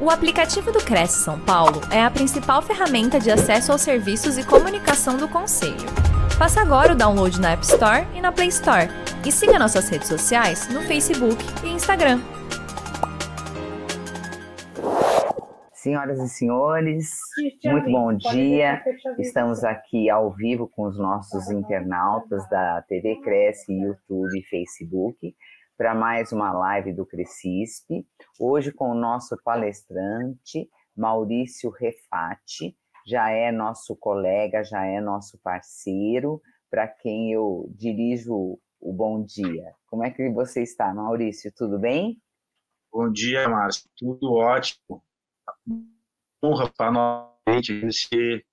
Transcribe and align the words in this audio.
O 0.00 0.10
aplicativo 0.10 0.70
do 0.70 0.78
Cresce 0.78 1.24
São 1.24 1.40
Paulo 1.40 1.80
é 1.92 2.00
a 2.00 2.08
principal 2.08 2.62
ferramenta 2.62 3.18
de 3.18 3.32
acesso 3.32 3.72
aos 3.72 3.80
serviços 3.80 4.38
e 4.38 4.46
comunicação 4.46 5.16
do 5.16 5.28
Conselho. 5.28 5.74
Faça 6.38 6.60
agora 6.60 6.92
o 6.92 6.96
download 6.96 7.40
na 7.40 7.50
App 7.50 7.64
Store 7.64 8.06
e 8.14 8.20
na 8.20 8.30
Play 8.30 8.46
Store. 8.46 8.86
E 9.26 9.32
siga 9.32 9.58
nossas 9.58 9.88
redes 9.88 10.06
sociais 10.06 10.68
no 10.72 10.82
Facebook 10.82 11.36
e 11.64 11.70
Instagram. 11.70 12.20
Senhoras 15.72 16.20
e 16.20 16.28
senhores, 16.28 17.10
muito 17.64 17.90
bom 17.90 18.14
dia. 18.14 18.80
Estamos 19.18 19.64
aqui 19.64 20.08
ao 20.08 20.32
vivo 20.32 20.68
com 20.68 20.86
os 20.86 20.96
nossos 20.96 21.50
internautas 21.50 22.48
da 22.48 22.82
TV 22.82 23.16
Cresce, 23.16 23.72
YouTube 23.72 24.38
e 24.38 24.44
Facebook 24.44 25.34
para 25.78 25.94
mais 25.94 26.32
uma 26.32 26.52
live 26.52 26.92
do 26.92 27.06
Crescisp. 27.06 28.04
Hoje 28.36 28.72
com 28.72 28.90
o 28.90 28.96
nosso 28.96 29.40
palestrante, 29.44 30.68
Maurício 30.96 31.70
Refati, 31.70 32.76
já 33.06 33.30
é 33.30 33.52
nosso 33.52 33.94
colega, 33.94 34.64
já 34.64 34.84
é 34.84 35.00
nosso 35.00 35.38
parceiro, 35.38 36.42
para 36.68 36.88
quem 36.88 37.32
eu 37.32 37.72
dirijo 37.76 38.58
o 38.80 38.92
bom 38.92 39.24
dia. 39.24 39.72
Como 39.86 40.02
é 40.02 40.10
que 40.10 40.28
você 40.30 40.64
está, 40.64 40.92
Maurício? 40.92 41.52
Tudo 41.56 41.78
bem? 41.78 42.20
Bom 42.92 43.08
dia, 43.12 43.48
Márcio. 43.48 43.88
Tudo 43.96 44.32
ótimo. 44.32 45.00
Honra 46.42 46.72
para 46.76 46.90
nós 46.90 47.68
desse, 47.68 48.44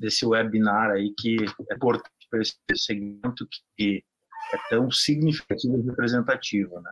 desse 0.00 0.24
webinar 0.24 0.90
aí 0.90 1.12
que 1.18 1.36
é 1.70 1.74
importante 1.74 2.26
para 2.30 2.40
esse 2.40 2.56
segmento 2.76 3.46
que 3.76 4.02
é 4.52 4.58
tão 4.68 4.90
significativa 4.90 5.76
e 5.76 5.82
representativa, 5.82 6.80
né? 6.80 6.90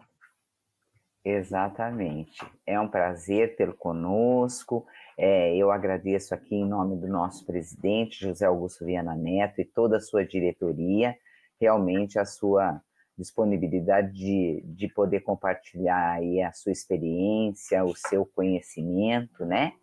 Exatamente. 1.25 2.45
É 2.67 2.79
um 2.81 2.89
prazer 2.89 3.55
tê-lo 3.55 3.75
conosco. 3.75 4.85
É, 5.17 5.55
eu 5.57 5.71
agradeço 5.71 6.35
aqui 6.35 6.57
em 6.57 6.69
nome 6.69 6.97
do 6.97 7.07
nosso 7.07 7.47
presidente, 7.47 8.21
José 8.21 8.45
Augusto 8.47 8.85
Viana 8.85 9.15
Neto, 9.15 9.61
e 9.61 9.65
toda 9.65 9.99
a 9.99 10.01
sua 10.01 10.25
diretoria, 10.25 11.17
realmente 11.61 12.19
a 12.19 12.25
sua 12.25 12.83
disponibilidade 13.17 14.13
de, 14.13 14.63
de 14.65 14.89
poder 14.89 15.21
compartilhar 15.21 16.15
aí 16.15 16.43
a 16.43 16.51
sua 16.53 16.73
experiência, 16.73 17.85
o 17.85 17.95
seu 17.95 18.27
conhecimento, 18.27 19.45
né? 19.45 19.75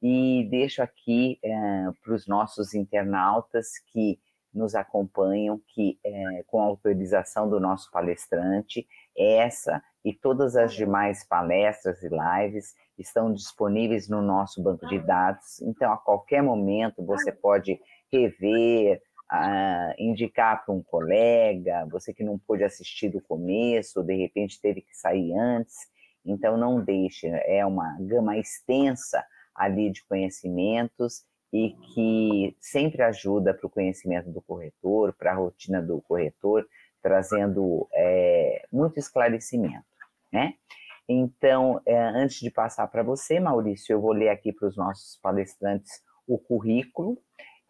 E 0.00 0.46
deixo 0.50 0.82
aqui 0.82 1.38
é, 1.42 1.50
para 2.02 2.14
os 2.14 2.26
nossos 2.26 2.72
internautas 2.74 3.78
que 3.92 4.18
nos 4.56 4.74
acompanham, 4.74 5.60
que 5.68 5.98
é, 6.04 6.42
com 6.46 6.60
autorização 6.60 7.48
do 7.48 7.60
nosso 7.60 7.90
palestrante, 7.90 8.86
essa 9.16 9.82
e 10.04 10.12
todas 10.12 10.56
as 10.56 10.72
demais 10.74 11.26
palestras 11.26 12.02
e 12.02 12.08
lives 12.08 12.74
estão 12.98 13.32
disponíveis 13.32 14.08
no 14.08 14.22
nosso 14.22 14.62
banco 14.62 14.86
de 14.86 14.98
dados. 14.98 15.60
Então, 15.62 15.92
a 15.92 15.96
qualquer 15.96 16.42
momento 16.42 17.04
você 17.04 17.30
pode 17.30 17.78
rever, 18.10 19.02
uh, 19.32 19.94
indicar 19.98 20.64
para 20.64 20.74
um 20.74 20.82
colega, 20.82 21.86
você 21.90 22.14
que 22.14 22.24
não 22.24 22.38
pôde 22.38 22.64
assistir 22.64 23.08
do 23.08 23.20
começo, 23.20 24.02
de 24.02 24.14
repente 24.16 24.60
teve 24.60 24.80
que 24.80 24.96
sair 24.96 25.36
antes. 25.36 25.76
Então, 26.24 26.56
não 26.56 26.82
deixe, 26.82 27.28
é 27.28 27.64
uma 27.66 27.96
gama 28.00 28.36
extensa 28.38 29.24
ali 29.54 29.90
de 29.90 30.04
conhecimentos 30.06 31.24
e 31.52 31.70
que 31.70 32.56
sempre 32.60 33.02
ajuda 33.02 33.54
para 33.54 33.66
o 33.66 33.70
conhecimento 33.70 34.30
do 34.30 34.42
corretor, 34.42 35.14
para 35.14 35.32
a 35.32 35.34
rotina 35.34 35.80
do 35.80 36.00
corretor, 36.02 36.66
trazendo 37.02 37.88
é, 37.94 38.66
muito 38.72 38.98
esclarecimento, 38.98 39.86
né? 40.32 40.54
Então, 41.08 41.80
é, 41.86 41.96
antes 41.96 42.40
de 42.40 42.50
passar 42.50 42.88
para 42.88 43.04
você, 43.04 43.38
Maurício, 43.38 43.92
eu 43.92 44.00
vou 44.00 44.12
ler 44.12 44.28
aqui 44.28 44.52
para 44.52 44.66
os 44.66 44.76
nossos 44.76 45.16
palestrantes 45.22 46.02
o 46.26 46.36
currículo. 46.36 47.16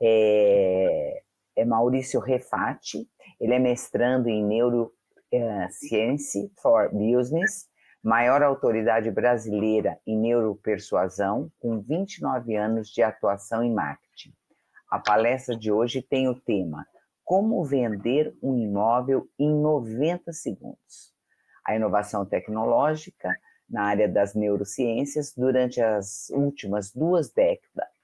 É, 0.01 1.23
é 1.55 1.65
Maurício 1.65 2.19
Refati, 2.19 3.07
ele 3.41 3.55
é 3.55 3.59
mestrando 3.59 4.29
em 4.29 4.45
Neuroscience 4.45 6.53
for 6.61 6.91
Business, 6.93 7.69
maior 8.07 8.41
autoridade 8.41 9.11
brasileira 9.11 9.99
em 10.07 10.17
neuropersuasão, 10.17 11.51
com 11.59 11.81
29 11.81 12.55
anos 12.55 12.89
de 12.89 13.03
atuação 13.03 13.65
em 13.65 13.75
marketing. 13.75 14.33
A 14.89 15.01
palestra 15.01 15.57
de 15.57 15.73
hoje 15.73 16.01
tem 16.01 16.29
o 16.29 16.41
tema 16.41 16.87
Como 17.25 17.65
vender 17.65 18.33
um 18.41 18.57
imóvel 18.57 19.29
em 19.37 19.53
90 19.53 20.33
segundos. 20.33 21.13
A 21.65 21.75
inovação 21.75 22.25
tecnológica 22.25 23.29
na 23.69 23.83
área 23.83 24.09
das 24.09 24.37
neurociências 24.37 25.35
durante 25.37 25.83
as 25.83 26.31
últimas 26.31 26.93
duas 26.93 27.35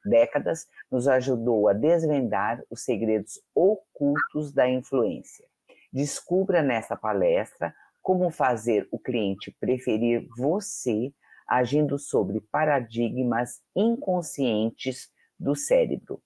décadas 0.05 0.67
nos 0.91 1.07
ajudou 1.07 1.69
a 1.69 1.73
desvendar 1.73 2.61
os 2.69 2.84
segredos 2.84 3.41
ocultos 3.55 4.53
da 4.53 4.69
influência. 4.69 5.47
Descubra 5.93 6.61
nessa 6.61 6.97
palestra 6.97 7.73
como 8.03 8.31
fazer 8.31 8.89
o 8.91 8.99
cliente 8.99 9.57
preferir 9.61 10.27
você 10.37 11.13
agindo 11.49 11.99
sobre 11.99 12.41
paradigmas 12.51 13.61
inconscientes 13.77 15.11
do 15.39 15.55
cérebro. 15.55 16.23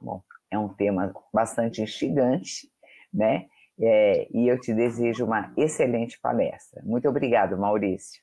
Bom, 0.00 0.22
é 0.50 0.58
um 0.58 0.68
tema 0.68 1.12
bastante 1.32 1.82
instigante, 1.82 2.70
né? 3.12 3.46
É, 3.80 4.28
e 4.36 4.48
eu 4.48 4.58
te 4.60 4.74
desejo 4.74 5.24
uma 5.24 5.52
excelente 5.56 6.18
palestra. 6.20 6.82
Muito 6.84 7.08
obrigado, 7.08 7.56
Maurício. 7.56 8.20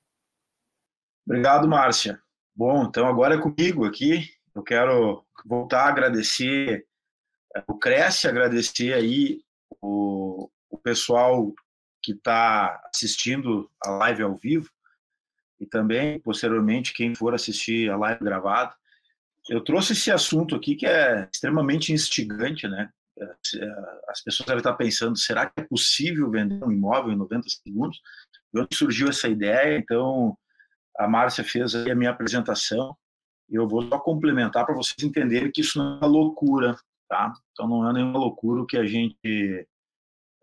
Obrigado, 1.25 1.67
Márcia. 1.67 2.19
Bom, 2.53 2.83
então 2.83 3.07
agora 3.07 3.35
é 3.35 3.41
comigo 3.41 3.85
aqui. 3.85 4.29
Eu 4.53 4.63
quero 4.63 5.25
voltar 5.45 5.83
a 5.83 5.89
agradecer 5.89 6.85
é, 7.55 7.63
o 7.67 7.77
Cresce, 7.77 8.27
agradecer 8.27 8.93
aí 8.93 9.41
o, 9.81 10.49
o 10.69 10.77
pessoal 10.77 11.53
que 12.05 12.11
está 12.11 12.81
assistindo 12.93 13.69
a 13.83 13.89
live 13.91 14.23
ao 14.23 14.35
vivo 14.35 14.69
e 15.59 15.65
também, 15.65 16.19
posteriormente, 16.19 16.93
quem 16.93 17.15
for 17.15 17.33
assistir 17.33 17.89
a 17.89 17.97
live 17.97 18.23
gravada. 18.23 18.73
Eu 19.49 19.61
trouxe 19.61 19.93
esse 19.93 20.11
assunto 20.11 20.55
aqui 20.55 20.75
que 20.75 20.85
é 20.85 21.27
extremamente 21.31 21.91
instigante, 21.91 22.67
né? 22.67 22.89
É, 23.17 23.25
as 24.09 24.21
pessoas 24.21 24.45
devem 24.47 24.59
estar 24.59 24.73
pensando, 24.73 25.17
será 25.17 25.45
que 25.45 25.61
é 25.61 25.63
possível 25.63 26.29
vender 26.29 26.63
um 26.63 26.71
imóvel 26.71 27.13
em 27.13 27.17
90 27.17 27.47
segundos? 27.49 27.99
De 28.53 28.61
onde 28.61 28.75
surgiu 28.75 29.07
essa 29.07 29.27
ideia? 29.27 29.77
Então, 29.77 30.37
a 30.97 31.07
Márcia 31.07 31.43
fez 31.43 31.73
a 31.75 31.95
minha 31.95 32.11
apresentação 32.11 32.95
eu 33.49 33.67
vou 33.67 33.87
só 33.87 33.99
complementar 33.99 34.65
para 34.65 34.75
vocês 34.75 34.95
entenderem 35.03 35.51
que 35.51 35.61
isso 35.61 35.77
não 35.77 35.95
é 35.95 35.97
uma 35.97 36.07
loucura, 36.07 36.75
tá? 37.07 37.33
Então, 37.51 37.67
não 37.67 37.89
é 37.89 37.93
nenhuma 37.93 38.19
loucura 38.19 38.61
o 38.61 38.65
que 38.65 38.77
a 38.77 38.85
gente 38.85 39.67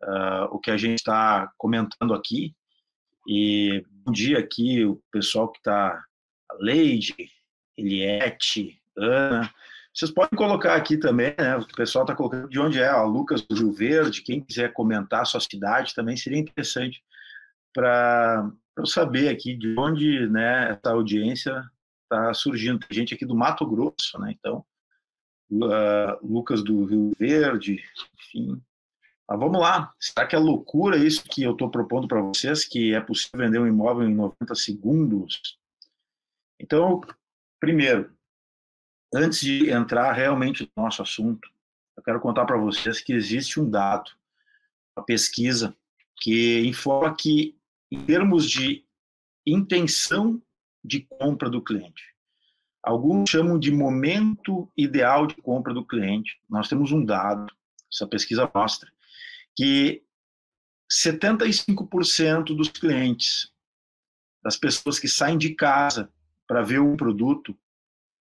uh, 0.04 0.44
o 0.50 0.58
que 0.58 0.70
a 0.70 0.76
gente 0.76 0.98
está 0.98 1.50
comentando 1.56 2.14
aqui. 2.14 2.54
E 3.26 3.84
bom 4.04 4.12
dia 4.12 4.38
aqui, 4.38 4.84
o 4.84 5.00
pessoal 5.10 5.50
que 5.50 5.58
está, 5.58 6.02
a 6.50 6.54
Leide, 6.58 7.14
Eliette, 7.76 8.80
Ana. 8.96 9.50
Vocês 9.94 10.10
podem 10.10 10.36
colocar 10.36 10.74
aqui 10.74 10.96
também, 10.96 11.34
né? 11.38 11.56
O 11.56 11.66
pessoal 11.66 12.04
está 12.04 12.14
colocando 12.14 12.48
de 12.48 12.58
onde 12.58 12.80
é, 12.80 12.88
a 12.88 13.02
Lucas 13.02 13.42
do 13.42 13.54
Rio 13.54 13.72
Verde. 13.72 14.22
Quem 14.22 14.40
quiser 14.40 14.72
comentar 14.72 15.20
a 15.22 15.24
sua 15.24 15.40
cidade 15.40 15.94
também 15.94 16.16
seria 16.16 16.38
interessante 16.38 17.02
para 17.74 18.50
eu 18.76 18.86
saber 18.86 19.28
aqui 19.28 19.54
de 19.54 19.74
onde 19.78 20.26
né, 20.28 20.70
essa 20.70 20.94
audiência 20.94 21.62
está 22.04 22.32
surgindo. 22.32 22.78
Tem 22.80 22.98
gente 22.98 23.14
aqui 23.14 23.26
do 23.26 23.34
Mato 23.34 23.66
Grosso, 23.66 24.18
né? 24.18 24.34
Então, 24.38 24.64
uh, 25.50 26.26
Lucas 26.26 26.64
do 26.64 26.84
Rio 26.86 27.12
Verde, 27.18 27.82
enfim, 28.18 28.62
mas 29.32 29.40
vamos 29.40 29.58
lá, 29.58 29.94
será 29.98 30.26
que 30.26 30.36
é 30.36 30.38
loucura 30.38 30.94
isso 30.94 31.24
que 31.24 31.42
eu 31.42 31.52
estou 31.52 31.70
propondo 31.70 32.06
para 32.06 32.20
vocês, 32.20 32.66
que 32.66 32.94
é 32.94 33.00
possível 33.00 33.40
vender 33.40 33.58
um 33.58 33.66
imóvel 33.66 34.06
em 34.06 34.14
90 34.14 34.54
segundos? 34.54 35.58
Então, 36.60 37.00
primeiro, 37.58 38.14
antes 39.14 39.40
de 39.40 39.70
entrar 39.70 40.12
realmente 40.12 40.70
no 40.76 40.82
nosso 40.82 41.00
assunto, 41.00 41.48
eu 41.96 42.02
quero 42.02 42.20
contar 42.20 42.44
para 42.44 42.58
vocês 42.58 43.00
que 43.00 43.14
existe 43.14 43.58
um 43.58 43.70
dado, 43.70 44.10
uma 44.94 45.02
pesquisa, 45.02 45.74
que 46.20 46.60
informa 46.66 47.16
que, 47.16 47.56
em 47.90 48.04
termos 48.04 48.48
de 48.50 48.84
intenção 49.46 50.42
de 50.84 51.00
compra 51.00 51.48
do 51.48 51.62
cliente, 51.62 52.04
alguns 52.82 53.30
chamam 53.30 53.58
de 53.58 53.70
momento 53.70 54.70
ideal 54.76 55.26
de 55.26 55.36
compra 55.36 55.72
do 55.72 55.86
cliente. 55.86 56.38
Nós 56.50 56.68
temos 56.68 56.92
um 56.92 57.02
dado, 57.02 57.50
essa 57.90 58.06
pesquisa 58.06 58.50
mostra, 58.54 58.91
que 59.56 60.02
75% 60.90 62.56
dos 62.56 62.68
clientes, 62.68 63.50
das 64.42 64.56
pessoas 64.56 64.98
que 64.98 65.08
saem 65.08 65.38
de 65.38 65.54
casa 65.54 66.12
para 66.46 66.62
ver 66.62 66.80
um 66.80 66.96
produto, 66.96 67.56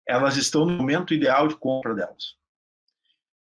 elas 0.06 0.36
estão 0.36 0.66
no 0.66 0.76
momento 0.76 1.14
ideal 1.14 1.48
de 1.48 1.56
compra 1.56 1.94
delas. 1.94 2.36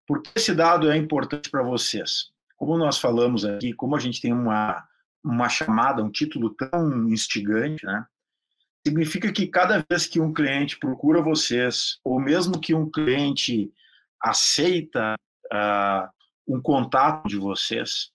Por 0.07 0.21
que 0.21 0.31
esse 0.35 0.53
dado 0.53 0.91
é 0.91 0.97
importante 0.97 1.49
para 1.49 1.63
vocês? 1.63 2.31
Como 2.57 2.77
nós 2.77 2.97
falamos 2.97 3.45
aqui, 3.45 3.73
como 3.73 3.95
a 3.95 3.99
gente 3.99 4.21
tem 4.21 4.33
uma, 4.33 4.85
uma 5.23 5.49
chamada, 5.49 6.03
um 6.03 6.11
título 6.11 6.53
tão 6.55 7.07
instigante, 7.09 7.85
né? 7.85 8.05
significa 8.85 9.31
que 9.31 9.47
cada 9.47 9.85
vez 9.89 10.05
que 10.05 10.19
um 10.19 10.33
cliente 10.33 10.77
procura 10.77 11.21
vocês, 11.21 11.99
ou 12.03 12.19
mesmo 12.19 12.59
que 12.59 12.73
um 12.73 12.89
cliente 12.89 13.71
aceita 14.21 15.15
uh, 15.45 16.09
um 16.47 16.61
contato 16.61 17.27
de 17.27 17.37
vocês, 17.37 18.11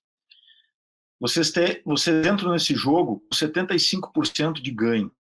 vocês, 1.21 1.51
te, 1.51 1.83
vocês 1.85 2.25
entram 2.27 2.53
nesse 2.53 2.75
jogo 2.75 3.21
com 3.21 3.37
75% 3.37 4.61
de 4.61 4.71
ganho. 4.71 5.13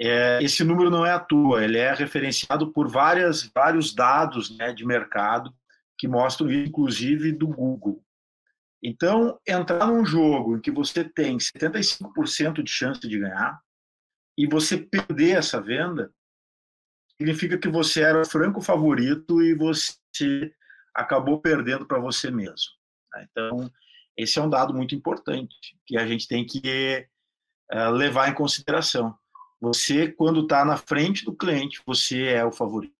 É, 0.00 0.42
esse 0.42 0.64
número 0.64 0.90
não 0.90 1.04
é 1.04 1.12
à 1.12 1.18
toa, 1.18 1.62
ele 1.62 1.76
é 1.76 1.92
referenciado 1.92 2.72
por 2.72 2.88
várias, 2.88 3.42
vários 3.42 3.94
dados 3.94 4.56
né, 4.56 4.72
de 4.72 4.86
mercado 4.86 5.52
que 5.98 6.06
mostram, 6.06 6.50
inclusive, 6.50 7.32
do 7.32 7.48
Google. 7.48 8.02
Então, 8.82 9.38
entrar 9.46 9.86
num 9.86 10.06
jogo 10.06 10.56
em 10.56 10.60
que 10.60 10.70
você 10.70 11.02
tem 11.02 11.36
75% 11.36 12.62
de 12.62 12.70
chance 12.70 13.00
de 13.00 13.18
ganhar 13.18 13.60
e 14.38 14.46
você 14.46 14.78
perder 14.78 15.36
essa 15.36 15.60
venda, 15.60 16.12
significa 17.16 17.58
que 17.58 17.68
você 17.68 18.02
era 18.02 18.22
o 18.22 18.24
franco 18.24 18.60
favorito 18.60 19.42
e 19.42 19.52
você 19.52 20.54
acabou 20.98 21.40
perdendo 21.40 21.86
para 21.86 22.00
você 22.00 22.30
mesmo. 22.30 22.72
Né? 23.14 23.28
Então, 23.30 23.72
esse 24.16 24.38
é 24.38 24.42
um 24.42 24.50
dado 24.50 24.74
muito 24.74 24.94
importante 24.94 25.56
que 25.86 25.96
a 25.96 26.06
gente 26.06 26.26
tem 26.26 26.44
que 26.44 27.06
uh, 27.72 27.90
levar 27.90 28.28
em 28.28 28.34
consideração. 28.34 29.16
Você, 29.60 30.10
quando 30.10 30.42
está 30.42 30.64
na 30.64 30.76
frente 30.76 31.24
do 31.24 31.34
cliente, 31.34 31.80
você 31.86 32.24
é 32.24 32.44
o 32.44 32.52
favorito. 32.52 32.94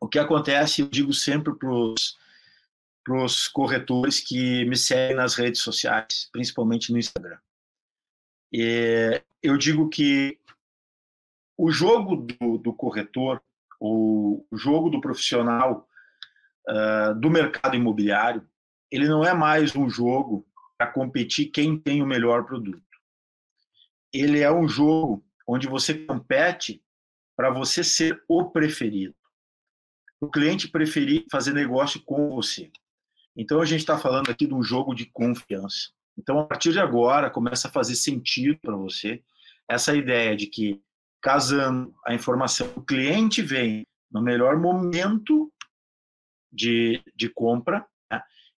O 0.00 0.08
que 0.08 0.18
acontece, 0.18 0.80
eu 0.80 0.88
digo 0.88 1.12
sempre 1.12 1.54
para 1.54 1.68
os 3.22 3.48
corretores 3.48 4.20
que 4.20 4.64
me 4.66 4.76
seguem 4.76 5.16
nas 5.16 5.34
redes 5.34 5.60
sociais, 5.60 6.28
principalmente 6.32 6.92
no 6.92 6.98
Instagram. 6.98 7.38
Eu 9.42 9.56
digo 9.58 9.88
que 9.88 10.38
o 11.56 11.70
jogo 11.70 12.16
do, 12.16 12.58
do 12.58 12.72
corretor, 12.72 13.42
o 13.80 14.44
jogo 14.52 14.90
do 14.90 15.00
profissional 15.00 15.87
uh, 16.68 17.14
do 17.18 17.30
mercado 17.30 17.76
imobiliário, 17.76 18.46
ele 18.90 19.08
não 19.08 19.24
é 19.24 19.34
mais 19.34 19.74
um 19.74 19.88
jogo 19.88 20.46
para 20.76 20.86
competir 20.86 21.46
quem 21.46 21.78
tem 21.78 22.02
o 22.02 22.06
melhor 22.06 22.44
produto. 22.44 22.82
Ele 24.12 24.40
é 24.40 24.50
um 24.50 24.68
jogo 24.68 25.24
onde 25.46 25.66
você 25.66 25.94
compete 25.94 26.82
para 27.36 27.50
você 27.50 27.82
ser 27.82 28.22
o 28.28 28.50
preferido. 28.50 29.14
O 30.20 30.28
cliente 30.28 30.68
preferir 30.68 31.24
fazer 31.30 31.52
negócio 31.52 32.02
com 32.04 32.30
você. 32.30 32.70
Então 33.36 33.60
a 33.60 33.64
gente 33.64 33.80
está 33.80 33.98
falando 33.98 34.30
aqui 34.30 34.46
de 34.46 34.54
um 34.54 34.62
jogo 34.62 34.94
de 34.94 35.06
confiança. 35.06 35.90
Então 36.16 36.38
a 36.40 36.44
partir 36.44 36.72
de 36.72 36.80
agora 36.80 37.30
começa 37.30 37.68
a 37.68 37.70
fazer 37.70 37.94
sentido 37.94 38.58
para 38.60 38.76
você 38.76 39.22
essa 39.68 39.94
ideia 39.94 40.34
de 40.34 40.46
que 40.46 40.80
casando 41.20 41.94
a 42.06 42.14
informação, 42.14 42.72
o 42.76 42.82
cliente 42.82 43.42
vem 43.42 43.86
no 44.10 44.22
melhor 44.22 44.58
momento 44.58 45.52
de, 46.52 47.02
de 47.14 47.28
compra 47.28 47.86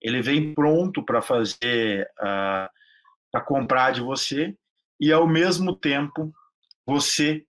ele 0.02 0.22
vem 0.22 0.54
pronto 0.54 1.04
para 1.04 1.22
fazer, 1.22 2.06
uh, 2.20 2.26
ah, 2.26 2.72
para 3.32 3.42
comprar 3.42 3.92
de 3.92 4.02
você, 4.02 4.56
e 5.00 5.12
ao 5.12 5.28
mesmo 5.28 5.76
tempo 5.76 6.34
você 6.86 7.46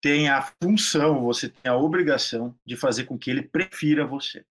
tem 0.00 0.28
a 0.28 0.42
função, 0.62 1.22
você 1.22 1.48
tem 1.48 1.70
a 1.70 1.76
obrigação 1.76 2.54
de 2.64 2.76
fazer 2.76 3.04
com 3.04 3.18
que 3.18 3.30
ele 3.30 3.42
prefira 3.42 4.06
você. 4.06 4.44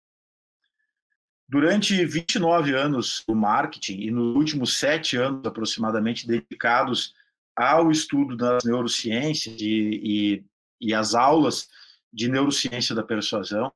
Durante 1.47 2.05
29 2.05 2.73
anos 2.75 3.23
do 3.25 3.33
marketing 3.33 4.01
e 4.01 4.11
nos 4.11 4.35
últimos 4.35 4.77
sete 4.77 5.15
anos 5.15 5.45
aproximadamente 5.45 6.27
dedicados 6.27 7.15
ao 7.55 7.89
estudo 7.89 8.35
das 8.35 8.65
neurociências 8.65 9.59
e, 9.61 10.01
e, 10.03 10.45
e 10.81 10.93
as 10.93 11.15
aulas 11.15 11.69
de 12.11 12.27
neurociência 12.27 12.93
da 12.93 13.01
persuasão, 13.01 13.71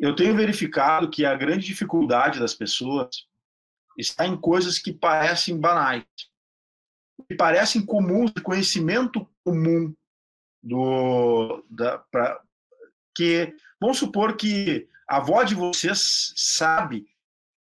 eu 0.00 0.16
tenho 0.16 0.34
verificado 0.34 1.10
que 1.10 1.26
a 1.26 1.36
grande 1.36 1.66
dificuldade 1.66 2.40
das 2.40 2.54
pessoas 2.54 3.26
está 3.98 4.26
em 4.26 4.34
coisas 4.34 4.78
que 4.78 4.94
parecem 4.94 5.60
banais, 5.60 6.04
que 7.28 7.34
parecem 7.36 7.84
comuns, 7.84 8.32
conhecimento 8.42 9.28
comum 9.44 9.94
do 10.62 11.62
da 11.68 11.98
pra, 11.98 12.40
que 13.14 13.54
vamos 13.78 13.98
supor 13.98 14.36
que 14.36 14.88
a 15.06 15.18
avó 15.18 15.42
de 15.42 15.54
vocês 15.54 16.32
sabe 16.34 17.06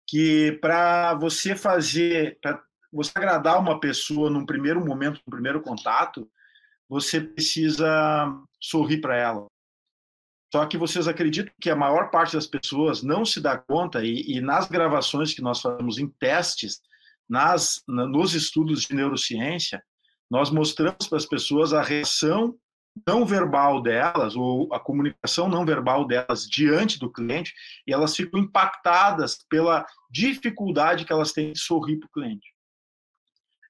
que 0.06 0.52
para 0.60 1.14
você 1.14 1.56
fazer 1.56 2.38
para 2.42 2.62
você 2.92 3.12
agradar 3.14 3.58
uma 3.58 3.80
pessoa 3.80 4.28
num 4.28 4.44
primeiro 4.44 4.84
momento, 4.84 5.22
no 5.24 5.32
primeiro 5.32 5.62
contato, 5.62 6.30
você 6.88 7.20
precisa 7.20 7.86
sorrir 8.60 9.00
para 9.00 9.16
ela. 9.16 9.46
Só 10.52 10.66
que 10.66 10.76
vocês 10.76 11.06
acreditam 11.06 11.52
que 11.60 11.70
a 11.70 11.76
maior 11.76 12.10
parte 12.10 12.34
das 12.34 12.46
pessoas 12.46 13.02
não 13.02 13.24
se 13.24 13.40
dá 13.40 13.56
conta, 13.56 14.04
e, 14.04 14.36
e 14.36 14.40
nas 14.40 14.68
gravações 14.68 15.32
que 15.32 15.42
nós 15.42 15.60
fazemos 15.60 15.98
em 15.98 16.08
testes, 16.08 16.80
nas, 17.28 17.82
na, 17.86 18.06
nos 18.06 18.34
estudos 18.34 18.82
de 18.82 18.94
neurociência, 18.94 19.82
nós 20.28 20.50
mostramos 20.50 21.06
para 21.06 21.18
as 21.18 21.26
pessoas 21.26 21.72
a 21.72 21.82
reação 21.82 22.56
não 23.06 23.24
verbal 23.24 23.80
delas, 23.80 24.34
ou 24.34 24.72
a 24.74 24.80
comunicação 24.80 25.48
não 25.48 25.64
verbal 25.64 26.04
delas 26.04 26.44
diante 26.48 26.98
do 26.98 27.10
cliente, 27.10 27.54
e 27.86 27.92
elas 27.92 28.16
ficam 28.16 28.40
impactadas 28.40 29.38
pela 29.48 29.86
dificuldade 30.10 31.04
que 31.04 31.12
elas 31.12 31.32
têm 31.32 31.52
de 31.52 31.60
sorrir 31.60 31.98
para 31.98 32.06
o 32.06 32.12
cliente. 32.12 32.52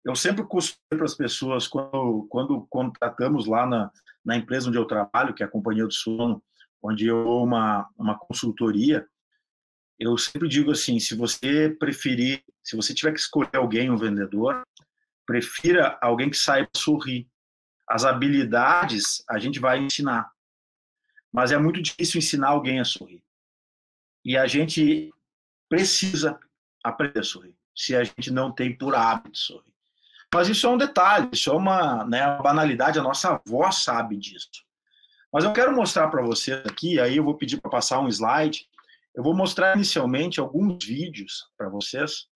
Eu 0.03 0.17
sempre 0.17 0.43
costumo 0.45 0.81
para 0.89 1.05
as 1.05 1.15
pessoas, 1.15 1.69
quando, 1.69 2.27
quando 2.31 2.67
contratamos 2.71 3.47
lá 3.47 3.67
na, 3.67 3.91
na 4.25 4.37
empresa 4.37 4.69
onde 4.69 4.79
eu 4.79 4.87
trabalho, 4.87 5.35
que 5.35 5.43
é 5.43 5.47
a 5.47 5.51
Companhia 5.51 5.87
do 5.87 5.93
Sono, 5.93 6.43
onde 6.83 7.07
eu 7.07 7.43
uma 7.43 7.89
uma 7.97 8.19
consultoria, 8.19 9.07
eu 9.99 10.17
sempre 10.17 10.49
digo 10.49 10.71
assim, 10.71 10.99
se 10.99 11.15
você 11.15 11.69
preferir, 11.69 12.43
se 12.65 12.75
você 12.75 12.95
tiver 12.95 13.13
que 13.13 13.21
escolher 13.21 13.55
alguém, 13.57 13.91
um 13.91 13.99
vendedor, 13.99 14.63
prefira 15.27 15.99
alguém 16.01 16.31
que 16.31 16.39
saiba 16.39 16.71
sorrir. 16.75 17.29
As 17.87 18.05
habilidades 18.05 19.23
a 19.29 19.39
gente 19.39 19.61
vai 19.61 19.79
ensinar, 19.79 20.31
mas 21.31 21.53
é 21.53 21.59
muito 21.59 21.83
difícil 21.83 22.19
ensinar 22.19 22.49
alguém 22.49 22.81
a 22.81 22.85
sorrir. 22.85 23.23
E 24.25 24.37
a 24.37 24.47
gente 24.47 25.13
precisa 25.69 26.39
aprender 26.83 27.21
a 27.21 27.25
sorrir, 27.25 27.55
se 27.77 27.95
a 27.95 28.03
gente 28.03 28.31
não 28.31 28.51
tem 28.51 28.77
por 28.77 28.95
hábito 28.95 29.37
sorrir. 29.37 29.71
Mas 30.33 30.49
isso 30.49 30.67
é 30.67 30.71
um 30.71 30.79
detalhe, 30.79 31.29
isso 31.33 31.51
é 31.51 31.53
uma, 31.53 32.05
né, 32.07 32.27
uma 32.27 32.43
banalidade, 32.43 32.99
a 32.99 33.03
nossa 33.03 33.35
avó 33.35 33.71
sabe 33.71 34.17
disso. 34.17 34.65
Mas 35.33 35.45
eu 35.45 35.53
quero 35.53 35.75
mostrar 35.75 36.09
para 36.09 36.23
vocês 36.23 36.65
aqui, 36.67 36.99
aí 36.99 37.17
eu 37.17 37.25
vou 37.25 37.37
pedir 37.37 37.61
para 37.61 37.71
passar 37.71 38.01
um 38.01 38.09
slide. 38.09 38.69
Eu 39.15 39.23
vou 39.23 39.35
mostrar 39.35 39.75
inicialmente 39.77 40.41
alguns 40.41 40.85
vídeos 40.85 41.49
para 41.57 41.69
vocês, 41.69 42.27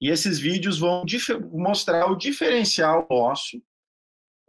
e 0.00 0.08
esses 0.08 0.38
vídeos 0.38 0.78
vão 0.78 1.04
mostrar 1.52 2.10
o 2.10 2.16
diferencial 2.16 3.06
nosso 3.10 3.58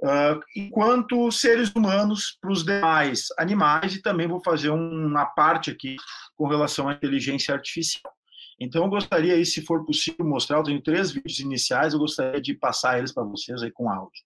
uh, 0.02 0.40
enquanto 0.56 1.32
seres 1.32 1.70
humanos 1.72 2.38
para 2.42 2.52
os 2.52 2.64
demais 2.64 3.28
animais, 3.38 3.96
e 3.96 4.02
também 4.02 4.28
vou 4.28 4.42
fazer 4.42 4.70
uma 4.70 5.26
parte 5.26 5.70
aqui 5.70 5.98
com 6.36 6.48
relação 6.48 6.88
à 6.88 6.94
inteligência 6.94 7.54
artificial. 7.54 8.14
Então, 8.60 8.84
eu 8.84 8.90
gostaria 8.90 9.34
aí, 9.34 9.46
se 9.46 9.62
for 9.62 9.84
possível, 9.86 10.24
mostrar, 10.26 10.58
eu 10.58 10.64
tenho 10.64 10.82
três 10.82 11.12
vídeos 11.12 11.40
iniciais, 11.40 11.94
eu 11.94 12.00
gostaria 12.00 12.40
de 12.40 12.54
passar 12.54 13.00
eles 13.00 13.12
para 13.12 13.24
vocês 13.24 13.62
aí 13.64 13.72
com 13.72 13.90
áudio. 13.90 14.24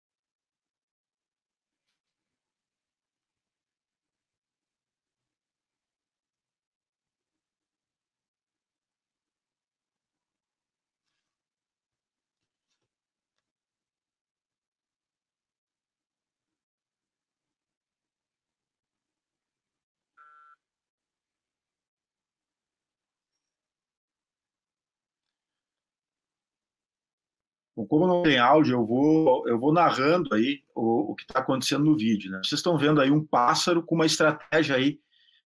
Como 27.84 28.08
não 28.08 28.24
tem 28.24 28.38
áudio, 28.38 28.76
eu 28.76 28.86
vou, 28.86 29.48
eu 29.48 29.60
vou 29.60 29.74
narrando 29.74 30.34
aí 30.34 30.62
o, 30.74 31.12
o 31.12 31.16
que 31.16 31.24
está 31.24 31.40
acontecendo 31.40 31.84
no 31.84 31.98
vídeo. 31.98 32.32
Né? 32.32 32.38
Vocês 32.38 32.60
estão 32.60 32.78
vendo 32.78 33.02
aí 33.02 33.12
um 33.12 33.26
pássaro 33.26 33.84
com 33.84 33.96
uma 33.96 34.06
estratégia 34.06 34.78
aí 34.78 35.00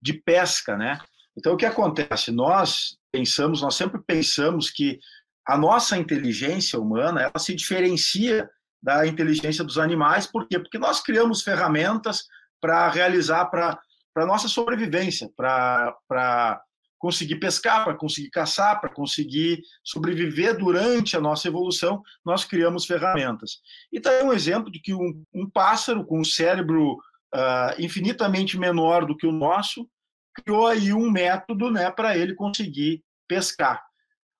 de 0.02 0.12
pesca, 0.12 0.76
né? 0.76 0.98
Então, 1.36 1.54
o 1.54 1.56
que 1.56 1.64
acontece? 1.64 2.30
Nós 2.30 2.98
pensamos, 3.10 3.62
nós 3.62 3.74
sempre 3.74 4.00
pensamos 4.02 4.70
que 4.70 4.98
a 5.46 5.56
nossa 5.56 5.96
inteligência 5.96 6.78
humana, 6.78 7.22
ela 7.22 7.38
se 7.38 7.54
diferencia 7.54 8.48
da 8.82 9.06
inteligência 9.06 9.64
dos 9.64 9.78
animais, 9.78 10.26
por 10.26 10.46
quê? 10.46 10.58
Porque 10.58 10.78
nós 10.78 11.02
criamos 11.02 11.42
ferramentas 11.42 12.24
para 12.60 12.88
realizar, 12.88 13.46
para 13.46 13.78
a 14.16 14.26
nossa 14.26 14.48
sobrevivência, 14.48 15.30
para 15.36 16.62
conseguir 17.00 17.36
pescar, 17.36 17.82
para 17.82 17.96
conseguir 17.96 18.28
caçar, 18.28 18.78
para 18.78 18.92
conseguir 18.92 19.62
sobreviver 19.82 20.56
durante 20.56 21.16
a 21.16 21.20
nossa 21.20 21.48
evolução, 21.48 22.02
nós 22.24 22.44
criamos 22.44 22.84
ferramentas. 22.84 23.58
E 23.90 23.96
está 23.96 24.10
aí 24.10 24.22
um 24.22 24.32
exemplo 24.32 24.70
de 24.70 24.78
que 24.78 24.92
um, 24.92 25.24
um 25.34 25.48
pássaro 25.48 26.04
com 26.04 26.20
um 26.20 26.24
cérebro 26.24 26.92
uh, 27.34 27.80
infinitamente 27.80 28.58
menor 28.58 29.06
do 29.06 29.16
que 29.16 29.26
o 29.26 29.32
nosso 29.32 29.88
criou 30.34 30.66
aí 30.66 30.92
um 30.92 31.10
método 31.10 31.70
né, 31.70 31.90
para 31.90 32.16
ele 32.16 32.34
conseguir 32.34 33.02
pescar. 33.26 33.82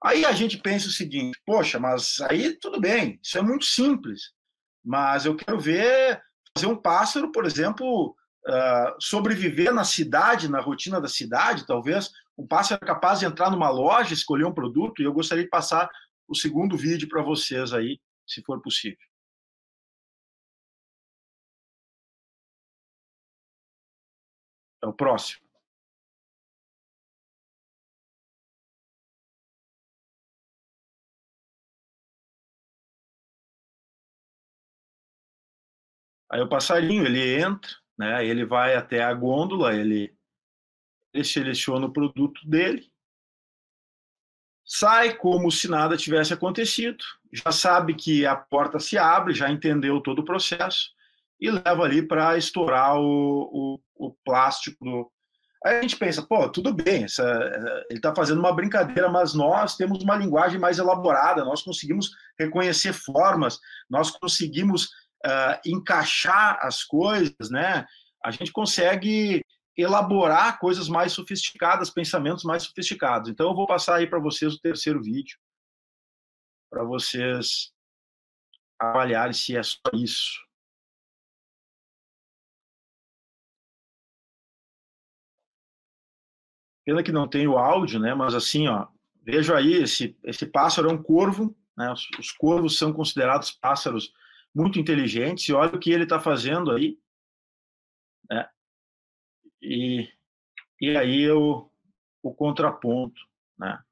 Aí 0.04 0.24
a 0.26 0.32
gente 0.32 0.58
pensa 0.58 0.88
o 0.88 0.92
seguinte: 0.92 1.40
poxa, 1.46 1.78
mas 1.78 2.20
aí 2.28 2.58
tudo 2.60 2.78
bem, 2.78 3.18
isso 3.22 3.38
é 3.38 3.42
muito 3.42 3.64
simples, 3.64 4.32
mas 4.84 5.24
eu 5.24 5.34
quero 5.34 5.58
ver 5.58 6.20
fazer 6.56 6.66
um 6.66 6.76
pássaro, 6.76 7.32
por 7.32 7.46
exemplo, 7.46 8.14
uh, 8.46 8.94
sobreviver 9.00 9.72
na 9.72 9.84
cidade, 9.84 10.48
na 10.48 10.60
rotina 10.60 11.00
da 11.00 11.08
cidade, 11.08 11.66
talvez. 11.66 12.10
Um 12.38 12.46
pássaro 12.46 12.80
é 12.82 12.86
capaz 12.86 13.20
de 13.20 13.26
entrar 13.26 13.50
numa 13.50 13.70
loja, 13.70 14.14
escolher 14.14 14.44
um 14.46 14.54
produto, 14.54 15.02
e 15.02 15.04
eu 15.04 15.12
gostaria 15.12 15.44
de 15.44 15.50
passar 15.50 15.88
o 16.26 16.34
segundo 16.34 16.76
vídeo 16.76 17.08
para 17.08 17.22
vocês 17.22 17.72
aí, 17.72 18.00
se 18.26 18.42
for 18.42 18.60
possível. 18.62 18.98
É 24.82 24.86
o 24.86 24.92
próximo. 24.92 25.50
Aí 36.30 36.40
o 36.40 36.48
passarinho, 36.48 37.04
ele 37.04 37.40
entra, 37.42 37.70
né? 37.98 38.24
Ele 38.24 38.44
vai 38.44 38.74
até 38.76 39.02
a 39.02 39.12
gôndola, 39.12 39.74
ele, 39.74 40.16
ele 41.12 41.24
seleciona 41.24 41.86
o 41.86 41.92
produto 41.92 42.40
dele, 42.46 42.90
sai 44.64 45.14
como 45.14 45.50
se 45.50 45.68
nada 45.68 45.96
tivesse 45.96 46.32
acontecido, 46.32 47.04
já 47.32 47.50
sabe 47.50 47.94
que 47.94 48.24
a 48.24 48.36
porta 48.36 48.78
se 48.78 48.96
abre, 48.96 49.34
já 49.34 49.50
entendeu 49.50 50.00
todo 50.00 50.20
o 50.20 50.24
processo 50.24 50.90
e 51.40 51.50
leva 51.50 51.82
ali 51.82 52.06
para 52.06 52.36
estourar 52.36 52.96
o, 52.96 53.80
o, 53.96 54.06
o, 54.06 54.14
plástico 54.24 54.84
do. 54.84 55.10
Aí 55.64 55.78
a 55.78 55.82
gente 55.82 55.96
pensa, 55.96 56.22
pô, 56.22 56.48
tudo 56.48 56.72
bem, 56.72 57.04
essa, 57.04 57.22
ele 57.90 57.98
está 57.98 58.14
fazendo 58.14 58.38
uma 58.38 58.54
brincadeira, 58.54 59.08
mas 59.08 59.34
nós 59.34 59.76
temos 59.76 60.02
uma 60.02 60.16
linguagem 60.16 60.58
mais 60.58 60.78
elaborada, 60.78 61.44
nós 61.44 61.62
conseguimos 61.62 62.10
reconhecer 62.38 62.92
formas, 62.92 63.58
nós 63.88 64.10
conseguimos 64.10 64.84
uh, 65.26 65.60
encaixar 65.66 66.58
as 66.62 66.82
coisas, 66.82 67.50
né? 67.50 67.84
A 68.24 68.30
gente 68.30 68.52
consegue 68.52 69.42
elaborar 69.80 70.58
coisas 70.58 70.88
mais 70.88 71.12
sofisticadas, 71.12 71.90
pensamentos 71.90 72.44
mais 72.44 72.64
sofisticados. 72.64 73.30
Então, 73.30 73.48
eu 73.48 73.54
vou 73.54 73.66
passar 73.66 73.96
aí 73.96 74.06
para 74.06 74.18
vocês 74.18 74.54
o 74.54 74.60
terceiro 74.60 75.02
vídeo, 75.02 75.38
para 76.70 76.84
vocês 76.84 77.72
avaliarem 78.78 79.32
se 79.32 79.56
é 79.56 79.62
só 79.62 79.78
isso. 79.94 80.40
Pena 86.84 87.02
que 87.02 87.12
não 87.12 87.28
tem 87.28 87.46
o 87.46 87.58
áudio, 87.58 88.00
né? 88.00 88.14
Mas 88.14 88.34
assim, 88.34 88.66
ó, 88.66 88.88
veja 89.22 89.56
aí, 89.56 89.74
esse, 89.74 90.18
esse 90.24 90.46
pássaro 90.46 90.90
é 90.90 90.92
um 90.92 91.02
corvo, 91.02 91.56
né? 91.76 91.92
Os, 91.92 92.08
os 92.18 92.32
corvos 92.32 92.78
são 92.78 92.92
considerados 92.92 93.50
pássaros 93.50 94.12
muito 94.54 94.78
inteligentes, 94.78 95.48
e 95.48 95.52
olha 95.52 95.76
o 95.76 95.78
que 95.78 95.90
ele 95.90 96.04
está 96.04 96.18
fazendo 96.18 96.72
aí. 96.72 96.98
Né? 98.28 98.48
E, 99.62 100.08
e 100.80 100.96
aí 100.96 101.30
o, 101.30 101.70
o 102.22 102.34
contraponto, 102.34 103.20
né? 103.58 103.82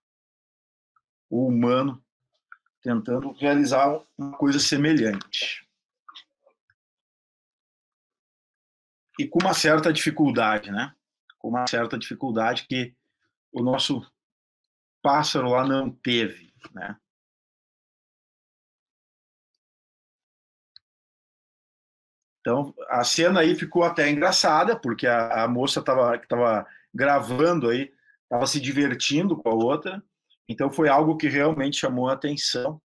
o 1.30 1.46
humano 1.46 2.02
tentando 2.82 3.32
realizar 3.32 4.02
uma 4.16 4.36
coisa 4.36 4.58
semelhante. 4.58 5.66
E 9.18 9.26
com 9.26 9.40
uma 9.40 9.52
certa 9.52 9.92
dificuldade, 9.92 10.70
né? 10.70 10.94
Com 11.38 11.48
uma 11.48 11.66
certa 11.66 11.98
dificuldade 11.98 12.66
que 12.68 12.94
o 13.52 13.62
nosso 13.62 14.00
pássaro 15.02 15.50
lá 15.50 15.66
não 15.66 15.90
teve, 15.90 16.52
né? 16.72 16.96
Então, 22.48 22.74
a 22.88 23.04
cena 23.04 23.40
aí 23.40 23.54
ficou 23.54 23.84
até 23.84 24.08
engraçada, 24.08 24.74
porque 24.74 25.06
a, 25.06 25.44
a 25.44 25.48
moça 25.48 25.82
tava, 25.82 26.16
que 26.16 26.24
estava 26.24 26.66
gravando 26.94 27.68
aí 27.68 27.92
estava 28.22 28.46
se 28.46 28.58
divertindo 28.58 29.36
com 29.36 29.50
a 29.50 29.54
outra, 29.54 30.02
então 30.48 30.72
foi 30.72 30.88
algo 30.88 31.18
que 31.18 31.28
realmente 31.28 31.76
chamou 31.76 32.08
a 32.08 32.14
atenção. 32.14 32.80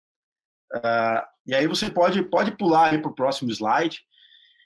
Uh, 0.76 1.24
e 1.48 1.56
aí 1.56 1.66
você 1.66 1.90
pode, 1.90 2.22
pode 2.24 2.58
pular 2.58 3.00
para 3.02 3.10
o 3.10 3.16
próximo 3.16 3.50
slide. 3.52 4.02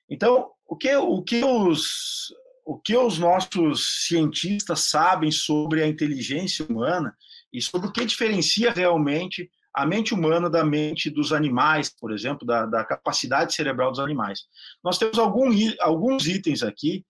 Então, 0.09 0.49
o 0.65 0.75
que, 0.75 0.95
o, 0.95 1.21
que 1.21 1.45
os, 1.45 2.33
o 2.65 2.79
que 2.79 2.97
os 2.97 3.19
nossos 3.19 4.07
cientistas 4.07 4.85
sabem 4.85 5.29
sobre 5.29 5.83
a 5.83 5.87
inteligência 5.87 6.65
humana 6.65 7.15
e 7.53 7.61
sobre 7.61 7.87
o 7.87 7.91
que 7.91 8.03
diferencia 8.03 8.71
realmente 8.71 9.51
a 9.77 9.85
mente 9.85 10.11
humana 10.11 10.49
da 10.49 10.65
mente 10.65 11.07
dos 11.07 11.31
animais, 11.31 11.87
por 11.87 12.11
exemplo, 12.11 12.47
da, 12.47 12.65
da 12.65 12.83
capacidade 12.83 13.53
cerebral 13.53 13.91
dos 13.91 13.99
animais. 13.99 14.45
Nós 14.83 14.97
temos 14.97 15.19
algum, 15.19 15.51
alguns 15.79 16.25
itens 16.25 16.63
aqui 16.63 17.05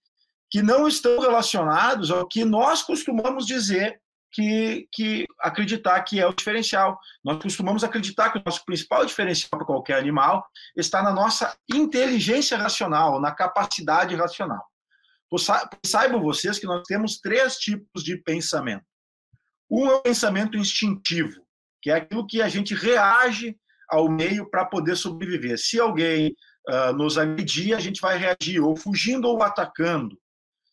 que 0.52 0.62
não 0.62 0.86
estão 0.86 1.18
relacionados 1.22 2.12
ao 2.12 2.28
que 2.28 2.44
nós 2.44 2.84
costumamos 2.84 3.48
dizer 3.48 4.02
que, 4.34 4.86
que 4.92 5.26
acreditar 5.40 6.02
que 6.02 6.20
é 6.20 6.28
o 6.28 6.34
diferencial. 6.34 7.00
Nós 7.24 7.42
costumamos 7.42 7.86
acreditar 7.86 8.32
que 8.32 8.40
o 8.40 8.44
nosso 8.46 8.66
principal 8.66 9.06
diferencial 9.06 9.50
para 9.50 9.66
qualquer 9.66 9.98
animal 9.98 10.46
está 10.76 11.02
na 11.02 11.14
nossa 11.14 11.58
inteligência 11.74 12.58
racional, 12.58 13.22
na 13.22 13.32
capacidade 13.32 14.14
racional. 14.14 14.66
Saibam 15.86 16.22
vocês 16.22 16.60
que 16.60 16.68
nós 16.68 16.84
temos 16.86 17.18
três 17.20 17.56
tipos 17.56 18.04
de 18.04 18.18
pensamento. 18.18 18.84
Um 19.72 19.88
é 19.88 19.96
o 19.96 20.02
pensamento 20.02 20.58
instintivo, 20.58 21.47
que 21.82 21.90
é 21.90 21.96
aquilo 21.96 22.26
que 22.26 22.42
a 22.42 22.50
gente 22.50 22.74
reage 22.74 23.56
ao 23.90 24.10
meio 24.10 24.50
para 24.50 24.66
poder 24.66 24.96
sobreviver. 24.96 25.58
Se 25.58 25.80
alguém 25.80 26.36
uh, 26.68 26.94
nos 26.94 27.18
agredir, 27.18 27.76
a 27.76 27.80
gente 27.80 28.02
vai 28.02 28.18
reagir 28.18 28.60
ou 28.60 28.76
fugindo 28.76 29.28
ou 29.28 29.42
atacando. 29.42 30.18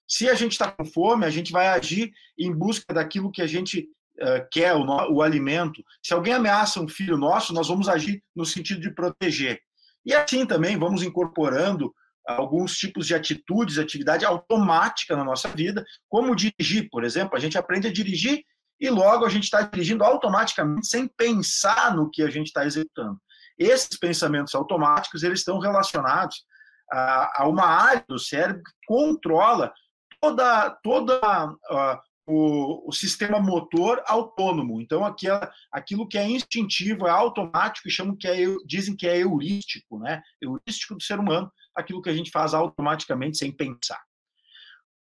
Se 0.07 0.29
a 0.29 0.35
gente 0.35 0.53
está 0.53 0.71
com 0.71 0.85
fome, 0.85 1.25
a 1.25 1.31
gente 1.31 1.53
vai 1.53 1.69
agir 1.69 2.13
em 2.39 2.53
busca 2.53 2.93
daquilo 2.93 3.31
que 3.31 3.41
a 3.41 3.47
gente 3.47 3.89
uh, 4.21 4.47
quer, 4.51 4.75
o, 4.75 4.85
o 5.13 5.23
alimento. 5.23 5.83
Se 6.03 6.13
alguém 6.13 6.35
ameaça 6.35 6.81
um 6.81 6.89
filho 6.89 7.17
nosso, 7.17 7.55
nós 7.55 7.69
vamos 7.69 7.89
agir 7.89 8.23
no 8.35 8.45
sentido 8.45 8.81
de 8.81 8.91
proteger. 8.91 9.61
E 10.05 10.13
assim 10.13 10.45
também 10.45 10.79
vamos 10.79 11.03
incorporando 11.03 11.95
alguns 12.27 12.77
tipos 12.77 13.07
de 13.07 13.15
atitudes, 13.15 13.79
atividade 13.79 14.25
automática 14.25 15.17
na 15.17 15.25
nossa 15.25 15.49
vida, 15.49 15.85
como 16.09 16.35
dirigir, 16.35 16.89
por 16.91 17.05
exemplo. 17.05 17.37
A 17.37 17.41
gente 17.41 17.59
aprende 17.59 17.87
a 17.89 17.93
dirigir 17.93 18.45
e 18.81 18.91
logo 18.91 19.25
a 19.25 19.29
gente 19.29 19.45
está 19.45 19.63
dirigindo 19.63 20.05
automaticamente 20.05 20.87
sem 20.87 21.09
pensar 21.09 21.95
no 21.95 22.11
que 22.11 22.23
a 22.23 22.31
gente 22.31 22.49
está 22.49 22.65
executando. 22.65 23.19
Esses 23.59 23.99
pensamentos 23.99 24.55
automáticos 24.55 25.23
eles 25.23 25.41
estão 25.41 25.59
relacionados 25.59 26.45
a, 26.91 27.43
a 27.43 27.49
uma 27.49 27.65
área 27.65 28.05
do 28.09 28.19
cérebro 28.19 28.63
que 28.63 28.73
controla 28.87 29.73
toda, 30.21 30.71
toda 30.83 31.47
uh, 31.47 31.99
o, 32.27 32.89
o, 32.89 32.93
sistema 32.93 33.39
motor 33.39 34.03
autônomo. 34.07 34.81
Então, 34.81 35.05
aqui, 35.05 35.27
aquilo 35.71 36.09
que 36.09 36.19
é 36.19 36.29
instintivo, 36.29 37.07
é 37.07 37.11
automático, 37.11 37.87
e 37.87 37.93
chamam 37.93 38.17
que 38.17 38.27
é, 38.27 38.37
dizem 38.67 38.97
que 38.97 39.07
é 39.07 39.19
heurístico, 39.19 39.99
né? 39.99 40.23
Heurístico 40.43 40.95
do 40.95 41.03
ser 41.03 41.19
humano, 41.19 41.51
aquilo 41.77 42.03
que 42.03 42.11
a 42.11 42.15
gente 42.15 42.31
faz 42.31 42.55
automaticamente 42.55 43.37
sem 43.37 43.53
pensar 43.53 44.01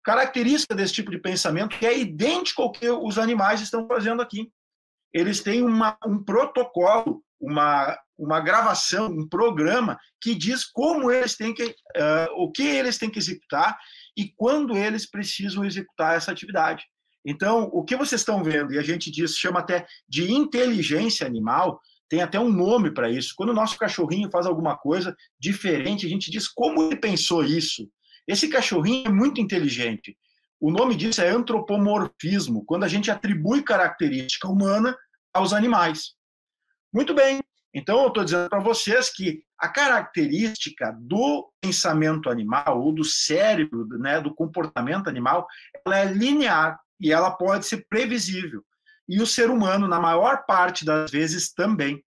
característica 0.07 0.73
desse 0.73 0.93
tipo 0.95 1.11
de 1.11 1.19
pensamento 1.19 1.77
que 1.77 1.85
é 1.85 1.99
idêntico 1.99 2.63
ao 2.63 2.71
que 2.71 2.89
os 2.89 3.19
animais 3.19 3.61
estão 3.61 3.89
fazendo 3.89 4.23
aqui. 4.23 4.49
Eles 5.13 5.43
têm 5.43 5.65
uma, 5.65 5.99
um 6.07 6.23
protocolo, 6.23 7.25
uma, 7.41 7.99
uma 8.17 8.39
gravação, 8.39 9.09
um 9.09 9.29
programa 9.29 9.99
que 10.21 10.33
diz 10.33 10.65
como 10.65 11.11
eles 11.11 11.37
têm 11.37 11.53
que, 11.53 11.65
uh, 11.65 12.31
o 12.37 12.53
que 12.53 12.63
eles 12.63 12.99
têm 12.99 13.11
que 13.11 13.19
executar 13.19 13.77
e 14.17 14.33
quando 14.37 14.77
eles 14.77 15.11
precisam 15.11 15.65
executar 15.65 16.17
essa 16.17 16.31
atividade. 16.31 16.85
Então, 17.25 17.65
o 17.73 17.83
que 17.83 17.97
vocês 17.97 18.21
estão 18.21 18.45
vendo, 18.45 18.73
e 18.73 18.79
a 18.79 18.83
gente 18.83 19.11
diz, 19.11 19.37
chama 19.37 19.59
até 19.59 19.85
de 20.09 20.31
inteligência 20.31 21.27
animal, 21.27 21.81
tem 22.09 22.23
até 22.23 22.39
um 22.39 22.49
nome 22.49 22.93
para 22.93 23.11
isso. 23.11 23.35
Quando 23.37 23.51
o 23.51 23.55
nosso 23.55 23.77
cachorrinho 23.77 24.31
faz 24.31 24.47
alguma 24.47 24.77
coisa 24.77 25.17
diferente, 25.37 26.07
a 26.07 26.09
gente 26.09 26.31
diz 26.31 26.47
como 26.47 26.85
ele 26.85 26.95
pensou 26.95 27.43
isso. 27.43 27.91
Esse 28.27 28.49
cachorrinho 28.49 29.09
é 29.09 29.13
muito 29.13 29.41
inteligente. 29.41 30.17
O 30.61 30.71
nome 30.71 30.97
disso 30.97 31.21
é 31.21 31.29
antropomorfismo, 31.29 32.65
quando 32.65 32.85
a 32.85 32.89
gente 32.89 33.11
atribui 33.11 33.63
característica 33.63 34.49
humana 34.49 34.97
aos 35.33 35.53
animais. 35.53 36.15
Muito 36.93 37.15
bem. 37.15 37.41
Então, 37.75 38.01
eu 38.01 38.09
estou 38.09 38.25
dizendo 38.25 38.49
para 38.49 38.59
vocês 38.59 39.11
que 39.11 39.43
a 39.59 39.69
característica 39.69 40.97
do 40.99 41.53
pensamento 41.61 42.31
animal 42.31 42.81
ou 42.81 42.91
do 42.91 43.05
cérebro, 43.05 43.87
né, 43.99 44.19
do 44.19 44.35
comportamento 44.35 45.09
animal, 45.09 45.47
ela 45.85 45.99
é 45.99 46.05
linear. 46.07 46.81
e 46.99 47.13
ela 47.13 47.31
pode 47.31 47.67
ser 47.67 47.87
previsível. 47.91 48.65
E 49.07 49.21
o 49.21 49.27
ser 49.27 49.51
humano, 49.51 49.87
na 49.87 50.01
maior 50.01 50.47
parte 50.47 50.83
das 50.83 51.11
vezes, 51.11 51.53
também. 51.53 52.03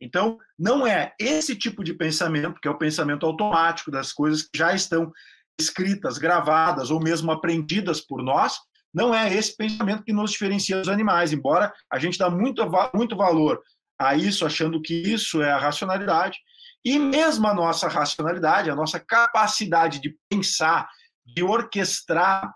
Então, 0.00 0.38
não 0.58 0.86
é 0.86 1.14
esse 1.18 1.54
tipo 1.54 1.84
de 1.84 1.92
pensamento, 1.92 2.58
que 2.58 2.66
é 2.66 2.70
o 2.70 2.78
pensamento 2.78 3.26
automático 3.26 3.90
das 3.90 4.14
coisas 4.14 4.42
que 4.42 4.56
já 4.56 4.74
estão 4.74 5.12
escritas, 5.58 6.18
gravadas 6.18 6.90
ou 6.90 7.00
mesmo 7.00 7.30
aprendidas 7.32 8.00
por 8.00 8.22
nós, 8.22 8.58
não 8.92 9.14
é 9.14 9.34
esse 9.34 9.56
pensamento 9.56 10.02
que 10.02 10.12
nos 10.12 10.30
diferencia 10.30 10.78
dos 10.78 10.88
animais, 10.88 11.32
embora 11.32 11.72
a 11.90 11.98
gente 11.98 12.18
dá 12.18 12.30
muito, 12.30 12.62
muito 12.94 13.16
valor 13.16 13.62
a 13.98 14.14
isso, 14.14 14.44
achando 14.44 14.80
que 14.80 14.94
isso 14.94 15.42
é 15.42 15.50
a 15.50 15.58
racionalidade, 15.58 16.38
e 16.84 16.98
mesmo 16.98 17.46
a 17.46 17.54
nossa 17.54 17.88
racionalidade, 17.88 18.70
a 18.70 18.76
nossa 18.76 19.00
capacidade 19.00 20.00
de 20.00 20.16
pensar, 20.30 20.88
de 21.24 21.42
orquestrar 21.42 22.54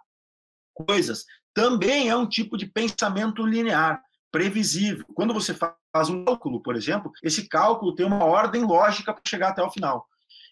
coisas, 0.73 1.25
também 1.53 2.09
é 2.09 2.17
um 2.17 2.29
tipo 2.29 2.57
de 2.57 2.67
pensamento 2.67 3.45
linear, 3.45 4.01
previsível. 4.31 5.05
Quando 5.15 5.35
você 5.35 5.53
faz 5.53 6.09
um 6.09 6.25
cálculo, 6.25 6.63
por 6.63 6.77
exemplo, 6.77 7.11
esse 7.23 7.49
cálculo 7.49 7.95
tem 7.95 8.07
uma 8.07 8.25
ordem 8.25 8.63
lógica 8.63 9.13
para 9.13 9.23
chegar 9.27 9.49
até 9.49 9.63
o 9.63 9.71
final. 9.71 10.07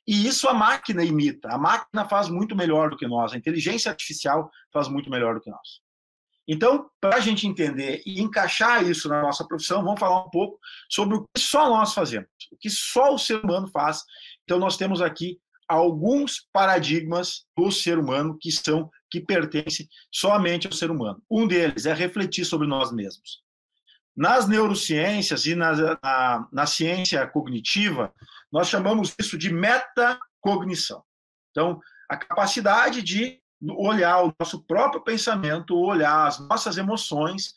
E 0.08 0.26
isso 0.26 0.48
a 0.48 0.54
máquina 0.54 1.04
imita. 1.04 1.50
A 1.50 1.58
máquina 1.58 2.08
faz 2.08 2.30
muito 2.30 2.56
melhor 2.56 2.88
do 2.88 2.96
que 2.96 3.06
nós. 3.06 3.34
A 3.34 3.36
inteligência 3.36 3.90
artificial 3.90 4.50
faz 4.72 4.88
muito 4.88 5.10
melhor 5.10 5.34
do 5.34 5.40
que 5.42 5.50
nós. 5.50 5.82
Então, 6.48 6.88
para 6.98 7.16
a 7.16 7.20
gente 7.20 7.46
entender 7.46 8.00
e 8.06 8.22
encaixar 8.22 8.82
isso 8.88 9.06
na 9.06 9.20
nossa 9.20 9.46
profissão, 9.46 9.84
vamos 9.84 10.00
falar 10.00 10.24
um 10.24 10.30
pouco 10.30 10.58
sobre 10.88 11.14
o 11.14 11.24
que 11.24 11.42
só 11.42 11.68
nós 11.68 11.92
fazemos, 11.92 12.30
o 12.50 12.56
que 12.56 12.70
só 12.70 13.12
o 13.12 13.18
ser 13.18 13.44
humano 13.44 13.68
faz. 13.68 14.02
Então, 14.44 14.58
nós 14.58 14.78
temos 14.78 15.02
aqui 15.02 15.38
alguns 15.68 16.48
paradigmas 16.50 17.44
do 17.54 17.70
ser 17.70 17.98
humano 17.98 18.38
que 18.40 18.50
são 18.50 18.90
que 19.10 19.20
pertencem 19.20 19.86
somente 20.10 20.66
ao 20.66 20.72
ser 20.72 20.90
humano. 20.90 21.22
Um 21.30 21.46
deles 21.46 21.84
é 21.84 21.92
refletir 21.92 22.46
sobre 22.46 22.66
nós 22.66 22.90
mesmos. 22.92 23.42
Nas 24.18 24.48
neurociências 24.48 25.46
e 25.46 25.54
na, 25.54 25.72
na, 26.02 26.48
na 26.50 26.66
ciência 26.66 27.24
cognitiva, 27.28 28.12
nós 28.50 28.68
chamamos 28.68 29.14
isso 29.16 29.38
de 29.38 29.48
metacognição. 29.52 31.04
Então, 31.52 31.80
a 32.10 32.16
capacidade 32.16 33.00
de 33.00 33.40
olhar 33.76 34.24
o 34.24 34.34
nosso 34.36 34.60
próprio 34.64 35.04
pensamento, 35.04 35.78
olhar 35.78 36.26
as 36.26 36.40
nossas 36.40 36.76
emoções, 36.76 37.54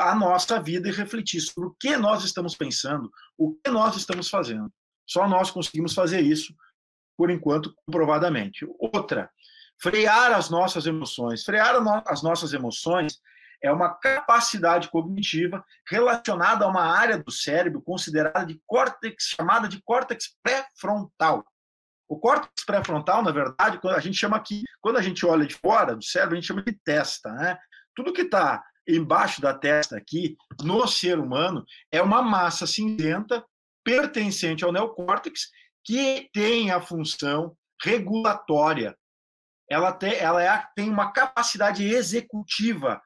a 0.00 0.12
nossa 0.16 0.60
vida 0.60 0.88
e 0.88 0.92
refletir 0.92 1.40
sobre 1.42 1.68
o 1.68 1.76
que 1.78 1.96
nós 1.96 2.24
estamos 2.24 2.56
pensando, 2.56 3.08
o 3.38 3.54
que 3.54 3.70
nós 3.70 3.94
estamos 3.94 4.28
fazendo. 4.28 4.68
Só 5.06 5.28
nós 5.28 5.52
conseguimos 5.52 5.94
fazer 5.94 6.22
isso, 6.22 6.52
por 7.16 7.30
enquanto, 7.30 7.72
comprovadamente. 7.86 8.66
Outra, 8.80 9.30
frear 9.80 10.32
as 10.32 10.50
nossas 10.50 10.86
emoções. 10.86 11.44
Frear 11.44 11.76
as 12.04 12.20
nossas 12.20 12.52
emoções 12.52 13.20
é 13.62 13.70
uma 13.70 13.94
capacidade 13.94 14.88
cognitiva 14.88 15.64
relacionada 15.88 16.64
a 16.64 16.68
uma 16.68 16.82
área 16.82 17.18
do 17.18 17.30
cérebro 17.30 17.82
considerada 17.82 18.46
de 18.46 18.60
córtex, 18.66 19.34
chamada 19.36 19.68
de 19.68 19.82
córtex 19.82 20.36
pré-frontal. 20.42 21.44
O 22.08 22.18
córtex 22.18 22.64
pré-frontal, 22.64 23.22
na 23.22 23.30
verdade, 23.30 23.78
quando 23.78 23.94
a 23.94 24.00
gente 24.00 24.16
chama 24.16 24.36
aqui, 24.36 24.64
quando 24.80 24.96
a 24.96 25.02
gente 25.02 25.24
olha 25.24 25.46
de 25.46 25.54
fora 25.54 25.94
do 25.94 26.02
cérebro, 26.02 26.34
a 26.34 26.40
gente 26.40 26.46
chama 26.48 26.62
de 26.62 26.72
testa, 26.84 27.30
né? 27.32 27.58
Tudo 27.94 28.12
que 28.12 28.22
está 28.22 28.64
embaixo 28.88 29.40
da 29.40 29.54
testa 29.54 29.96
aqui, 29.96 30.36
no 30.62 30.86
ser 30.88 31.18
humano, 31.18 31.64
é 31.92 32.02
uma 32.02 32.22
massa 32.22 32.66
cinzenta 32.66 33.44
pertencente 33.84 34.64
ao 34.64 34.72
neocórtex 34.72 35.48
que 35.84 36.28
tem 36.32 36.70
a 36.70 36.80
função 36.80 37.56
regulatória. 37.82 38.96
Ela, 39.68 39.92
tem, 39.92 40.14
ela 40.14 40.42
é, 40.42 40.66
tem 40.74 40.90
uma 40.90 41.12
capacidade 41.12 41.84
executiva 41.84 43.00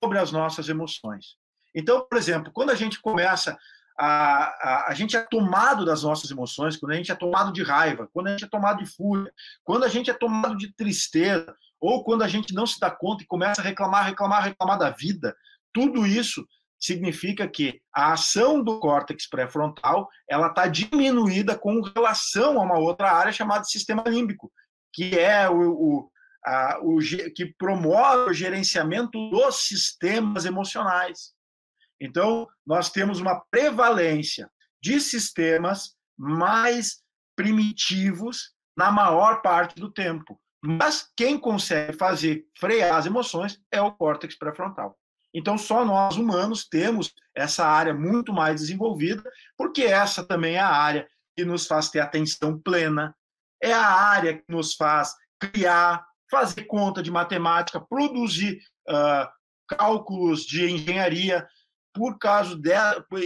sobre 0.00 0.18
as 0.18 0.32
nossas 0.32 0.68
emoções. 0.68 1.36
Então, 1.74 2.06
por 2.08 2.18
exemplo, 2.18 2.52
quando 2.52 2.70
a 2.70 2.74
gente 2.74 3.00
começa 3.00 3.56
a, 3.98 4.06
a, 4.06 4.88
a, 4.88 4.94
gente 4.94 5.16
é 5.16 5.20
tomado 5.20 5.84
das 5.84 6.02
nossas 6.02 6.30
emoções, 6.30 6.76
quando 6.76 6.92
a 6.92 6.96
gente 6.96 7.10
é 7.10 7.14
tomado 7.14 7.52
de 7.52 7.62
raiva, 7.62 8.08
quando 8.12 8.28
a 8.28 8.30
gente 8.30 8.44
é 8.44 8.48
tomado 8.48 8.78
de 8.78 8.86
fúria, 8.86 9.32
quando 9.64 9.84
a 9.84 9.88
gente 9.88 10.10
é 10.10 10.14
tomado 10.14 10.56
de 10.56 10.72
tristeza, 10.72 11.54
ou 11.80 12.04
quando 12.04 12.22
a 12.22 12.28
gente 12.28 12.54
não 12.54 12.66
se 12.66 12.78
dá 12.78 12.90
conta 12.90 13.22
e 13.22 13.26
começa 13.26 13.60
a 13.60 13.64
reclamar, 13.64 14.04
reclamar, 14.04 14.44
reclamar 14.44 14.78
da 14.78 14.90
vida, 14.90 15.36
tudo 15.72 16.06
isso 16.06 16.46
significa 16.80 17.48
que 17.48 17.80
a 17.92 18.12
ação 18.12 18.62
do 18.62 18.78
córtex 18.78 19.28
pré-frontal 19.28 20.08
ela 20.28 20.48
está 20.48 20.66
diminuída 20.68 21.58
com 21.58 21.80
relação 21.80 22.60
a 22.60 22.62
uma 22.62 22.78
outra 22.78 23.10
área 23.10 23.32
chamada 23.32 23.64
sistema 23.64 24.04
límbico, 24.06 24.50
que 24.92 25.18
é 25.18 25.50
o, 25.50 25.72
o, 25.72 26.10
a, 26.44 26.78
o, 26.80 26.98
que 27.34 27.46
promove 27.58 28.30
o 28.30 28.34
gerenciamento 28.34 29.30
dos 29.30 29.66
sistemas 29.66 30.44
emocionais. 30.44 31.32
Então, 32.00 32.46
nós 32.66 32.90
temos 32.90 33.20
uma 33.20 33.40
prevalência 33.50 34.50
de 34.80 35.00
sistemas 35.00 35.96
mais 36.16 37.02
primitivos 37.36 38.52
na 38.76 38.90
maior 38.90 39.42
parte 39.42 39.74
do 39.76 39.90
tempo. 39.90 40.40
Mas 40.62 41.08
quem 41.16 41.38
consegue 41.38 41.96
fazer 41.96 42.46
frear 42.58 42.96
as 42.96 43.06
emoções 43.06 43.60
é 43.70 43.80
o 43.80 43.92
córtex 43.92 44.36
pré-frontal. 44.36 44.98
Então, 45.32 45.58
só 45.58 45.84
nós 45.84 46.16
humanos 46.16 46.66
temos 46.66 47.12
essa 47.34 47.66
área 47.66 47.94
muito 47.94 48.32
mais 48.32 48.60
desenvolvida, 48.60 49.22
porque 49.56 49.82
essa 49.82 50.24
também 50.24 50.54
é 50.54 50.60
a 50.60 50.68
área 50.68 51.08
que 51.36 51.44
nos 51.44 51.66
faz 51.66 51.90
ter 51.90 52.00
atenção 52.00 52.58
plena, 52.58 53.14
é 53.62 53.72
a 53.72 53.86
área 53.86 54.38
que 54.38 54.44
nos 54.48 54.74
faz 54.74 55.14
criar, 55.38 56.04
fazer 56.30 56.64
conta 56.64 57.02
de 57.02 57.10
matemática, 57.10 57.80
produzir 57.80 58.58
uh, 58.88 59.28
cálculos 59.68 60.42
de 60.42 60.70
engenharia. 60.70 61.46
Por 61.94 62.18
causa 62.18 62.54
de, 62.54 62.70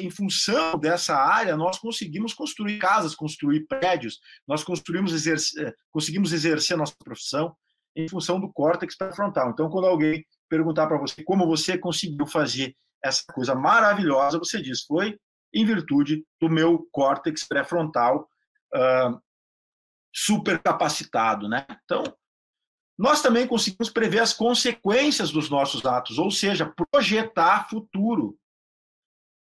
em 0.00 0.08
função 0.08 0.78
dessa 0.78 1.14
área, 1.14 1.56
nós 1.56 1.78
conseguimos 1.78 2.32
construir 2.32 2.78
casas, 2.78 3.14
construir 3.14 3.66
prédios, 3.66 4.18
nós 4.46 4.64
construímos 4.64 5.12
exercer, 5.12 5.66
eh, 5.68 5.74
conseguimos 5.90 6.32
exercer 6.32 6.76
nossa 6.76 6.94
profissão 7.04 7.54
em 7.94 8.08
função 8.08 8.40
do 8.40 8.50
córtex 8.50 8.96
pré-frontal. 8.96 9.50
Então, 9.50 9.68
quando 9.68 9.86
alguém 9.88 10.24
perguntar 10.48 10.86
para 10.86 10.96
você 10.96 11.22
como 11.22 11.46
você 11.46 11.76
conseguiu 11.76 12.26
fazer 12.26 12.74
essa 13.04 13.24
coisa 13.34 13.54
maravilhosa, 13.54 14.38
você 14.38 14.62
diz, 14.62 14.84
foi 14.84 15.18
em 15.52 15.66
virtude 15.66 16.24
do 16.40 16.48
meu 16.48 16.88
córtex 16.92 17.46
pré-frontal 17.46 18.26
uh, 18.74 19.20
super 20.14 20.58
capacitado, 20.58 21.48
né? 21.48 21.66
Então, 21.84 22.04
nós 23.02 23.20
também 23.20 23.48
conseguimos 23.48 23.90
prever 23.90 24.20
as 24.20 24.32
consequências 24.32 25.32
dos 25.32 25.50
nossos 25.50 25.84
atos, 25.84 26.18
ou 26.18 26.30
seja, 26.30 26.72
projetar 26.92 27.68
futuro. 27.68 28.38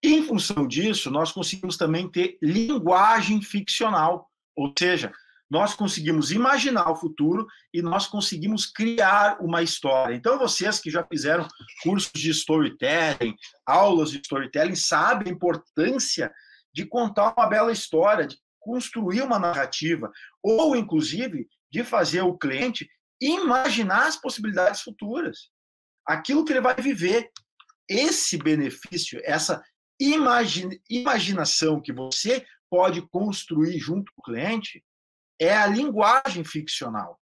Em 0.01 0.23
função 0.23 0.65
disso, 0.65 1.11
nós 1.11 1.33
conseguimos 1.33 1.77
também 1.77 2.09
ter 2.09 2.39
linguagem 2.41 3.43
ficcional, 3.43 4.31
ou 4.55 4.73
seja, 4.79 5.13
nós 5.51 5.75
conseguimos 5.75 6.31
imaginar 6.31 6.89
o 6.89 6.95
futuro 6.95 7.49
e 7.75 7.83
nós 7.83 8.07
conseguimos 8.07 8.65
criar 8.65 9.39
uma 9.41 9.61
história. 9.61 10.15
Então, 10.15 10.39
vocês 10.39 10.79
que 10.79 10.89
já 10.89 11.03
fizeram 11.03 11.49
cursos 11.83 12.13
de 12.13 12.31
storytelling, 12.31 13.35
aulas 13.67 14.13
de 14.13 14.21
storytelling, 14.21 14.77
sabem 14.77 15.33
a 15.33 15.35
importância 15.35 16.33
de 16.73 16.87
contar 16.87 17.35
uma 17.37 17.49
bela 17.49 17.73
história, 17.73 18.25
de 18.25 18.39
construir 18.61 19.23
uma 19.23 19.41
narrativa, 19.41 20.13
ou, 20.41 20.77
inclusive, 20.77 21.49
de 21.73 21.83
fazer 21.83 22.21
o 22.21 22.39
cliente 22.39 22.89
imaginar 23.21 24.07
as 24.07 24.17
possibilidades 24.17 24.81
futuras, 24.83 25.51
aquilo 26.07 26.45
que 26.45 26.53
ele 26.53 26.61
vai 26.61 26.75
viver. 26.77 27.31
Esse 27.89 28.37
benefício, 28.37 29.21
essa 29.25 29.63
imaginação 30.89 31.81
que 31.81 31.93
você 31.93 32.47
pode 32.71 33.03
construir 33.09 33.79
junto 33.79 34.13
com 34.15 34.21
o 34.21 34.25
cliente, 34.25 34.85
é 35.41 35.57
a 35.57 35.67
linguagem 35.67 36.45
ficcional. 36.45 37.19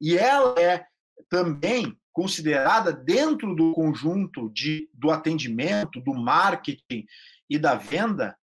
E 0.00 0.16
ela 0.16 0.58
é 0.60 0.84
também 1.28 1.96
considerada 2.12 2.92
dentro 2.92 3.54
do 3.54 3.72
conjunto 3.72 4.50
de, 4.50 4.90
do 4.92 5.10
atendimento, 5.10 6.00
do 6.00 6.14
marketing 6.14 7.06
e 7.48 7.58
da 7.58 7.74
venda, 7.74 8.36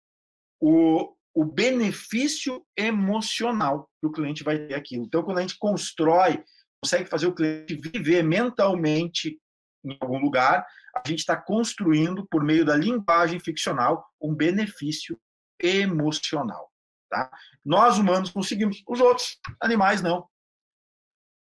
o, 0.62 1.14
o 1.34 1.44
benefício 1.44 2.66
emocional 2.78 3.90
que 4.00 4.08
o 4.08 4.12
cliente 4.12 4.44
vai 4.44 4.68
ter 4.68 4.76
aquilo. 4.76 5.06
Então, 5.06 5.24
quando 5.24 5.40
a 5.40 5.42
gente 5.42 5.58
constrói 5.58 6.44
consegue 6.82 7.10
fazer 7.10 7.28
o 7.28 7.34
cliente 7.34 7.76
viver 7.76 8.24
mentalmente 8.24 9.40
em 9.86 9.98
algum 10.02 10.18
lugar, 10.18 10.66
a 10.96 11.08
gente 11.08 11.20
está 11.20 11.36
construindo, 11.36 12.26
por 12.28 12.44
meio 12.44 12.66
da 12.66 12.76
linguagem 12.76 13.40
ficcional, 13.40 14.06
um 14.20 14.34
benefício 14.34 15.20
emocional. 15.62 16.72
Tá? 17.10 17.30
Nós, 17.64 17.98
humanos, 17.98 18.32
conseguimos, 18.32 18.82
os 18.88 19.00
outros 19.00 19.38
animais 19.62 20.02
não. 20.02 20.28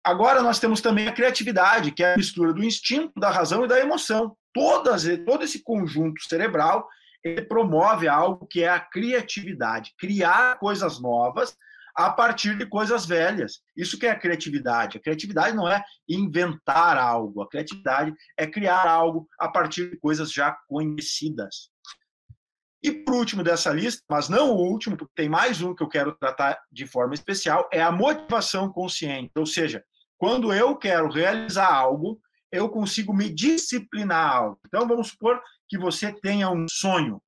Agora 0.04 0.42
nós 0.42 0.60
temos 0.60 0.80
também 0.80 1.08
a 1.08 1.14
criatividade, 1.14 1.92
que 1.92 2.04
é 2.04 2.14
a 2.14 2.18
mistura 2.18 2.54
do 2.54 2.64
instinto, 2.64 3.20
da 3.20 3.30
razão 3.30 3.66
e 3.66 3.68
da 3.68 3.80
emoção. 3.80 4.36
Todas, 4.54 5.04
todo 5.26 5.44
esse 5.44 5.62
conjunto 5.62 6.24
cerebral 6.24 6.88
ele 7.24 7.42
promove 7.42 8.08
algo 8.08 8.48
que 8.48 8.64
é 8.64 8.70
a 8.70 8.80
criatividade, 8.80 9.94
criar 10.00 10.58
coisas 10.58 11.02
novas 11.02 11.56
a 12.00 12.10
partir 12.10 12.58
de 12.58 12.66
coisas 12.66 13.06
velhas. 13.06 13.60
Isso 13.76 14.00
que 14.00 14.08
é 14.08 14.12
a 14.12 14.18
criatividade. 14.18 14.98
A 14.98 15.02
criatividade 15.02 15.54
não 15.54 15.68
é 15.68 15.84
inventar 16.08 16.98
algo, 16.98 17.42
a 17.42 17.50
criatividade 17.50 18.14
é 18.38 18.48
criar 18.48 18.88
algo 18.88 19.28
a 19.38 19.50
partir 19.50 19.90
de 19.90 19.98
coisas 19.98 20.32
já 20.32 20.58
conhecidas. 20.70 21.70
E 22.82 22.90
por 22.90 23.16
último 23.16 23.44
dessa 23.44 23.74
lista, 23.74 24.02
mas 24.10 24.30
não 24.30 24.52
o 24.52 24.72
último, 24.72 24.96
porque 24.96 25.12
tem 25.14 25.28
mais 25.28 25.62
um 25.62 25.76
que 25.76 25.84
eu 25.84 25.90
quero 25.90 26.16
tratar 26.16 26.58
de 26.72 26.88
forma 26.88 27.14
especial, 27.14 27.68
é 27.70 27.82
a 27.82 27.92
motivação 27.92 28.72
consciente. 28.72 29.32
Ou 29.36 29.46
seja, 29.46 29.84
quando 30.18 30.54
eu 30.54 30.78
quero 30.78 31.10
realizar 31.10 31.70
algo, 31.70 32.18
eu 32.50 32.70
consigo 32.70 33.14
me 33.14 33.30
disciplinar 33.30 34.38
algo. 34.38 34.60
Então 34.66 34.88
vamos 34.88 35.10
supor 35.10 35.42
que 35.68 35.78
você 35.78 36.14
tenha 36.22 36.50
um 36.50 36.66
sonho. 36.70 37.22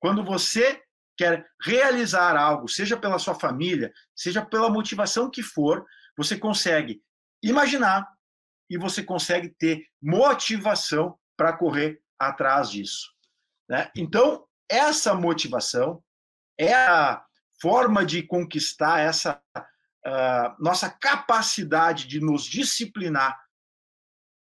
Quando 0.00 0.24
você 0.24 0.82
quer 1.16 1.46
realizar 1.62 2.36
algo, 2.36 2.68
seja 2.68 2.96
pela 2.96 3.18
sua 3.18 3.34
família, 3.34 3.92
seja 4.14 4.44
pela 4.44 4.70
motivação 4.70 5.30
que 5.30 5.42
for, 5.42 5.84
você 6.16 6.36
consegue 6.36 7.02
imaginar 7.42 8.06
e 8.68 8.76
você 8.76 9.02
consegue 9.02 9.48
ter 9.48 9.86
motivação 10.02 11.18
para 11.36 11.56
correr 11.56 12.00
atrás 12.18 12.70
disso. 12.70 13.12
Né? 13.68 13.90
Então, 13.96 14.46
essa 14.68 15.14
motivação 15.14 16.02
é 16.58 16.74
a 16.74 17.24
forma 17.60 18.04
de 18.04 18.22
conquistar 18.22 19.00
essa 19.00 19.40
uh, 19.56 20.56
nossa 20.58 20.90
capacidade 20.90 22.06
de 22.06 22.20
nos 22.20 22.44
disciplinar 22.44 23.38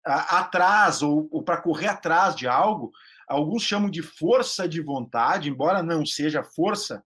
uh, 0.06 0.36
atrás 0.36 1.02
ou, 1.02 1.28
ou 1.30 1.42
para 1.42 1.60
correr 1.60 1.88
atrás 1.88 2.34
de 2.34 2.46
algo. 2.46 2.90
Alguns 3.30 3.62
chamam 3.62 3.88
de 3.88 4.02
força 4.02 4.68
de 4.68 4.82
vontade, 4.82 5.48
embora 5.48 5.84
não 5.84 6.04
seja 6.04 6.42
força, 6.42 7.00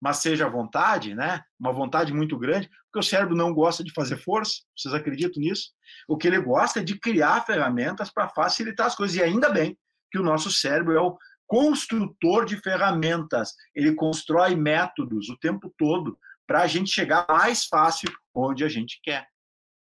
mas 0.00 0.16
seja 0.16 0.48
vontade, 0.48 1.14
né? 1.14 1.44
Uma 1.60 1.72
vontade 1.72 2.12
muito 2.12 2.36
grande, 2.36 2.68
porque 2.86 2.98
o 2.98 3.08
cérebro 3.08 3.36
não 3.36 3.54
gosta 3.54 3.84
de 3.84 3.92
fazer 3.92 4.16
força. 4.16 4.62
Vocês 4.76 4.92
acreditam 4.92 5.40
nisso? 5.40 5.70
O 6.08 6.16
que 6.16 6.26
ele 6.26 6.40
gosta 6.40 6.80
é 6.80 6.82
de 6.82 6.98
criar 6.98 7.46
ferramentas 7.46 8.10
para 8.10 8.28
facilitar 8.28 8.88
as 8.88 8.96
coisas. 8.96 9.16
E 9.16 9.22
ainda 9.22 9.48
bem 9.48 9.78
que 10.10 10.18
o 10.18 10.24
nosso 10.24 10.50
cérebro 10.50 10.92
é 10.92 11.00
o 11.00 11.16
construtor 11.46 12.46
de 12.46 12.56
ferramentas, 12.56 13.54
ele 13.72 13.94
constrói 13.94 14.56
métodos 14.56 15.28
o 15.28 15.38
tempo 15.38 15.72
todo 15.78 16.18
para 16.48 16.62
a 16.62 16.66
gente 16.66 16.90
chegar 16.90 17.26
mais 17.28 17.66
fácil 17.66 18.10
onde 18.34 18.64
a 18.64 18.68
gente 18.68 18.98
quer. 19.04 19.28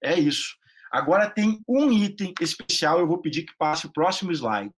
É 0.05 0.19
isso. 0.19 0.55
Agora 0.93 1.31
tem 1.31 1.63
um 1.67 1.91
item 1.91 2.35
especial, 2.43 2.99
eu 2.99 3.07
vou 3.07 3.23
pedir 3.23 3.45
que 3.45 3.57
passe 3.57 3.87
o 3.87 3.93
próximo 3.93 4.33
slide. 4.33 4.75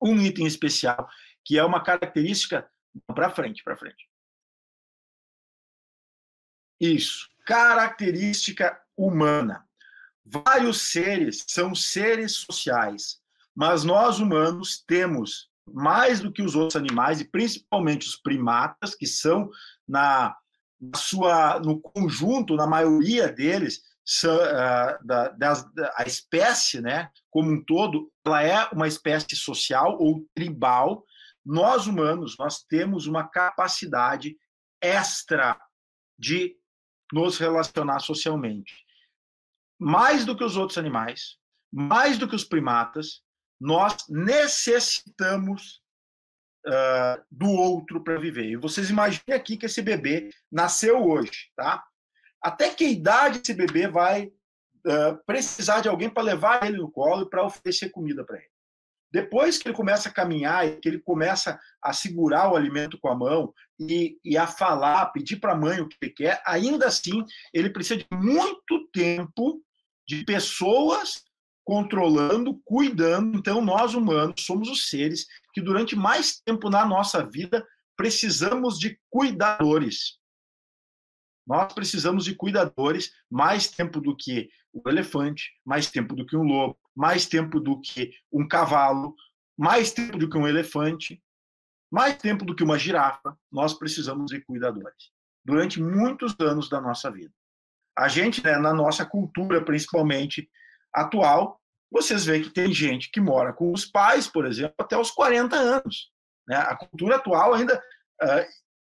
Um 0.00 0.20
item 0.20 0.46
especial, 0.46 1.08
que 1.44 1.58
é 1.58 1.64
uma 1.64 1.82
característica. 1.82 2.68
Para 3.06 3.30
frente, 3.30 3.62
para 3.62 3.76
frente. 3.76 4.08
Isso. 6.80 7.28
Característica 7.44 8.80
humana. 8.96 9.66
Vários 10.24 10.82
seres 10.82 11.44
são 11.48 11.74
seres 11.74 12.32
sociais, 12.32 13.20
mas 13.54 13.82
nós 13.82 14.18
humanos 14.18 14.84
temos 14.86 15.50
mais 15.72 16.20
do 16.20 16.32
que 16.32 16.42
os 16.42 16.54
outros 16.54 16.76
animais, 16.76 17.20
e 17.20 17.24
principalmente 17.24 18.06
os 18.06 18.16
primatas, 18.16 18.94
que 18.94 19.06
são, 19.06 19.50
na, 19.86 20.36
na 20.80 20.98
sua, 20.98 21.58
no 21.60 21.80
conjunto, 21.80 22.56
na 22.56 22.66
maioria 22.66 23.30
deles, 23.30 23.82
da, 25.04 25.28
das, 25.28 25.72
da, 25.74 25.92
a 25.96 26.04
espécie, 26.04 26.80
né, 26.80 27.10
como 27.30 27.50
um 27.50 27.62
todo, 27.62 28.10
ela 28.24 28.42
é 28.42 28.64
uma 28.72 28.88
espécie 28.88 29.36
social 29.36 29.98
ou 30.00 30.26
tribal. 30.34 31.04
Nós, 31.44 31.86
humanos, 31.86 32.36
nós 32.38 32.62
temos 32.64 33.06
uma 33.06 33.28
capacidade 33.28 34.36
extra 34.80 35.58
de 36.18 36.56
nos 37.12 37.38
relacionar 37.38 38.00
socialmente. 38.00 38.74
Mais 39.78 40.24
do 40.24 40.36
que 40.36 40.44
os 40.44 40.56
outros 40.56 40.78
animais, 40.78 41.36
mais 41.72 42.18
do 42.18 42.28
que 42.28 42.34
os 42.34 42.44
primatas, 42.44 43.22
nós 43.60 43.96
necessitamos 44.08 45.82
uh, 46.66 47.24
do 47.30 47.50
outro 47.50 48.02
para 48.02 48.18
viver. 48.18 48.46
E 48.46 48.56
vocês 48.56 48.90
imaginem 48.90 49.36
aqui 49.36 49.56
que 49.56 49.66
esse 49.66 49.82
bebê 49.82 50.30
nasceu 50.50 51.02
hoje, 51.04 51.50
tá? 51.56 51.84
Até 52.42 52.70
que 52.70 52.84
idade 52.84 53.40
esse 53.42 53.54
bebê 53.54 53.88
vai 53.88 54.26
uh, 54.26 55.24
precisar 55.26 55.80
de 55.80 55.88
alguém 55.88 56.08
para 56.08 56.22
levar 56.22 56.64
ele 56.64 56.78
no 56.78 56.90
colo 56.90 57.22
e 57.22 57.30
para 57.30 57.44
oferecer 57.44 57.90
comida 57.90 58.24
para 58.24 58.36
ele? 58.36 58.48
Depois 59.10 59.56
que 59.56 59.66
ele 59.66 59.76
começa 59.76 60.08
a 60.08 60.12
caminhar 60.12 60.66
e 60.66 60.76
que 60.76 60.88
ele 60.88 60.98
começa 60.98 61.58
a 61.82 61.92
segurar 61.92 62.52
o 62.52 62.56
alimento 62.56 62.98
com 62.98 63.08
a 63.08 63.14
mão 63.14 63.54
e, 63.80 64.18
e 64.22 64.36
a 64.36 64.46
falar, 64.46 65.06
pedir 65.06 65.36
para 65.36 65.52
a 65.52 65.56
mãe 65.56 65.80
o 65.80 65.88
que 65.88 65.96
ele 66.02 66.12
quer, 66.12 66.42
ainda 66.44 66.86
assim 66.86 67.24
ele 67.54 67.70
precisa 67.70 67.98
de 67.98 68.06
muito 68.12 68.86
tempo 68.92 69.62
de 70.06 70.24
pessoas 70.24 71.22
controlando, 71.64 72.60
cuidando. 72.64 73.38
Então, 73.38 73.62
nós 73.62 73.94
humanos 73.94 74.44
somos 74.44 74.68
os 74.68 74.88
seres 74.88 75.26
que, 75.52 75.60
durante 75.60 75.96
mais 75.96 76.40
tempo 76.40 76.68
na 76.68 76.84
nossa 76.86 77.24
vida, 77.26 77.66
precisamos 77.96 78.78
de 78.78 78.98
cuidadores. 79.10 80.17
Nós 81.48 81.72
precisamos 81.72 82.26
de 82.26 82.34
cuidadores 82.34 83.10
mais 83.30 83.68
tempo 83.68 84.02
do 84.02 84.14
que 84.14 84.50
o 84.70 84.86
elefante, 84.86 85.50
mais 85.64 85.90
tempo 85.90 86.14
do 86.14 86.26
que 86.26 86.36
um 86.36 86.42
lobo, 86.42 86.78
mais 86.94 87.24
tempo 87.24 87.58
do 87.58 87.80
que 87.80 88.12
um 88.30 88.46
cavalo, 88.46 89.14
mais 89.56 89.90
tempo 89.90 90.18
do 90.18 90.28
que 90.28 90.36
um 90.36 90.46
elefante, 90.46 91.22
mais 91.90 92.18
tempo 92.18 92.44
do 92.44 92.54
que 92.54 92.62
uma 92.62 92.78
girafa. 92.78 93.34
Nós 93.50 93.72
precisamos 93.72 94.30
de 94.30 94.42
cuidadores 94.42 95.10
durante 95.42 95.80
muitos 95.80 96.36
anos 96.38 96.68
da 96.68 96.82
nossa 96.82 97.10
vida. 97.10 97.32
A 97.96 98.08
gente, 98.08 98.44
né, 98.44 98.58
na 98.58 98.74
nossa 98.74 99.06
cultura, 99.06 99.64
principalmente 99.64 100.50
atual, 100.94 101.58
vocês 101.90 102.26
veem 102.26 102.42
que 102.42 102.50
tem 102.50 102.72
gente 102.74 103.10
que 103.10 103.22
mora 103.22 103.54
com 103.54 103.72
os 103.72 103.86
pais, 103.86 104.28
por 104.28 104.44
exemplo, 104.44 104.74
até 104.78 104.98
os 104.98 105.10
40 105.10 105.56
anos. 105.56 106.12
Né? 106.46 106.56
A 106.56 106.76
cultura 106.76 107.16
atual 107.16 107.54
ainda 107.54 107.82
uh, 108.22 108.46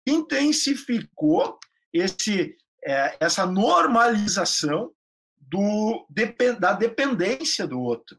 intensificou 0.06 1.58
esse, 1.98 2.56
uh, 2.86 3.16
essa 3.20 3.46
normalização 3.46 4.92
do, 5.38 6.06
da 6.58 6.72
dependência 6.72 7.66
do 7.66 7.80
outro. 7.80 8.18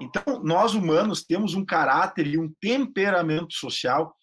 Então, 0.00 0.42
nós 0.42 0.74
humanos 0.74 1.22
temos 1.22 1.54
um 1.54 1.64
caráter 1.64 2.26
e 2.26 2.38
um 2.38 2.52
temperamento 2.60 3.54
social 3.54 4.14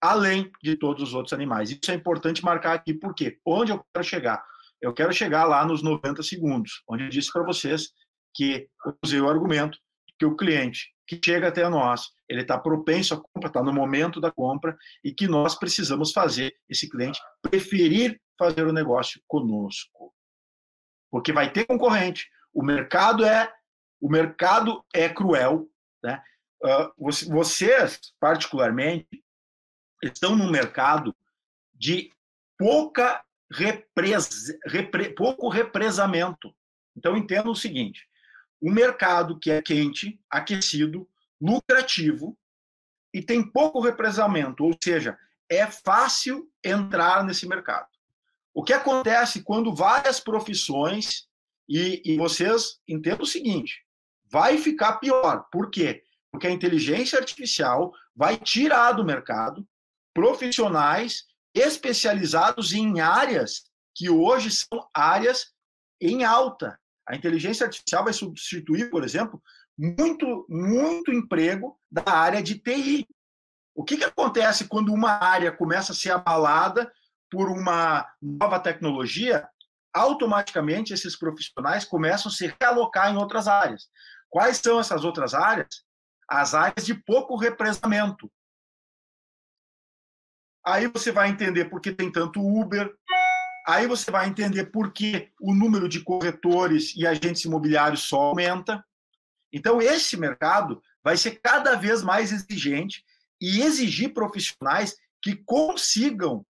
além 0.00 0.50
de 0.62 0.76
todos 0.76 1.02
os 1.02 1.14
outros 1.14 1.34
animais. 1.34 1.70
Isso 1.70 1.90
é 1.90 1.94
importante 1.94 2.42
marcar 2.42 2.72
aqui, 2.72 2.94
porque 2.94 3.38
onde 3.44 3.70
eu 3.70 3.84
quero 3.92 4.06
chegar? 4.06 4.42
Eu 4.80 4.94
quero 4.94 5.12
chegar 5.12 5.44
lá 5.44 5.64
nos 5.64 5.82
90 5.82 6.22
segundos, 6.22 6.82
onde 6.88 7.04
eu 7.04 7.10
disse 7.10 7.30
para 7.30 7.44
vocês 7.44 7.90
que 8.34 8.66
usei 9.04 9.20
o 9.20 9.28
argumento 9.28 9.78
que 10.18 10.24
o 10.24 10.36
cliente 10.36 10.88
que 11.06 11.20
chega 11.22 11.48
até 11.48 11.68
nós, 11.68 12.08
ele 12.30 12.42
está 12.42 12.56
propenso 12.56 13.14
à 13.14 13.20
compra, 13.20 13.48
está 13.48 13.60
no 13.60 13.72
momento 13.72 14.20
da 14.20 14.30
compra, 14.30 14.78
e 15.02 15.12
que 15.12 15.26
nós 15.26 15.56
precisamos 15.56 16.12
fazer 16.12 16.54
esse 16.68 16.88
cliente 16.88 17.20
preferir 17.42 18.20
fazer 18.38 18.64
o 18.66 18.72
negócio 18.72 19.20
conosco. 19.26 20.14
Porque 21.10 21.32
vai 21.32 21.52
ter 21.52 21.66
concorrente. 21.66 22.30
O 22.54 22.62
mercado 22.62 23.24
é 23.24 23.52
o 24.00 24.08
mercado 24.08 24.82
é 24.94 25.08
cruel. 25.08 25.68
Né? 26.02 26.22
Uh, 26.64 27.10
vocês, 27.28 28.00
particularmente, 28.18 29.22
estão 30.02 30.36
num 30.36 30.50
mercado 30.50 31.14
de 31.74 32.12
pouca 32.56 33.22
repres, 33.52 34.56
repre, 34.64 35.10
pouco 35.10 35.48
represamento. 35.48 36.54
Então, 36.96 37.16
entenda 37.16 37.50
o 37.50 37.56
seguinte: 37.56 38.08
um 38.62 38.72
mercado 38.72 39.38
que 39.38 39.50
é 39.50 39.60
quente, 39.60 40.18
aquecido, 40.30 41.08
lucrativo 41.40 42.36
e 43.12 43.22
tem 43.22 43.42
pouco 43.42 43.80
represamento, 43.80 44.64
ou 44.64 44.76
seja, 44.82 45.18
é 45.48 45.66
fácil 45.66 46.48
entrar 46.62 47.24
nesse 47.24 47.46
mercado. 47.46 47.88
O 48.54 48.62
que 48.62 48.72
acontece 48.72 49.42
quando 49.42 49.74
várias 49.74 50.20
profissões, 50.20 51.28
e, 51.68 52.02
e 52.04 52.16
vocês 52.16 52.80
entendam 52.86 53.22
o 53.22 53.26
seguinte, 53.26 53.84
vai 54.30 54.58
ficar 54.58 54.98
pior. 54.98 55.46
Por 55.50 55.70
quê? 55.70 56.04
Porque 56.30 56.46
a 56.46 56.50
inteligência 56.50 57.18
artificial 57.18 57.92
vai 58.14 58.36
tirar 58.36 58.92
do 58.92 59.04
mercado 59.04 59.66
profissionais 60.14 61.24
especializados 61.54 62.72
em 62.72 63.00
áreas 63.00 63.64
que 63.94 64.08
hoje 64.08 64.50
são 64.50 64.88
áreas 64.94 65.52
em 66.00 66.24
alta. 66.24 66.78
A 67.08 67.16
inteligência 67.16 67.66
artificial 67.66 68.04
vai 68.04 68.12
substituir, 68.12 68.88
por 68.90 69.02
exemplo, 69.02 69.42
muito, 69.80 70.46
muito 70.46 71.10
emprego 71.10 71.80
da 71.90 72.04
área 72.06 72.42
de 72.42 72.58
TI. 72.58 73.08
O 73.74 73.82
que, 73.82 73.96
que 73.96 74.04
acontece 74.04 74.68
quando 74.68 74.92
uma 74.92 75.12
área 75.12 75.50
começa 75.50 75.92
a 75.92 75.94
ser 75.94 76.10
abalada 76.10 76.92
por 77.30 77.48
uma 77.48 78.06
nova 78.20 78.60
tecnologia? 78.60 79.48
Automaticamente, 79.94 80.92
esses 80.92 81.16
profissionais 81.16 81.86
começam 81.86 82.30
a 82.30 82.34
se 82.34 82.54
realocar 82.60 83.10
em 83.10 83.16
outras 83.16 83.48
áreas. 83.48 83.88
Quais 84.28 84.58
são 84.58 84.78
essas 84.78 85.02
outras 85.02 85.32
áreas? 85.32 85.82
As 86.28 86.54
áreas 86.54 86.84
de 86.84 86.94
pouco 86.94 87.34
represamento. 87.36 88.30
Aí 90.64 90.86
você 90.88 91.10
vai 91.10 91.30
entender 91.30 91.70
por 91.70 91.80
que 91.80 91.90
tem 91.90 92.12
tanto 92.12 92.38
Uber, 92.40 92.94
Aí 93.66 93.86
você 93.86 94.10
vai 94.10 94.26
entender 94.26 94.66
por 94.66 94.92
que 94.92 95.30
o 95.40 95.54
número 95.54 95.88
de 95.88 96.02
corretores 96.02 96.94
e 96.96 97.06
agentes 97.06 97.44
imobiliários 97.44 98.00
só 98.00 98.20
aumenta. 98.20 98.84
Então, 99.52 99.80
esse 99.80 100.16
mercado 100.16 100.82
vai 101.02 101.16
ser 101.16 101.40
cada 101.42 101.74
vez 101.74 102.02
mais 102.02 102.32
exigente 102.32 103.04
e 103.40 103.60
exigir 103.62 104.12
profissionais 104.12 104.96
que 105.22 105.36
consigam 105.36 106.44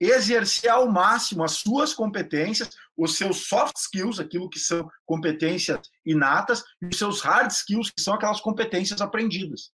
exercer 0.00 0.70
ao 0.70 0.88
máximo 0.88 1.42
as 1.42 1.52
suas 1.52 1.92
competências, 1.92 2.70
os 2.96 3.16
seus 3.16 3.48
soft 3.48 3.76
skills, 3.76 4.20
aquilo 4.20 4.48
que 4.48 4.58
são 4.58 4.88
competências 5.04 5.80
inatas, 6.06 6.62
e 6.80 6.86
os 6.86 6.96
seus 6.96 7.20
hard 7.20 7.50
skills, 7.50 7.90
que 7.90 8.00
são 8.00 8.14
aquelas 8.14 8.40
competências 8.40 9.00
aprendidas. 9.00 9.72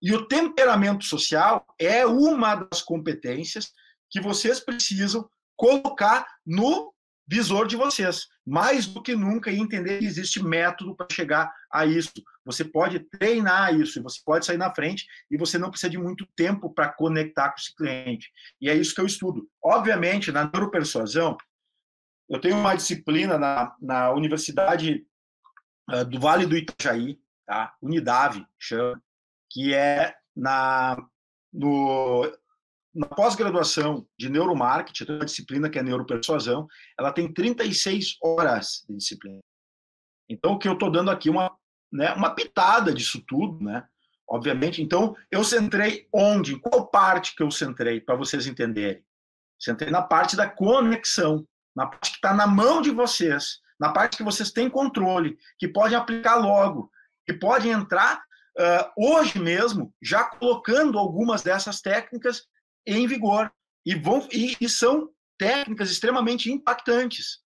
E 0.00 0.14
o 0.14 0.26
temperamento 0.26 1.04
social 1.04 1.66
é 1.78 2.06
uma 2.06 2.54
das 2.54 2.80
competências 2.80 3.72
que 4.08 4.20
vocês 4.20 4.60
precisam 4.60 5.28
colocar 5.56 6.26
no 6.46 6.94
visor 7.28 7.66
de 7.66 7.76
vocês, 7.76 8.26
mais 8.50 8.84
do 8.84 9.00
que 9.00 9.14
nunca, 9.14 9.48
e 9.48 9.60
entender 9.60 10.00
que 10.00 10.04
existe 10.04 10.42
método 10.42 10.96
para 10.96 11.06
chegar 11.12 11.54
a 11.70 11.86
isso. 11.86 12.12
Você 12.44 12.64
pode 12.64 12.98
treinar 12.98 13.72
isso, 13.72 14.02
você 14.02 14.20
pode 14.24 14.44
sair 14.44 14.56
na 14.56 14.74
frente, 14.74 15.06
e 15.30 15.36
você 15.36 15.56
não 15.56 15.70
precisa 15.70 15.88
de 15.88 15.96
muito 15.96 16.26
tempo 16.34 16.68
para 16.68 16.88
conectar 16.88 17.50
com 17.50 17.58
esse 17.58 17.72
cliente. 17.76 18.28
E 18.60 18.68
é 18.68 18.74
isso 18.74 18.92
que 18.92 19.00
eu 19.00 19.06
estudo. 19.06 19.48
Obviamente, 19.62 20.32
na 20.32 20.50
neuropersuasão, 20.52 21.38
eu 22.28 22.40
tenho 22.40 22.56
uma 22.56 22.74
disciplina 22.74 23.38
na, 23.38 23.72
na 23.80 24.12
Universidade 24.12 25.06
uh, 25.88 26.04
do 26.04 26.18
Vale 26.18 26.44
do 26.44 26.56
Itajaí, 26.56 27.20
tá? 27.46 27.72
Unidave, 27.80 28.44
chama, 28.58 29.00
que 29.48 29.72
é 29.72 30.16
na, 30.34 30.96
no, 31.52 32.28
na 32.94 33.06
pós-graduação 33.06 34.06
de 34.18 34.28
neuromarketing, 34.28 35.12
uma 35.12 35.24
disciplina 35.24 35.70
que 35.70 35.78
é 35.78 35.82
neuropersuasão, 35.82 36.66
ela 36.98 37.12
tem 37.12 37.32
36 37.32 38.16
horas 38.22 38.84
de 38.88 38.96
disciplina. 38.96 39.40
Então, 40.28 40.52
o 40.52 40.58
que 40.58 40.68
eu 40.68 40.74
estou 40.74 40.90
dando 40.90 41.10
aqui 41.10 41.30
uma, 41.30 41.56
né, 41.92 42.12
uma 42.14 42.34
pitada 42.34 42.92
disso 42.92 43.22
tudo, 43.26 43.62
né? 43.64 43.84
Obviamente. 44.28 44.80
Então, 44.80 45.16
eu 45.30 45.42
centrei 45.42 46.08
onde? 46.12 46.58
Qual 46.60 46.86
parte 46.86 47.34
que 47.34 47.42
eu 47.42 47.50
centrei, 47.50 48.00
para 48.00 48.14
vocês 48.14 48.46
entenderem? 48.46 49.04
Centrei 49.58 49.90
na 49.90 50.02
parte 50.02 50.36
da 50.36 50.48
conexão, 50.48 51.46
na 51.74 51.86
parte 51.86 52.10
que 52.10 52.16
está 52.16 52.32
na 52.32 52.46
mão 52.46 52.80
de 52.80 52.90
vocês, 52.90 53.58
na 53.78 53.92
parte 53.92 54.16
que 54.16 54.22
vocês 54.22 54.52
têm 54.52 54.70
controle, 54.70 55.36
que 55.58 55.66
podem 55.66 55.96
aplicar 55.96 56.36
logo, 56.36 56.90
que 57.26 57.32
podem 57.32 57.72
entrar 57.72 58.22
uh, 58.58 58.92
hoje 58.96 59.38
mesmo, 59.38 59.92
já 60.00 60.24
colocando 60.24 60.98
algumas 60.98 61.42
dessas 61.42 61.80
técnicas 61.80 62.44
em 62.86 63.06
vigor 63.06 63.52
e, 63.84 63.94
vão, 63.94 64.26
e, 64.32 64.56
e 64.60 64.68
são 64.68 65.10
técnicas 65.38 65.90
extremamente 65.90 66.50
impactantes. 66.50 67.38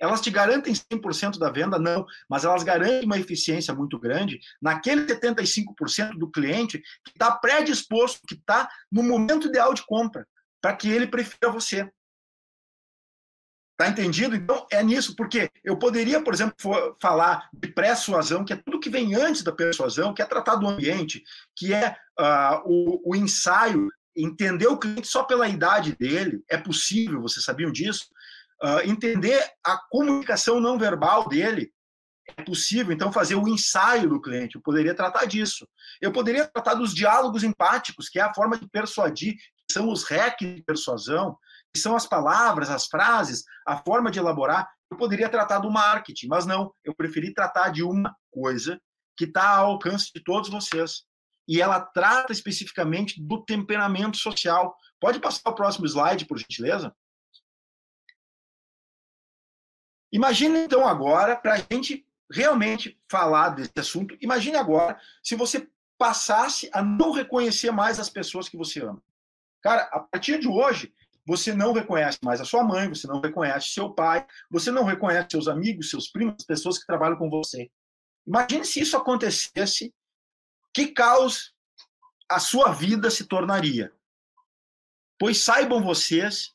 Elas 0.00 0.20
te 0.20 0.30
garantem 0.30 0.72
100% 0.72 1.38
da 1.38 1.50
venda? 1.50 1.78
Não, 1.78 2.06
mas 2.28 2.44
elas 2.44 2.62
garantem 2.62 3.04
uma 3.04 3.18
eficiência 3.18 3.74
muito 3.74 3.98
grande 3.98 4.38
naquele 4.62 5.06
75% 5.06 6.16
do 6.16 6.30
cliente 6.30 6.78
que 7.04 7.10
está 7.10 7.32
predisposto, 7.32 8.20
que 8.28 8.34
está 8.34 8.68
no 8.92 9.02
momento 9.02 9.48
ideal 9.48 9.74
de 9.74 9.84
compra, 9.84 10.26
para 10.60 10.76
que 10.76 10.88
ele 10.88 11.06
prefira 11.06 11.50
você. 11.50 11.90
Tá 13.76 13.88
entendido? 13.88 14.34
Então, 14.34 14.66
é 14.72 14.82
nisso, 14.82 15.14
porque 15.14 15.50
eu 15.62 15.78
poderia, 15.78 16.20
por 16.22 16.34
exemplo, 16.34 16.56
falar 17.00 17.48
de 17.52 17.68
persuasão, 17.68 18.44
que 18.44 18.52
é 18.52 18.56
tudo 18.56 18.80
que 18.80 18.90
vem 18.90 19.14
antes 19.14 19.42
da 19.42 19.52
persuasão, 19.52 20.12
que 20.12 20.20
é 20.20 20.26
tratar 20.26 20.56
do 20.56 20.66
ambiente, 20.66 21.22
que 21.56 21.72
é 21.72 21.96
uh, 22.18 22.60
o, 22.64 23.12
o 23.12 23.16
ensaio 23.16 23.88
entender 24.18 24.66
o 24.66 24.78
cliente 24.78 25.06
só 25.06 25.22
pela 25.22 25.48
idade 25.48 25.96
dele, 25.96 26.42
é 26.50 26.56
possível, 26.56 27.22
vocês 27.22 27.44
sabiam 27.44 27.70
disso? 27.70 28.06
Uh, 28.62 28.90
entender 28.90 29.40
a 29.64 29.78
comunicação 29.88 30.60
não 30.60 30.78
verbal 30.78 31.28
dele, 31.28 31.72
é 32.36 32.42
possível, 32.42 32.92
então, 32.92 33.12
fazer 33.12 33.36
o 33.36 33.48
ensaio 33.48 34.08
do 34.08 34.20
cliente. 34.20 34.56
Eu 34.56 34.62
poderia 34.62 34.94
tratar 34.94 35.24
disso. 35.24 35.66
Eu 36.00 36.12
poderia 36.12 36.46
tratar 36.46 36.74
dos 36.74 36.94
diálogos 36.94 37.42
empáticos, 37.42 38.08
que 38.08 38.18
é 38.18 38.22
a 38.22 38.34
forma 38.34 38.58
de 38.58 38.68
persuadir, 38.68 39.34
que 39.34 39.72
são 39.72 39.88
os 39.90 40.04
hacks 40.04 40.56
de 40.56 40.62
persuasão, 40.62 41.38
que 41.72 41.80
são 41.80 41.96
as 41.96 42.06
palavras, 42.06 42.70
as 42.70 42.86
frases, 42.86 43.44
a 43.66 43.78
forma 43.78 44.10
de 44.10 44.18
elaborar. 44.18 44.68
Eu 44.90 44.96
poderia 44.96 45.28
tratar 45.28 45.58
do 45.58 45.70
marketing, 45.70 46.26
mas 46.28 46.44
não. 46.44 46.72
Eu 46.84 46.94
preferi 46.94 47.32
tratar 47.32 47.70
de 47.70 47.82
uma 47.82 48.14
coisa 48.30 48.78
que 49.16 49.24
está 49.24 49.48
ao 49.56 49.72
alcance 49.72 50.10
de 50.14 50.22
todos 50.22 50.48
vocês, 50.48 51.02
e 51.48 51.62
ela 51.62 51.80
trata 51.80 52.30
especificamente 52.30 53.20
do 53.20 53.42
temperamento 53.42 54.18
social. 54.18 54.76
Pode 55.00 55.18
passar 55.18 55.48
o 55.48 55.54
próximo 55.54 55.86
slide, 55.86 56.26
por 56.26 56.38
gentileza? 56.38 56.94
Imagine 60.12 60.58
então 60.60 60.86
agora, 60.86 61.36
para 61.36 61.54
a 61.54 61.56
gente 61.56 62.06
realmente 62.30 63.00
falar 63.10 63.50
desse 63.50 63.72
assunto, 63.78 64.16
imagine 64.20 64.56
agora 64.56 65.00
se 65.22 65.34
você 65.34 65.66
passasse 65.96 66.70
a 66.72 66.82
não 66.82 67.12
reconhecer 67.12 67.70
mais 67.70 67.98
as 67.98 68.10
pessoas 68.10 68.48
que 68.48 68.56
você 68.56 68.82
ama. 68.82 69.02
Cara, 69.62 69.82
a 69.90 70.00
partir 70.00 70.38
de 70.38 70.46
hoje, 70.46 70.94
você 71.26 71.52
não 71.52 71.72
reconhece 71.72 72.18
mais 72.22 72.40
a 72.40 72.44
sua 72.44 72.62
mãe, 72.62 72.88
você 72.88 73.06
não 73.06 73.20
reconhece 73.20 73.70
seu 73.70 73.90
pai, 73.90 74.26
você 74.50 74.70
não 74.70 74.84
reconhece 74.84 75.28
seus 75.30 75.48
amigos, 75.48 75.90
seus 75.90 76.08
primos, 76.08 76.44
pessoas 76.44 76.78
que 76.78 76.86
trabalham 76.86 77.16
com 77.18 77.28
você. 77.28 77.70
Imagine 78.26 78.64
se 78.64 78.80
isso 78.80 78.96
acontecesse 78.96 79.92
que 80.78 80.92
caos 80.92 81.52
a 82.30 82.38
sua 82.38 82.70
vida 82.70 83.10
se 83.10 83.24
tornaria? 83.24 83.92
Pois 85.18 85.38
saibam 85.38 85.82
vocês 85.82 86.54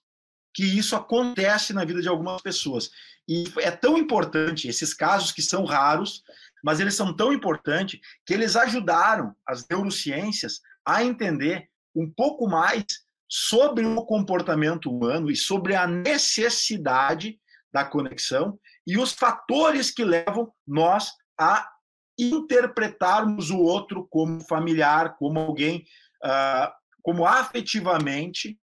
que 0.53 0.63
isso 0.63 0.95
acontece 0.95 1.73
na 1.73 1.83
vida 1.83 2.01
de 2.01 2.07
algumas 2.07 2.41
pessoas. 2.41 2.89
E 3.27 3.43
é 3.57 3.69
tão 3.69 3.97
importante, 3.97 4.69
esses 4.69 4.93
casos 4.93 5.33
que 5.33 5.41
são 5.41 5.65
raros, 5.65 6.23
mas 6.63 6.79
eles 6.79 6.95
são 6.95 7.13
tão 7.13 7.33
importantes 7.33 7.99
que 8.25 8.33
eles 8.33 8.55
ajudaram 8.55 9.35
as 9.45 9.67
neurociências 9.67 10.61
a 10.85 11.03
entender 11.03 11.69
um 11.93 12.09
pouco 12.09 12.47
mais 12.47 12.85
sobre 13.27 13.85
o 13.85 14.05
comportamento 14.05 14.89
humano 14.89 15.29
e 15.29 15.35
sobre 15.35 15.75
a 15.75 15.85
necessidade 15.85 17.37
da 17.73 17.83
conexão 17.83 18.57
e 18.87 18.97
os 18.97 19.11
fatores 19.11 19.91
que 19.91 20.05
levam 20.05 20.53
nós 20.65 21.11
a 21.37 21.67
interpretarmos 22.17 23.49
o 23.49 23.59
outro 23.59 24.07
como 24.09 24.41
familiar, 24.41 25.15
como 25.17 25.39
alguém, 25.39 25.85
uh, 26.23 26.71
como 27.01 27.25
afetivamente 27.25 28.59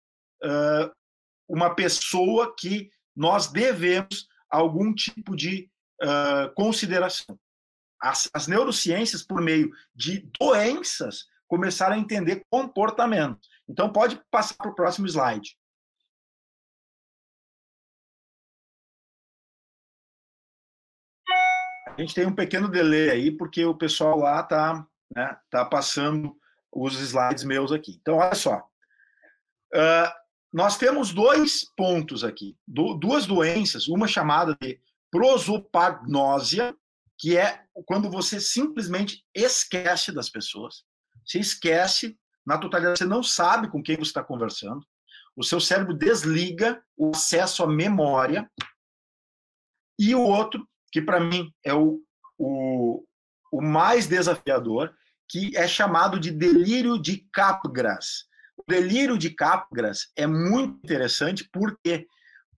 uh, 0.44 0.92
uma 1.48 1.74
pessoa 1.74 2.54
que 2.56 2.90
nós 3.16 3.48
devemos 3.48 4.28
algum 4.50 4.94
tipo 4.94 5.34
de 5.34 5.70
uh, 6.02 6.52
consideração. 6.54 7.38
As, 8.00 8.30
as, 8.32 8.46
neurociências, 8.46 9.24
por 9.24 9.40
meio 9.40 9.70
de 9.94 10.30
doenças, 10.38 11.24
começaram 11.48 11.96
a 11.96 11.98
entender 11.98 12.44
comportamento. 12.48 13.40
Então, 13.68 13.90
pode 13.90 14.20
passar 14.30 14.54
para 14.56 14.70
o 14.70 14.74
próximo 14.74 15.06
slide. 15.08 15.56
A 21.98 22.00
gente 22.00 22.14
tem 22.14 22.24
um 22.24 22.34
pequeno 22.34 22.68
delay 22.68 23.10
aí, 23.10 23.30
porque 23.32 23.64
o 23.64 23.74
pessoal 23.74 24.16
lá 24.20 24.40
está 24.40 24.86
né, 25.12 25.36
tá 25.50 25.64
passando 25.64 26.32
os 26.70 26.94
slides 26.94 27.42
meus 27.42 27.72
aqui. 27.72 27.98
Então, 28.00 28.18
olha 28.18 28.36
só. 28.36 28.58
Uh, 29.74 30.08
nós 30.52 30.78
temos 30.78 31.12
dois 31.12 31.64
pontos 31.76 32.22
aqui, 32.22 32.56
do, 32.64 32.94
duas 32.94 33.26
doenças, 33.26 33.88
uma 33.88 34.06
chamada 34.06 34.56
de 34.60 34.80
prosopagnósia, 35.10 36.72
que 37.18 37.36
é 37.36 37.64
quando 37.84 38.08
você 38.08 38.38
simplesmente 38.38 39.24
esquece 39.34 40.12
das 40.12 40.30
pessoas. 40.30 40.84
Você 41.26 41.40
esquece, 41.40 42.16
na 42.46 42.58
totalidade, 42.58 43.00
você 43.00 43.06
não 43.06 43.24
sabe 43.24 43.68
com 43.68 43.82
quem 43.82 43.96
você 43.96 44.02
está 44.02 44.22
conversando. 44.22 44.86
O 45.34 45.42
seu 45.42 45.60
cérebro 45.60 45.94
desliga 45.94 46.80
o 46.96 47.10
acesso 47.10 47.64
à 47.64 47.66
memória. 47.66 48.48
E 49.98 50.14
o 50.14 50.22
outro 50.22 50.64
que 50.90 51.00
para 51.00 51.20
mim 51.20 51.52
é 51.64 51.74
o, 51.74 52.00
o, 52.38 53.04
o 53.52 53.60
mais 53.60 54.06
desafiador, 54.06 54.94
que 55.28 55.56
é 55.56 55.68
chamado 55.68 56.18
de 56.18 56.30
delírio 56.30 56.98
de 56.98 57.26
Capgras. 57.32 58.26
O 58.56 58.64
delírio 58.66 59.18
de 59.18 59.30
Capgras 59.30 60.10
é 60.16 60.26
muito 60.26 60.78
interessante 60.84 61.48
porque 61.52 62.06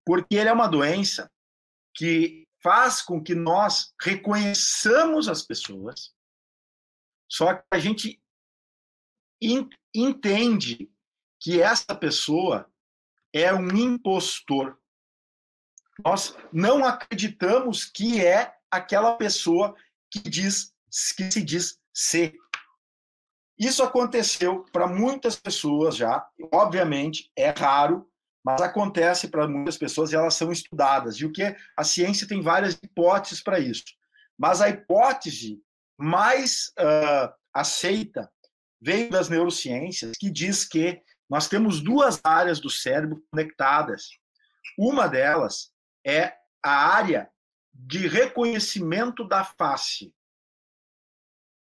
porque 0.03 0.35
ele 0.35 0.49
é 0.49 0.53
uma 0.53 0.67
doença 0.67 1.31
que 1.93 2.47
faz 2.63 3.03
com 3.03 3.21
que 3.21 3.35
nós 3.35 3.93
reconheçamos 4.01 5.27
as 5.27 5.43
pessoas, 5.43 6.11
só 7.29 7.53
que 7.53 7.63
a 7.71 7.77
gente 7.77 8.21
entende 9.93 10.91
que 11.39 11.61
essa 11.61 11.95
pessoa 11.95 12.71
é 13.33 13.53
um 13.53 13.69
impostor 13.69 14.80
nós 16.03 16.35
não 16.51 16.85
acreditamos 16.85 17.85
que 17.85 18.25
é 18.25 18.53
aquela 18.69 19.15
pessoa 19.15 19.75
que 20.09 20.19
diz 20.19 20.73
que 21.15 21.31
se 21.31 21.41
diz 21.41 21.79
ser. 21.93 22.33
Isso 23.57 23.83
aconteceu 23.83 24.65
para 24.71 24.87
muitas 24.87 25.35
pessoas 25.35 25.95
já, 25.95 26.25
obviamente 26.51 27.31
é 27.35 27.49
raro, 27.49 28.09
mas 28.43 28.61
acontece 28.61 29.27
para 29.27 29.47
muitas 29.47 29.77
pessoas 29.77 30.11
e 30.11 30.15
elas 30.15 30.33
são 30.33 30.51
estudadas. 30.51 31.17
E 31.17 31.25
o 31.25 31.31
que 31.31 31.55
a 31.77 31.83
ciência 31.83 32.27
tem 32.27 32.41
várias 32.41 32.73
hipóteses 32.73 33.41
para 33.41 33.59
isso. 33.59 33.83
Mas 34.37 34.61
a 34.61 34.69
hipótese 34.69 35.61
mais 35.97 36.73
uh, 36.79 37.31
aceita 37.53 38.31
veio 38.81 39.11
das 39.11 39.29
neurociências, 39.29 40.13
que 40.19 40.31
diz 40.31 40.65
que 40.65 40.99
nós 41.29 41.47
temos 41.47 41.81
duas 41.81 42.19
áreas 42.23 42.59
do 42.59 42.69
cérebro 42.69 43.23
conectadas. 43.29 44.07
Uma 44.77 45.07
delas 45.07 45.71
é 46.05 46.37
a 46.63 46.71
área 46.71 47.29
de 47.73 48.07
reconhecimento 48.07 49.23
da 49.27 49.43
face. 49.43 50.13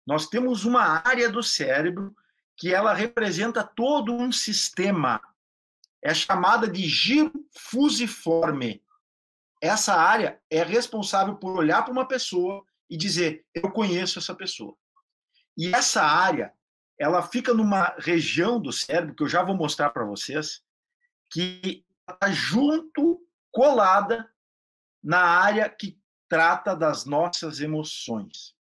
Nós 0.05 0.27
temos 0.27 0.65
uma 0.65 0.83
área 1.05 1.29
do 1.29 1.41
cérebro 1.41 2.15
que 2.57 2.73
ela 2.73 2.93
representa 2.93 3.63
todo 3.63 4.13
um 4.13 4.31
sistema. 4.31 5.21
É 6.01 6.13
chamada 6.13 6.67
de 6.67 6.85
giro 6.85 7.31
fusiforme. 7.57 8.83
Essa 9.61 9.95
área 9.95 10.41
é 10.49 10.61
responsável 10.61 11.35
por 11.35 11.57
olhar 11.57 11.83
para 11.83 11.93
uma 11.93 12.07
pessoa 12.07 12.65
e 12.89 12.97
dizer: 12.97 13.45
eu 13.55 13.71
conheço 13.71 14.19
essa 14.19 14.35
pessoa. 14.35 14.75
E 15.57 15.73
essa 15.73 16.03
área, 16.03 16.53
ela 16.99 17.23
fica 17.23 17.53
numa 17.53 17.95
região 17.97 18.59
do 18.59 18.71
cérebro 18.71 19.15
que 19.15 19.23
eu 19.23 19.29
já 19.29 19.41
vou 19.41 19.55
mostrar 19.55 19.91
para 19.91 20.05
vocês, 20.05 20.61
que 21.31 21.85
está 22.09 22.29
junto, 22.31 23.22
colada 23.53 24.27
na 25.01 25.21
área 25.21 25.69
que 25.69 25.97
trata 26.27 26.75
das 26.75 27.05
nossas 27.05 27.61
emoções. 27.61 28.55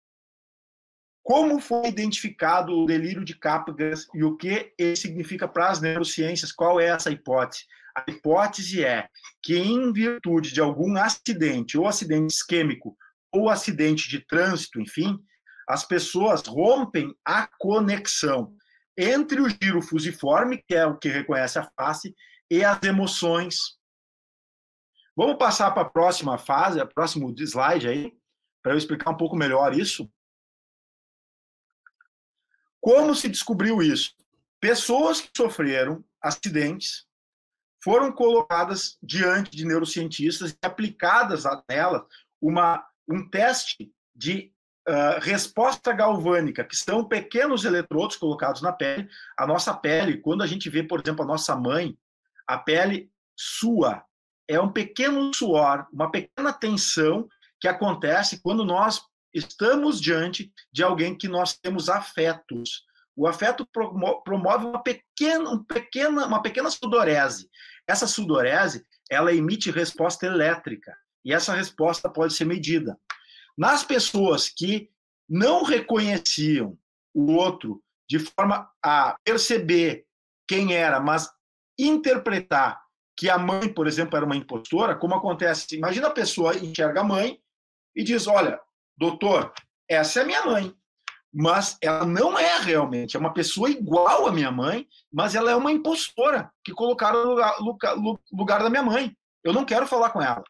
Como 1.23 1.59
foi 1.61 1.87
identificado 1.87 2.73
o 2.73 2.85
delírio 2.85 3.23
de 3.23 3.35
Capgras 3.35 4.07
e 4.13 4.23
o 4.23 4.35
que 4.35 4.73
ele 4.77 4.95
significa 4.95 5.47
para 5.47 5.69
as 5.69 5.79
neurociências? 5.79 6.51
Qual 6.51 6.79
é 6.79 6.87
essa 6.87 7.09
hipótese? 7.09 7.63
A 7.95 8.03
hipótese 8.09 8.83
é 8.83 9.07
que, 9.41 9.55
em 9.55 9.93
virtude 9.93 10.51
de 10.51 10.59
algum 10.59 10.97
acidente, 10.97 11.77
ou 11.77 11.87
acidente 11.87 12.33
isquêmico, 12.33 12.97
ou 13.31 13.49
acidente 13.49 14.09
de 14.09 14.19
trânsito, 14.25 14.81
enfim, 14.81 15.17
as 15.67 15.85
pessoas 15.85 16.41
rompem 16.45 17.15
a 17.23 17.47
conexão 17.59 18.53
entre 18.97 19.39
o 19.39 19.49
giro 19.49 19.81
fusiforme, 19.81 20.61
que 20.67 20.75
é 20.75 20.85
o 20.85 20.97
que 20.97 21.07
reconhece 21.07 21.59
a 21.59 21.69
face, 21.77 22.13
e 22.49 22.63
as 22.65 22.81
emoções. 22.83 23.77
Vamos 25.15 25.37
passar 25.37 25.71
para 25.71 25.83
a 25.83 25.89
próxima 25.89 26.37
fase, 26.37 26.79
a 26.79 26.85
próximo 26.85 27.33
slide 27.37 27.87
aí, 27.87 28.13
para 28.61 28.73
eu 28.73 28.77
explicar 28.77 29.11
um 29.11 29.17
pouco 29.17 29.35
melhor 29.35 29.73
isso. 29.77 30.09
Como 32.79 33.13
se 33.13 33.29
descobriu 33.29 33.81
isso? 33.81 34.15
Pessoas 34.59 35.21
que 35.21 35.29
sofreram 35.35 36.03
acidentes 36.21 37.05
foram 37.83 38.11
colocadas 38.11 38.97
diante 39.01 39.51
de 39.51 39.65
neurocientistas 39.65 40.51
e 40.51 40.57
aplicadas 40.61 41.45
a 41.45 41.63
nela 41.69 42.07
uma, 42.39 42.85
um 43.07 43.27
teste 43.27 43.91
de 44.15 44.53
uh, 44.87 45.19
resposta 45.19 45.91
galvânica, 45.91 46.63
que 46.63 46.75
são 46.75 47.07
pequenos 47.07 47.65
eletrodos 47.65 48.15
colocados 48.15 48.61
na 48.61 48.71
pele. 48.71 49.09
A 49.37 49.47
nossa 49.47 49.73
pele, 49.73 50.19
quando 50.19 50.43
a 50.43 50.47
gente 50.47 50.69
vê, 50.69 50.83
por 50.83 51.01
exemplo, 51.01 51.23
a 51.23 51.27
nossa 51.27 51.55
mãe, 51.55 51.97
a 52.47 52.57
pele 52.57 53.11
sua. 53.35 54.03
É 54.51 54.59
um 54.59 54.69
pequeno 54.69 55.33
suor, 55.33 55.87
uma 55.93 56.11
pequena 56.11 56.51
tensão 56.51 57.25
que 57.57 57.69
acontece 57.69 58.41
quando 58.41 58.65
nós 58.65 59.01
estamos 59.33 60.01
diante 60.01 60.51
de 60.73 60.83
alguém 60.83 61.17
que 61.17 61.29
nós 61.29 61.57
temos 61.57 61.87
afetos. 61.87 62.83
O 63.15 63.25
afeto 63.25 63.65
promove 64.25 64.65
uma 64.65 64.83
pequena, 64.83 65.49
um 65.49 65.63
pequena, 65.63 66.25
uma 66.25 66.41
pequena 66.41 66.69
sudorese. 66.69 67.49
Essa 67.87 68.05
sudorese, 68.05 68.85
ela 69.09 69.33
emite 69.33 69.71
resposta 69.71 70.25
elétrica 70.25 70.93
e 71.23 71.31
essa 71.31 71.53
resposta 71.53 72.09
pode 72.09 72.33
ser 72.33 72.43
medida. 72.43 72.99
Nas 73.57 73.85
pessoas 73.85 74.49
que 74.49 74.89
não 75.29 75.63
reconheciam 75.63 76.77
o 77.13 77.31
outro 77.31 77.81
de 78.05 78.19
forma 78.19 78.69
a 78.83 79.15
perceber 79.23 80.05
quem 80.45 80.75
era, 80.75 80.99
mas 80.99 81.31
interpretar 81.79 82.81
que 83.21 83.29
a 83.29 83.37
mãe, 83.37 83.71
por 83.71 83.85
exemplo, 83.85 84.17
era 84.17 84.25
uma 84.25 84.35
impostora, 84.35 84.95
como 84.95 85.13
acontece, 85.13 85.75
imagina 85.75 86.07
a 86.07 86.11
pessoa 86.11 86.57
enxerga 86.57 87.01
a 87.01 87.03
mãe 87.03 87.39
e 87.95 88.03
diz: 88.03 88.25
Olha, 88.25 88.59
doutor, 88.97 89.53
essa 89.87 90.21
é 90.21 90.25
minha 90.25 90.43
mãe. 90.43 90.75
Mas 91.31 91.77
ela 91.83 92.03
não 92.03 92.37
é 92.37 92.57
realmente, 92.61 93.15
é 93.15 93.19
uma 93.19 93.31
pessoa 93.31 93.69
igual 93.69 94.27
à 94.27 94.31
minha 94.31 94.51
mãe, 94.51 94.87
mas 95.13 95.35
ela 95.35 95.51
é 95.51 95.55
uma 95.55 95.71
impostora 95.71 96.51
que 96.63 96.73
colocaram 96.73 97.23
no 97.23 97.29
lugar, 97.63 97.95
lugar, 98.33 98.63
da 98.63 98.71
minha 98.71 98.81
mãe. 98.81 99.15
Eu 99.43 99.53
não 99.53 99.65
quero 99.65 99.85
falar 99.85 100.09
com 100.09 100.19
ela. 100.19 100.43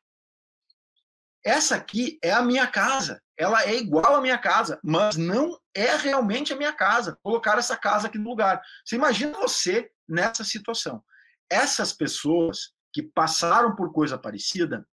Essa 1.43 1.75
aqui 1.75 2.17
é 2.23 2.31
a 2.31 2.41
minha 2.41 2.67
casa, 2.67 3.21
ela 3.37 3.61
é 3.65 3.75
igual 3.75 4.15
à 4.15 4.21
minha 4.21 4.37
casa, 4.37 4.79
mas 4.81 5.17
não 5.17 5.59
é 5.75 5.97
realmente 5.97 6.53
a 6.53 6.55
minha 6.55 6.71
casa. 6.71 7.17
Colocar 7.21 7.57
essa 7.57 7.75
casa 7.75 8.07
aqui 8.07 8.17
no 8.17 8.29
lugar. 8.29 8.61
Você 8.85 8.95
imagina 8.95 9.37
você 9.37 9.91
nessa 10.07 10.45
situação. 10.45 11.03
Essas 11.51 11.91
pessoas 11.91 12.71
que 12.93 13.03
passaram 13.03 13.75
por 13.75 13.91
coisa 13.91 14.17
parecida 14.17 14.87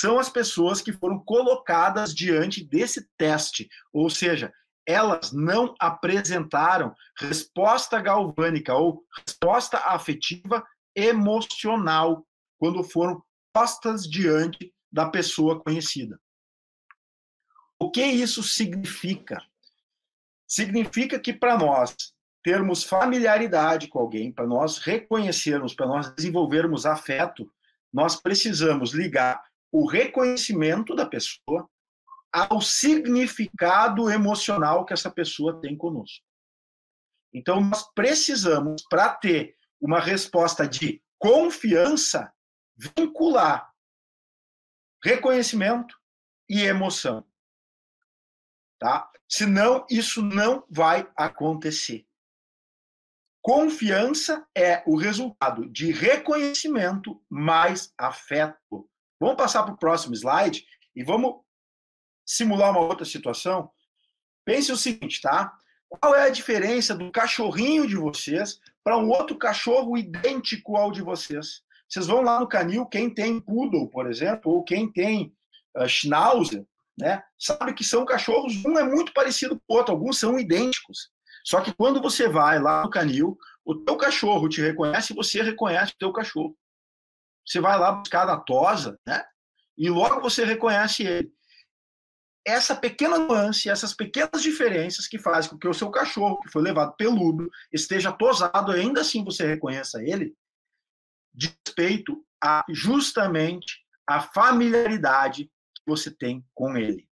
são 0.00 0.18
as 0.18 0.28
pessoas 0.28 0.82
que 0.82 0.92
foram 0.92 1.20
colocadas 1.20 2.12
diante 2.12 2.62
desse 2.64 3.08
teste, 3.16 3.68
ou 3.92 4.10
seja, 4.10 4.52
elas 4.84 5.32
não 5.32 5.74
apresentaram 5.78 6.92
resposta 7.18 8.00
galvânica 8.00 8.74
ou 8.74 9.04
resposta 9.16 9.78
afetiva 9.78 10.66
emocional 10.94 12.26
quando 12.58 12.82
foram 12.82 13.22
postas 13.52 14.08
diante 14.08 14.74
da 14.90 15.08
pessoa 15.08 15.62
conhecida. 15.62 16.20
O 17.78 17.90
que 17.90 18.04
isso 18.04 18.42
significa? 18.42 19.40
Significa 20.48 21.18
que 21.18 21.32
para 21.32 21.56
nós 21.56 21.94
termos 22.46 22.84
familiaridade 22.84 23.88
com 23.88 23.98
alguém, 23.98 24.30
para 24.30 24.46
nós 24.46 24.78
reconhecermos, 24.78 25.74
para 25.74 25.84
nós 25.84 26.14
desenvolvermos 26.14 26.86
afeto, 26.86 27.52
nós 27.92 28.14
precisamos 28.14 28.92
ligar 28.94 29.42
o 29.72 29.84
reconhecimento 29.84 30.94
da 30.94 31.04
pessoa 31.04 31.68
ao 32.32 32.60
significado 32.60 34.08
emocional 34.08 34.84
que 34.84 34.92
essa 34.92 35.10
pessoa 35.10 35.60
tem 35.60 35.76
conosco. 35.76 36.24
Então, 37.34 37.60
nós 37.60 37.92
precisamos, 37.92 38.84
para 38.88 39.08
ter 39.08 39.56
uma 39.80 39.98
resposta 39.98 40.68
de 40.68 41.02
confiança, 41.18 42.32
vincular 42.76 43.68
reconhecimento 45.02 45.98
e 46.48 46.62
emoção. 46.62 47.26
Tá? 48.78 49.10
Senão, 49.28 49.84
isso 49.90 50.22
não 50.22 50.64
vai 50.70 51.10
acontecer. 51.16 52.05
Confiança 53.46 54.44
é 54.56 54.82
o 54.84 54.96
resultado 54.96 55.70
de 55.70 55.92
reconhecimento 55.92 57.22
mais 57.30 57.94
afeto. 57.96 58.90
Vamos 59.20 59.36
passar 59.36 59.62
para 59.62 59.72
o 59.72 59.78
próximo 59.78 60.16
slide 60.16 60.66
e 60.96 61.04
vamos 61.04 61.32
simular 62.26 62.72
uma 62.72 62.80
outra 62.80 63.04
situação. 63.04 63.70
Pense 64.44 64.72
o 64.72 64.76
seguinte, 64.76 65.20
tá? 65.20 65.56
Qual 65.88 66.12
é 66.16 66.22
a 66.22 66.28
diferença 66.28 66.92
do 66.92 67.08
cachorrinho 67.12 67.86
de 67.86 67.94
vocês 67.94 68.58
para 68.82 68.98
um 68.98 69.10
outro 69.10 69.38
cachorro 69.38 69.96
idêntico 69.96 70.76
ao 70.76 70.90
de 70.90 71.00
vocês? 71.00 71.62
Vocês 71.88 72.08
vão 72.08 72.22
lá 72.22 72.40
no 72.40 72.48
canil, 72.48 72.84
quem 72.84 73.08
tem 73.08 73.40
poodle, 73.40 73.88
por 73.88 74.10
exemplo, 74.10 74.50
ou 74.50 74.64
quem 74.64 74.90
tem 74.90 75.32
uh, 75.78 75.88
schnauzer, 75.88 76.66
né? 76.98 77.22
Sabe 77.38 77.74
que 77.74 77.84
são 77.84 78.04
cachorros, 78.04 78.64
um 78.64 78.76
é 78.76 78.82
muito 78.82 79.12
parecido 79.12 79.54
com 79.54 79.72
o 79.72 79.76
outro, 79.76 79.94
alguns 79.94 80.18
são 80.18 80.36
idênticos. 80.36 81.14
Só 81.46 81.60
que 81.60 81.72
quando 81.72 82.02
você 82.02 82.28
vai 82.28 82.58
lá 82.58 82.82
no 82.82 82.90
canil, 82.90 83.38
o 83.64 83.76
teu 83.76 83.96
cachorro 83.96 84.48
te 84.48 84.60
reconhece 84.60 85.12
e 85.12 85.16
você 85.16 85.42
reconhece 85.42 85.92
o 85.92 85.98
teu 85.98 86.12
cachorro. 86.12 86.58
Você 87.46 87.60
vai 87.60 87.78
lá 87.78 87.92
buscar 87.92 88.26
na 88.26 88.36
tosa, 88.36 88.98
né? 89.06 89.24
E 89.78 89.88
logo 89.88 90.20
você 90.20 90.44
reconhece 90.44 91.04
ele. 91.04 91.32
Essa 92.44 92.74
pequena 92.74 93.16
nuance, 93.18 93.70
essas 93.70 93.94
pequenas 93.94 94.42
diferenças 94.42 95.06
que 95.06 95.20
fazem 95.20 95.50
com 95.50 95.58
que 95.58 95.68
o 95.68 95.74
seu 95.74 95.88
cachorro, 95.88 96.40
que 96.40 96.50
foi 96.50 96.62
levado 96.62 96.96
peludo, 96.96 97.48
esteja 97.72 98.12
tosado, 98.12 98.72
ainda 98.72 99.02
assim 99.02 99.24
você 99.24 99.46
reconheça 99.46 100.02
ele, 100.02 100.34
de 101.32 101.56
respeito 101.64 102.24
a 102.42 102.64
justamente 102.68 103.84
a 104.04 104.20
familiaridade 104.20 105.44
que 105.44 105.82
você 105.86 106.10
tem 106.10 106.44
com 106.54 106.76
ele. 106.76 107.08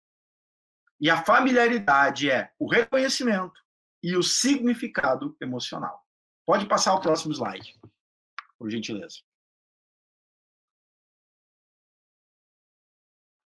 E 0.98 1.10
a 1.10 1.22
familiaridade 1.22 2.30
é 2.30 2.50
o 2.58 2.70
reconhecimento, 2.70 3.61
e 4.02 4.16
o 4.16 4.22
significado 4.22 5.36
emocional. 5.40 6.04
Pode 6.46 6.66
passar 6.66 6.94
o 6.94 7.00
próximo 7.00 7.32
slide, 7.32 7.78
por 8.58 8.70
gentileza. 8.70 9.20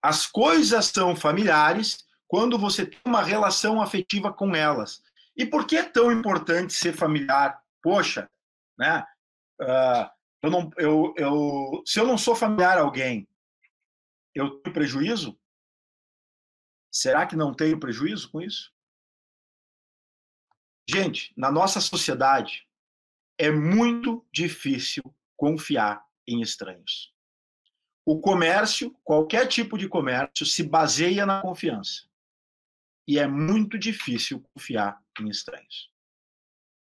As 0.03 0.27
coisas 0.27 0.87
são 0.87 1.15
familiares 1.15 2.07
quando 2.27 2.59
você 2.59 2.85
tem 2.85 3.01
uma 3.05 3.23
relação 3.23 3.81
afetiva 3.81 4.33
com 4.33 4.55
elas. 4.55 5.03
E 5.37 5.47
por 5.47 5.67
que 5.67 5.77
é 5.77 5.89
tão 5.89 6.11
importante 6.11 6.73
ser 6.73 6.93
familiar? 6.93 7.63
Poxa, 7.81 8.31
né? 8.77 9.07
Uh, 9.61 10.11
Eu 10.43 10.51
não, 10.51 10.71
eu, 10.77 11.15
eu, 11.17 11.83
se 11.87 12.01
eu 12.01 12.07
não 12.07 12.19
sou 12.19 12.35
familiar 12.35 12.77
a 12.77 12.81
alguém, 12.81 13.29
eu 14.35 14.61
tenho 14.61 14.75
prejuízo? 14.75 15.39
Será 16.91 17.27
que 17.27 17.37
não 17.37 17.55
tenho 17.55 17.79
prejuízo 17.79 18.29
com 18.29 18.41
isso? 18.41 18.72
Gente, 20.89 21.33
na 21.37 21.51
nossa 21.51 21.81
sociedade 21.81 22.67
é 23.39 23.51
muito 23.51 24.27
difícil 24.33 25.03
confiar 25.37 26.05
em 26.27 26.41
estranhos. 26.41 27.13
O 28.05 28.21
comércio, 28.21 28.97
qualquer 29.05 29.47
tipo 29.47 29.79
de 29.79 29.89
comércio, 29.89 30.45
se 30.45 30.63
baseia 30.63 31.25
na 31.25 31.41
confiança. 31.41 32.03
E 33.07 33.19
é 33.19 33.27
muito 33.27 33.79
difícil 33.79 34.41
confiar 34.55 35.01
em 35.21 35.29
estranhos. 35.29 35.91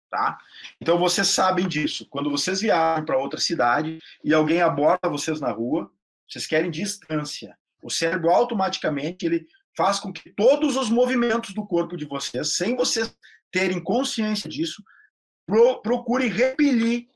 Tá? 0.09 0.37
Então 0.79 0.97
vocês 0.97 1.27
sabem 1.27 1.67
disso. 1.67 2.07
Quando 2.09 2.29
vocês 2.29 2.61
viajam 2.61 3.05
para 3.05 3.17
outra 3.17 3.39
cidade 3.39 3.99
e 4.23 4.33
alguém 4.33 4.61
aborda 4.61 5.09
vocês 5.09 5.41
na 5.41 5.51
rua, 5.51 5.91
vocês 6.27 6.47
querem 6.47 6.71
distância. 6.71 7.57
O 7.81 7.89
cérebro 7.89 8.29
automaticamente 8.29 9.25
ele 9.25 9.47
faz 9.75 9.99
com 9.99 10.11
que 10.11 10.31
todos 10.31 10.77
os 10.77 10.89
movimentos 10.89 11.53
do 11.53 11.65
corpo 11.65 11.97
de 11.97 12.05
vocês, 12.05 12.55
sem 12.55 12.75
vocês 12.75 13.15
terem 13.55 13.81
consciência 13.81 14.49
disso, 14.49 14.83
pro, 15.47 15.81
procurem 15.81 16.27
repelir 16.27 17.07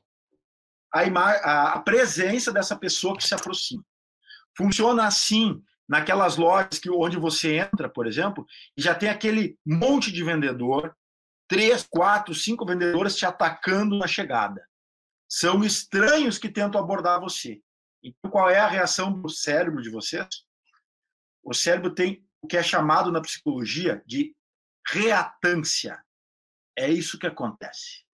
a, 0.90 1.74
a 1.74 1.82
presença 1.82 2.50
dessa 2.50 2.74
pessoa 2.74 3.14
que 3.14 3.22
se 3.22 3.34
aproxima. 3.34 3.84
Funciona 4.56 5.06
assim 5.06 5.62
naquelas 5.86 6.38
lojas 6.38 6.78
que 6.78 6.88
onde 6.88 7.18
você 7.18 7.56
entra, 7.56 7.90
por 7.90 8.06
exemplo, 8.06 8.46
e 8.74 8.80
já 8.80 8.94
tem 8.94 9.10
aquele 9.10 9.58
monte 9.66 10.10
de 10.10 10.24
vendedor, 10.24 10.96
três, 11.46 11.86
quatro, 11.86 12.34
cinco 12.34 12.64
vendedores 12.64 13.16
te 13.16 13.26
atacando 13.26 13.98
na 13.98 14.06
chegada. 14.06 14.66
São 15.28 15.62
estranhos 15.62 16.38
que 16.38 16.48
tentam 16.48 16.80
abordar 16.80 17.20
você. 17.20 17.60
Então, 18.02 18.30
qual 18.30 18.48
é 18.48 18.58
a 18.58 18.66
reação 18.66 19.12
do 19.12 19.28
cérebro 19.28 19.82
de 19.82 19.90
vocês? 19.90 20.26
O 21.44 21.52
cérebro 21.52 21.94
tem 21.94 22.26
o 22.40 22.46
que 22.46 22.56
é 22.56 22.62
chamado 22.62 23.12
na 23.12 23.20
psicologia 23.20 24.02
de 24.06 24.34
reatância. 24.88 26.02
É 26.80 26.88
isso 26.88 27.18
que 27.18 27.26
acontece. 27.26 28.06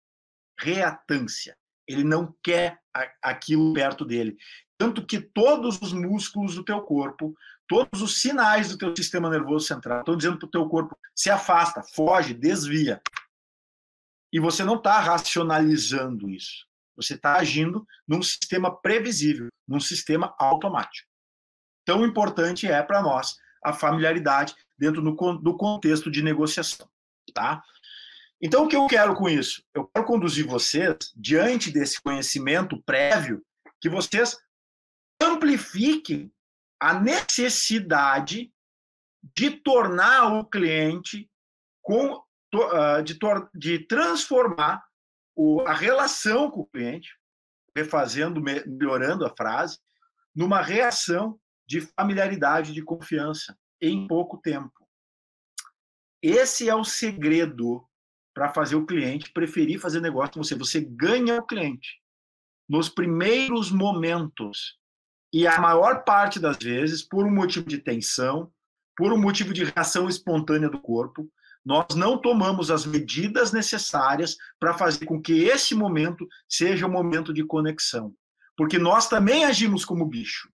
Reatância. 0.58 1.56
Ele 1.86 2.02
não 2.02 2.34
quer 2.42 2.80
aquilo 3.22 3.72
perto 3.72 4.04
dele. 4.04 4.36
Tanto 4.76 5.06
que 5.06 5.20
todos 5.20 5.80
os 5.80 5.92
músculos 5.92 6.56
do 6.56 6.64
teu 6.64 6.80
corpo, 6.80 7.32
todos 7.68 8.02
os 8.02 8.20
sinais 8.20 8.68
do 8.68 8.76
teu 8.76 8.94
sistema 8.96 9.30
nervoso 9.30 9.68
central 9.68 10.00
estão 10.00 10.16
dizendo 10.16 10.36
para 10.36 10.46
o 10.48 10.50
teu 10.50 10.68
corpo 10.68 10.98
se 11.14 11.30
afasta, 11.30 11.80
foge, 11.94 12.34
desvia. 12.34 13.00
E 14.32 14.40
você 14.40 14.64
não 14.64 14.74
está 14.74 14.98
racionalizando 14.98 16.28
isso. 16.28 16.66
Você 16.96 17.14
está 17.14 17.36
agindo 17.36 17.86
num 18.06 18.20
sistema 18.20 18.74
previsível, 18.74 19.46
num 19.68 19.78
sistema 19.78 20.34
automático. 20.40 21.08
Tão 21.84 22.04
importante 22.04 22.66
é 22.66 22.82
para 22.82 23.00
nós 23.00 23.36
a 23.62 23.72
familiaridade 23.72 24.56
dentro 24.76 25.00
do, 25.00 25.56
contexto 25.56 26.10
de 26.10 26.20
negociação. 26.20 26.88
Tá? 27.32 27.62
Então, 28.40 28.64
o 28.64 28.68
que 28.68 28.76
eu 28.76 28.86
quero 28.86 29.14
com 29.14 29.28
isso? 29.28 29.62
Eu 29.74 29.86
quero 29.86 30.06
conduzir 30.06 30.46
vocês, 30.46 31.12
diante 31.16 31.70
desse 31.70 32.00
conhecimento 32.00 32.82
prévio, 32.82 33.44
que 33.80 33.88
vocês 33.88 34.36
amplifiquem 35.20 36.30
a 36.78 37.00
necessidade 37.00 38.52
de 39.34 39.50
tornar 39.50 40.34
o 40.34 40.44
cliente 40.44 41.30
com 41.82 42.22
ah, 42.72 43.02
de, 43.02 43.18
de 43.54 43.78
transformar 43.86 44.84
a 45.66 45.74
relação 45.74 46.50
com 46.50 46.60
o 46.60 46.66
cliente, 46.66 47.14
refazendo, 47.76 48.40
melhorando 48.40 49.26
a 49.26 49.34
frase, 49.36 49.78
numa 50.34 50.62
reação 50.62 51.38
de 51.66 51.80
familiaridade, 51.80 52.72
de 52.72 52.82
confiança, 52.82 53.58
em 53.80 54.06
pouco 54.06 54.38
tempo. 54.38 54.72
Esse 56.22 56.68
é 56.68 56.74
o 56.74 56.84
segredo 56.84 57.85
para 58.36 58.52
fazer 58.52 58.76
o 58.76 58.84
cliente 58.84 59.32
preferir 59.32 59.80
fazer 59.80 59.98
negócio 59.98 60.34
com 60.34 60.44
você. 60.44 60.54
Você 60.54 60.78
ganha 60.78 61.36
o 61.36 61.46
cliente 61.46 62.02
nos 62.68 62.86
primeiros 62.86 63.70
momentos 63.70 64.76
e 65.32 65.46
a 65.46 65.58
maior 65.58 66.04
parte 66.04 66.38
das 66.38 66.58
vezes 66.58 67.02
por 67.02 67.24
um 67.24 67.34
motivo 67.34 67.66
de 67.66 67.78
tensão, 67.78 68.52
por 68.94 69.10
um 69.10 69.18
motivo 69.18 69.54
de 69.54 69.64
reação 69.64 70.06
espontânea 70.06 70.68
do 70.68 70.78
corpo, 70.78 71.26
nós 71.64 71.94
não 71.94 72.20
tomamos 72.20 72.70
as 72.70 72.84
medidas 72.84 73.52
necessárias 73.52 74.36
para 74.60 74.74
fazer 74.74 75.06
com 75.06 75.20
que 75.20 75.44
esse 75.44 75.74
momento 75.74 76.28
seja 76.46 76.86
um 76.86 76.92
momento 76.92 77.32
de 77.32 77.42
conexão. 77.42 78.14
Porque 78.54 78.78
nós 78.78 79.08
também 79.08 79.46
agimos 79.46 79.82
como 79.82 80.04
bicho. 80.04 80.50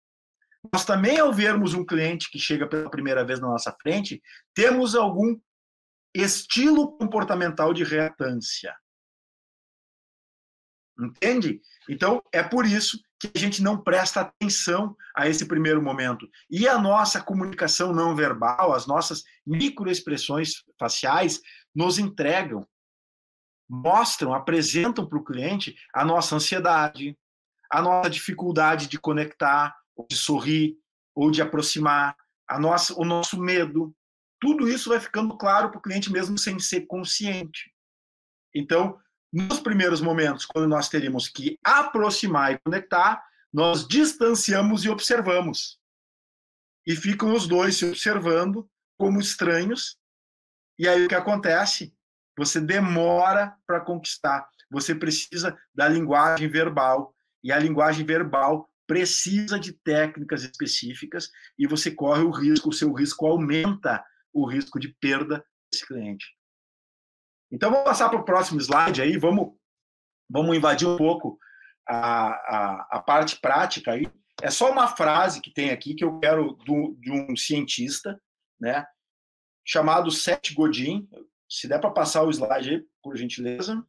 Nós 0.72 0.84
também, 0.84 1.20
ao 1.20 1.32
vermos 1.32 1.74
um 1.74 1.84
cliente 1.84 2.28
que 2.28 2.40
chega 2.40 2.66
pela 2.66 2.90
primeira 2.90 3.24
vez 3.24 3.38
na 3.38 3.46
nossa 3.46 3.74
frente, 3.80 4.20
temos 4.52 4.96
algum 4.96 5.38
estilo 6.14 6.96
comportamental 6.98 7.72
de 7.72 7.84
reatância. 7.84 8.74
Entende? 10.98 11.60
Então, 11.88 12.22
é 12.32 12.42
por 12.42 12.66
isso 12.66 13.00
que 13.20 13.30
a 13.34 13.38
gente 13.38 13.62
não 13.62 13.80
presta 13.80 14.20
atenção 14.20 14.96
a 15.16 15.28
esse 15.28 15.46
primeiro 15.46 15.82
momento. 15.82 16.28
E 16.50 16.66
a 16.68 16.78
nossa 16.78 17.20
comunicação 17.20 17.92
não 17.92 18.16
verbal, 18.16 18.72
as 18.72 18.86
nossas 18.86 19.22
microexpressões 19.46 20.64
faciais, 20.78 21.40
nos 21.74 21.98
entregam, 21.98 22.66
mostram, 23.68 24.34
apresentam 24.34 25.06
para 25.06 25.18
o 25.18 25.24
cliente 25.24 25.76
a 25.94 26.04
nossa 26.04 26.34
ansiedade, 26.34 27.16
a 27.70 27.82
nossa 27.82 28.10
dificuldade 28.10 28.88
de 28.88 28.98
conectar, 28.98 29.76
de 30.08 30.16
sorrir, 30.16 30.76
ou 31.14 31.32
de 31.32 31.42
aproximar, 31.42 32.16
a 32.48 32.60
nossa, 32.60 32.94
o 32.96 33.04
nosso 33.04 33.40
medo. 33.40 33.92
Tudo 34.40 34.68
isso 34.68 34.90
vai 34.90 35.00
ficando 35.00 35.36
claro 35.36 35.70
para 35.70 35.78
o 35.78 35.82
cliente 35.82 36.12
mesmo 36.12 36.38
sem 36.38 36.58
ser 36.58 36.82
consciente. 36.82 37.72
Então, 38.54 38.98
nos 39.32 39.60
primeiros 39.60 40.00
momentos, 40.00 40.46
quando 40.46 40.68
nós 40.68 40.88
teríamos 40.88 41.28
que 41.28 41.58
aproximar 41.62 42.52
e 42.52 42.58
conectar, 42.58 43.22
nós 43.52 43.86
distanciamos 43.86 44.84
e 44.84 44.88
observamos. 44.88 45.78
E 46.86 46.96
ficam 46.96 47.34
os 47.34 47.46
dois 47.46 47.76
se 47.76 47.84
observando 47.84 48.68
como 48.96 49.20
estranhos. 49.20 49.98
E 50.78 50.88
aí 50.88 51.04
o 51.04 51.08
que 51.08 51.14
acontece? 51.14 51.94
Você 52.36 52.60
demora 52.60 53.54
para 53.66 53.80
conquistar. 53.80 54.48
Você 54.70 54.94
precisa 54.94 55.58
da 55.74 55.88
linguagem 55.88 56.48
verbal. 56.48 57.14
E 57.42 57.52
a 57.52 57.58
linguagem 57.58 58.06
verbal 58.06 58.70
precisa 58.86 59.60
de 59.60 59.72
técnicas 59.72 60.42
específicas 60.42 61.30
e 61.58 61.66
você 61.66 61.90
corre 61.90 62.22
o 62.22 62.30
risco, 62.30 62.70
o 62.70 62.72
seu 62.72 62.90
risco 62.92 63.26
aumenta 63.26 64.02
o 64.40 64.46
risco 64.46 64.78
de 64.78 64.88
perda 65.00 65.44
desse 65.70 65.86
cliente. 65.86 66.26
Então, 67.50 67.70
vamos 67.70 67.84
passar 67.84 68.08
para 68.08 68.20
o 68.20 68.24
próximo 68.24 68.60
slide 68.60 69.00
aí, 69.00 69.16
vamos, 69.16 69.56
vamos 70.28 70.56
invadir 70.56 70.86
um 70.86 70.96
pouco 70.96 71.38
a, 71.86 72.28
a, 72.28 72.88
a, 72.92 73.02
parte 73.02 73.40
prática 73.40 73.92
aí. 73.92 74.10
É 74.42 74.50
só 74.50 74.70
uma 74.70 74.88
frase 74.88 75.40
que 75.40 75.52
tem 75.52 75.70
aqui 75.70 75.94
que 75.94 76.04
eu 76.04 76.18
quero 76.18 76.52
do, 76.64 76.94
de 77.00 77.10
um 77.10 77.34
cientista, 77.34 78.20
né, 78.60 78.86
chamado 79.66 80.10
Seth 80.10 80.52
Godin. 80.54 81.08
Se 81.48 81.66
der 81.66 81.80
para 81.80 81.90
passar 81.90 82.22
o 82.22 82.30
slide 82.30 82.70
aí, 82.70 82.86
por 83.02 83.16
gentileza. 83.16 83.82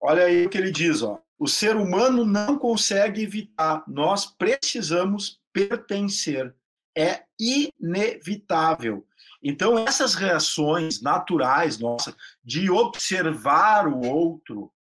Olha 0.00 0.26
aí 0.26 0.46
o 0.46 0.50
que 0.50 0.58
ele 0.58 0.70
diz, 0.70 1.02
ó. 1.02 1.23
O 1.38 1.48
ser 1.48 1.76
humano 1.76 2.24
não 2.24 2.58
consegue 2.58 3.22
evitar, 3.22 3.84
nós 3.88 4.26
precisamos 4.26 5.40
pertencer 5.52 6.54
é 6.96 7.24
inevitável. 7.38 9.06
Então, 9.42 9.78
essas 9.78 10.14
reações 10.14 11.02
naturais 11.02 11.78
nossas, 11.78 12.14
de 12.42 12.70
observar 12.70 13.86
o 13.88 14.00
outro, 14.06 14.72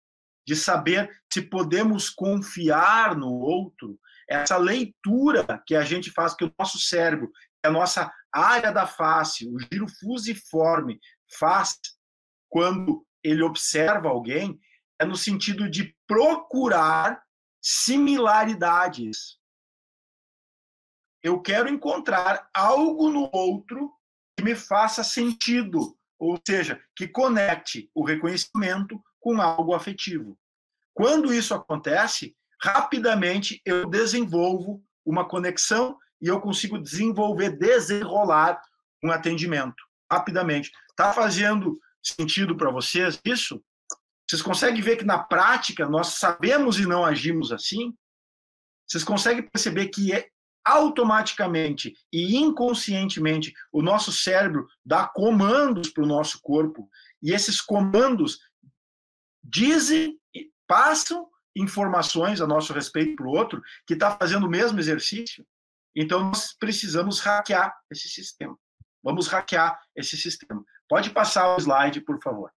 de 0.46 0.54
saber 0.54 1.10
se 1.32 1.42
podemos 1.42 2.10
confiar 2.10 3.16
no 3.16 3.32
outro, 3.32 3.98
essa 4.28 4.56
leitura 4.56 5.62
que 5.66 5.74
a 5.74 5.84
gente 5.84 6.10
faz, 6.10 6.34
que 6.34 6.44
o 6.44 6.52
nosso 6.58 6.78
cérebro, 6.78 7.30
a 7.64 7.70
nossa 7.70 8.12
área 8.32 8.72
da 8.72 8.86
face, 8.86 9.48
o 9.48 9.58
giro 9.58 9.86
fusiforme 10.00 10.98
faz 11.38 11.78
quando 12.48 13.04
ele 13.22 13.42
observa 13.42 14.08
alguém, 14.08 14.58
é 15.02 15.04
no 15.04 15.16
sentido 15.16 15.68
de 15.68 15.94
procurar 16.06 17.22
similaridades 17.60 19.42
eu 21.22 21.40
quero 21.40 21.68
encontrar 21.68 22.48
algo 22.52 23.08
no 23.08 23.30
outro 23.32 23.92
que 24.36 24.42
me 24.42 24.56
faça 24.56 25.04
sentido, 25.04 25.96
ou 26.18 26.38
seja, 26.44 26.82
que 26.96 27.06
conecte 27.06 27.88
o 27.94 28.04
reconhecimento 28.04 29.00
com 29.20 29.40
algo 29.40 29.72
afetivo. 29.72 30.36
Quando 30.92 31.32
isso 31.32 31.54
acontece, 31.54 32.36
rapidamente 32.60 33.62
eu 33.64 33.88
desenvolvo 33.88 34.82
uma 35.06 35.26
conexão 35.26 35.96
e 36.20 36.26
eu 36.26 36.40
consigo 36.40 36.78
desenvolver, 36.78 37.56
desenrolar 37.56 38.60
um 39.02 39.10
atendimento 39.10 39.82
rapidamente. 40.10 40.72
Está 40.90 41.12
fazendo 41.12 41.78
sentido 42.02 42.56
para 42.56 42.70
vocês 42.70 43.20
isso? 43.24 43.62
Vocês 44.32 44.40
conseguem 44.40 44.80
ver 44.80 44.96
que 44.96 45.04
na 45.04 45.18
prática 45.18 45.86
nós 45.86 46.14
sabemos 46.14 46.80
e 46.80 46.86
não 46.86 47.04
agimos 47.04 47.52
assim? 47.52 47.94
Vocês 48.88 49.04
conseguem 49.04 49.42
perceber 49.42 49.88
que 49.88 50.10
é 50.10 50.26
automaticamente 50.64 51.94
e 52.10 52.34
inconscientemente 52.36 53.52
o 53.70 53.82
nosso 53.82 54.10
cérebro 54.10 54.66
dá 54.82 55.06
comandos 55.06 55.90
para 55.90 56.02
o 56.02 56.06
nosso 56.06 56.40
corpo 56.40 56.88
e 57.22 57.30
esses 57.30 57.60
comandos 57.60 58.38
dizem, 59.44 60.18
passam 60.66 61.28
informações 61.54 62.40
a 62.40 62.46
nosso 62.46 62.72
respeito 62.72 63.16
para 63.16 63.26
o 63.26 63.32
outro 63.32 63.60
que 63.86 63.92
está 63.92 64.16
fazendo 64.16 64.46
o 64.46 64.50
mesmo 64.50 64.80
exercício. 64.80 65.46
Então 65.94 66.24
nós 66.30 66.54
precisamos 66.54 67.20
hackear 67.20 67.70
esse 67.90 68.08
sistema. 68.08 68.58
Vamos 69.02 69.28
hackear 69.28 69.78
esse 69.94 70.16
sistema. 70.16 70.64
Pode 70.88 71.10
passar 71.10 71.54
o 71.54 71.60
slide, 71.60 72.00
por 72.00 72.18
favor. 72.22 72.50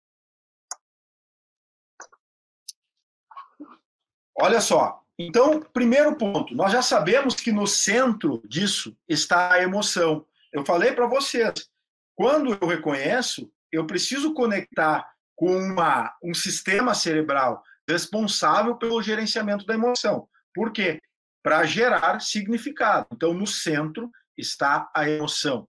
Olha 4.35 4.59
só. 4.59 5.01
Então, 5.17 5.61
primeiro 5.61 6.15
ponto, 6.15 6.55
nós 6.55 6.71
já 6.71 6.81
sabemos 6.81 7.35
que 7.35 7.51
no 7.51 7.67
centro 7.67 8.41
disso 8.47 8.97
está 9.07 9.53
a 9.53 9.61
emoção. 9.61 10.25
Eu 10.51 10.65
falei 10.65 10.91
para 10.91 11.07
vocês, 11.07 11.69
quando 12.15 12.57
eu 12.59 12.67
reconheço, 12.67 13.51
eu 13.71 13.85
preciso 13.85 14.33
conectar 14.33 15.07
com 15.35 15.55
uma, 15.55 16.15
um 16.23 16.33
sistema 16.33 16.93
cerebral 16.93 17.63
responsável 17.87 18.75
pelo 18.77 19.01
gerenciamento 19.01 19.65
da 19.65 19.73
emoção. 19.73 20.27
Por 20.53 20.71
quê? 20.71 20.99
Para 21.43 21.63
gerar 21.65 22.19
significado. 22.21 23.07
Então, 23.11 23.33
no 23.33 23.45
centro 23.45 24.09
está 24.37 24.89
a 24.95 25.07
emoção. 25.09 25.67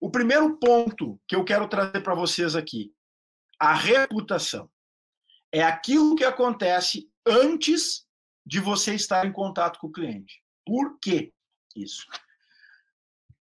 O 0.00 0.10
primeiro 0.10 0.56
ponto 0.58 1.20
que 1.28 1.36
eu 1.36 1.44
quero 1.44 1.68
trazer 1.68 2.02
para 2.02 2.14
vocês 2.14 2.56
aqui, 2.56 2.92
a 3.58 3.72
reputação. 3.72 4.68
É 5.52 5.62
aquilo 5.62 6.16
que 6.16 6.24
acontece 6.24 7.08
antes 7.26 8.06
de 8.46 8.60
você 8.60 8.94
estar 8.94 9.26
em 9.26 9.32
contato 9.32 9.78
com 9.78 9.86
o 9.86 9.92
cliente. 9.92 10.42
Por 10.66 10.98
que 10.98 11.32
isso? 11.74 12.06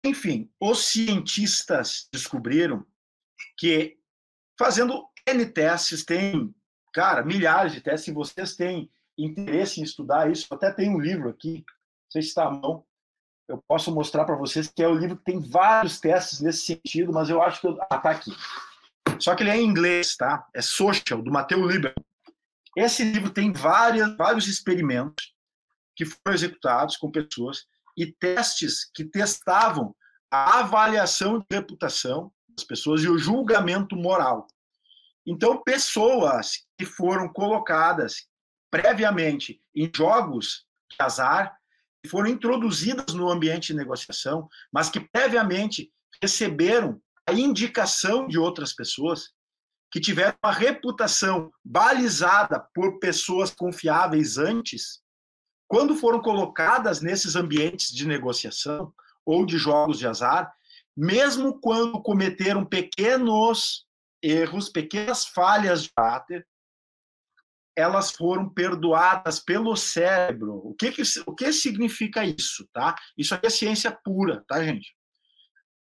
Enfim, 0.04 0.52
os 0.60 0.86
cientistas 0.86 2.08
descobriram 2.12 2.86
que 3.58 3.98
fazendo 4.58 5.08
N 5.28 5.46
testes, 5.46 6.04
tem, 6.04 6.54
cara, 6.94 7.24
milhares 7.24 7.74
de 7.74 7.82
testes, 7.82 8.06
se 8.06 8.12
vocês 8.12 8.56
têm 8.56 8.92
interesse 9.18 9.80
em 9.80 9.84
estudar 9.84 10.32
isso, 10.32 10.52
até 10.52 10.72
tem 10.72 10.90
um 10.90 11.00
livro 11.00 11.30
aqui, 11.30 11.64
não 11.68 12.12
sei 12.12 12.22
se 12.22 12.30
está 12.30 12.46
à 12.46 12.52
mão, 12.52 12.84
eu 13.48 13.62
posso 13.68 13.94
mostrar 13.94 14.26
para 14.26 14.36
vocês 14.36 14.68
que 14.68 14.82
é 14.82 14.88
o 14.88 14.96
livro 14.96 15.18
que 15.18 15.26
tem 15.26 15.40
vários 15.40 16.00
testes 16.00 16.40
nesse 16.40 16.66
sentido, 16.66 17.12
mas 17.12 17.30
eu 17.30 17.42
acho 17.42 17.60
que 17.60 17.68
eu... 17.68 17.78
ah, 17.82 17.98
tá 17.98 18.12
aqui. 18.12 18.32
Só 19.20 19.36
que 19.36 19.44
ele 19.44 19.50
é 19.50 19.58
em 19.58 19.66
inglês, 19.66 20.16
tá? 20.16 20.48
É 20.54 20.62
Social 20.62 21.22
do 21.22 21.32
Matthew 21.32 21.68
Lieber. 21.68 21.94
Esse 22.76 23.04
livro 23.04 23.32
tem 23.32 23.52
várias, 23.52 24.16
vários 24.16 24.48
experimentos 24.48 25.34
que 25.96 26.06
foram 26.06 26.34
executados 26.34 26.98
com 26.98 27.12
pessoas 27.12 27.66
e 27.98 28.12
testes 28.12 28.90
que 28.94 29.04
testavam 29.04 29.96
a 30.32 30.60
avaliação 30.60 31.40
de 31.40 31.46
reputação 31.52 32.32
das 32.50 32.66
pessoas 32.66 33.04
e 33.04 33.10
o 33.10 33.18
julgamento 33.18 33.96
moral. 33.96 34.48
Então, 35.26 35.62
pessoas 35.62 36.66
que 36.78 36.86
foram 36.86 37.28
colocadas 37.32 38.28
previamente 38.72 39.62
em 39.76 39.92
jogos 39.94 40.66
de 40.90 40.98
azar 41.00 41.56
que 42.02 42.10
foram 42.10 42.30
introduzidas 42.30 43.14
no 43.14 43.30
ambiente 43.30 43.68
de 43.68 43.76
negociação, 43.76 44.50
mas 44.72 44.90
que 44.90 45.00
previamente 45.00 45.92
receberam 46.22 47.00
a 47.28 47.34
indicação 47.34 48.28
de 48.28 48.40
outras 48.40 48.74
pessoas, 48.74 49.32
que 49.92 50.00
tiveram 50.00 50.38
uma 50.42 50.54
reputação 50.54 51.52
balizada 51.64 52.60
por 52.74 53.00
pessoas 53.00 53.52
confiáveis 53.54 54.38
antes, 54.38 55.02
quando 55.68 55.96
foram 55.96 56.22
colocadas 56.22 57.02
nesses 57.02 57.36
ambientes 57.36 57.92
de 57.92 58.08
negociação 58.08 58.94
ou 59.26 59.46
de 59.46 59.58
jogos 59.58 60.00
de 60.00 60.08
azar, 60.08 60.54
mesmo 60.96 61.60
quando 61.60 62.02
cometeram 62.02 62.66
pequenos 62.66 63.86
erros, 64.22 64.70
pequenas 64.70 65.26
falhas 65.26 65.84
de 65.84 65.92
caráter, 65.94 66.48
elas 67.76 68.12
foram 68.12 68.50
perdoadas 68.50 69.40
pelo 69.40 69.76
cérebro. 69.76 70.56
O 70.56 70.74
que, 70.74 70.92
que, 70.92 71.02
o 71.26 71.34
que 71.34 71.52
significa 71.52 72.24
isso, 72.26 72.68
tá? 72.74 72.96
Isso 73.18 73.34
aqui 73.34 73.48
é 73.48 73.50
ciência 73.50 73.92
pura, 74.04 74.44
tá, 74.48 74.64
gente? 74.64 74.94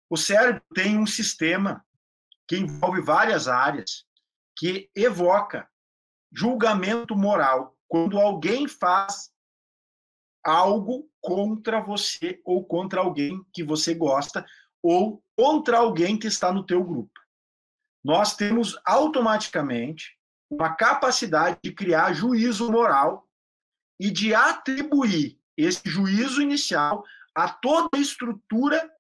O 0.09 0.17
cérebro 0.17 0.61
tem 0.73 0.97
um 0.97 1.07
sistema 1.07 1.83
que 2.51 2.57
envolve 2.57 2.99
várias 2.99 3.47
áreas 3.47 4.05
que 4.57 4.91
evoca 4.93 5.69
julgamento 6.29 7.15
moral 7.15 7.77
quando 7.87 8.19
alguém 8.19 8.67
faz 8.67 9.31
algo 10.43 11.09
contra 11.21 11.79
você 11.79 12.41
ou 12.43 12.65
contra 12.65 12.99
alguém 12.99 13.41
que 13.53 13.63
você 13.63 13.93
gosta 13.93 14.45
ou 14.83 15.23
contra 15.33 15.77
alguém 15.77 16.19
que 16.19 16.27
está 16.27 16.51
no 16.51 16.65
teu 16.65 16.83
grupo. 16.83 17.17
Nós 18.03 18.35
temos 18.35 18.77
automaticamente 18.83 20.19
uma 20.49 20.75
capacidade 20.75 21.57
de 21.63 21.71
criar 21.71 22.11
juízo 22.11 22.69
moral 22.69 23.29
e 23.97 24.11
de 24.11 24.35
atribuir 24.35 25.39
esse 25.55 25.89
juízo 25.89 26.41
inicial 26.41 27.05
a 27.33 27.47
toda 27.47 27.97
a 27.97 28.01
estrutura 28.01 28.93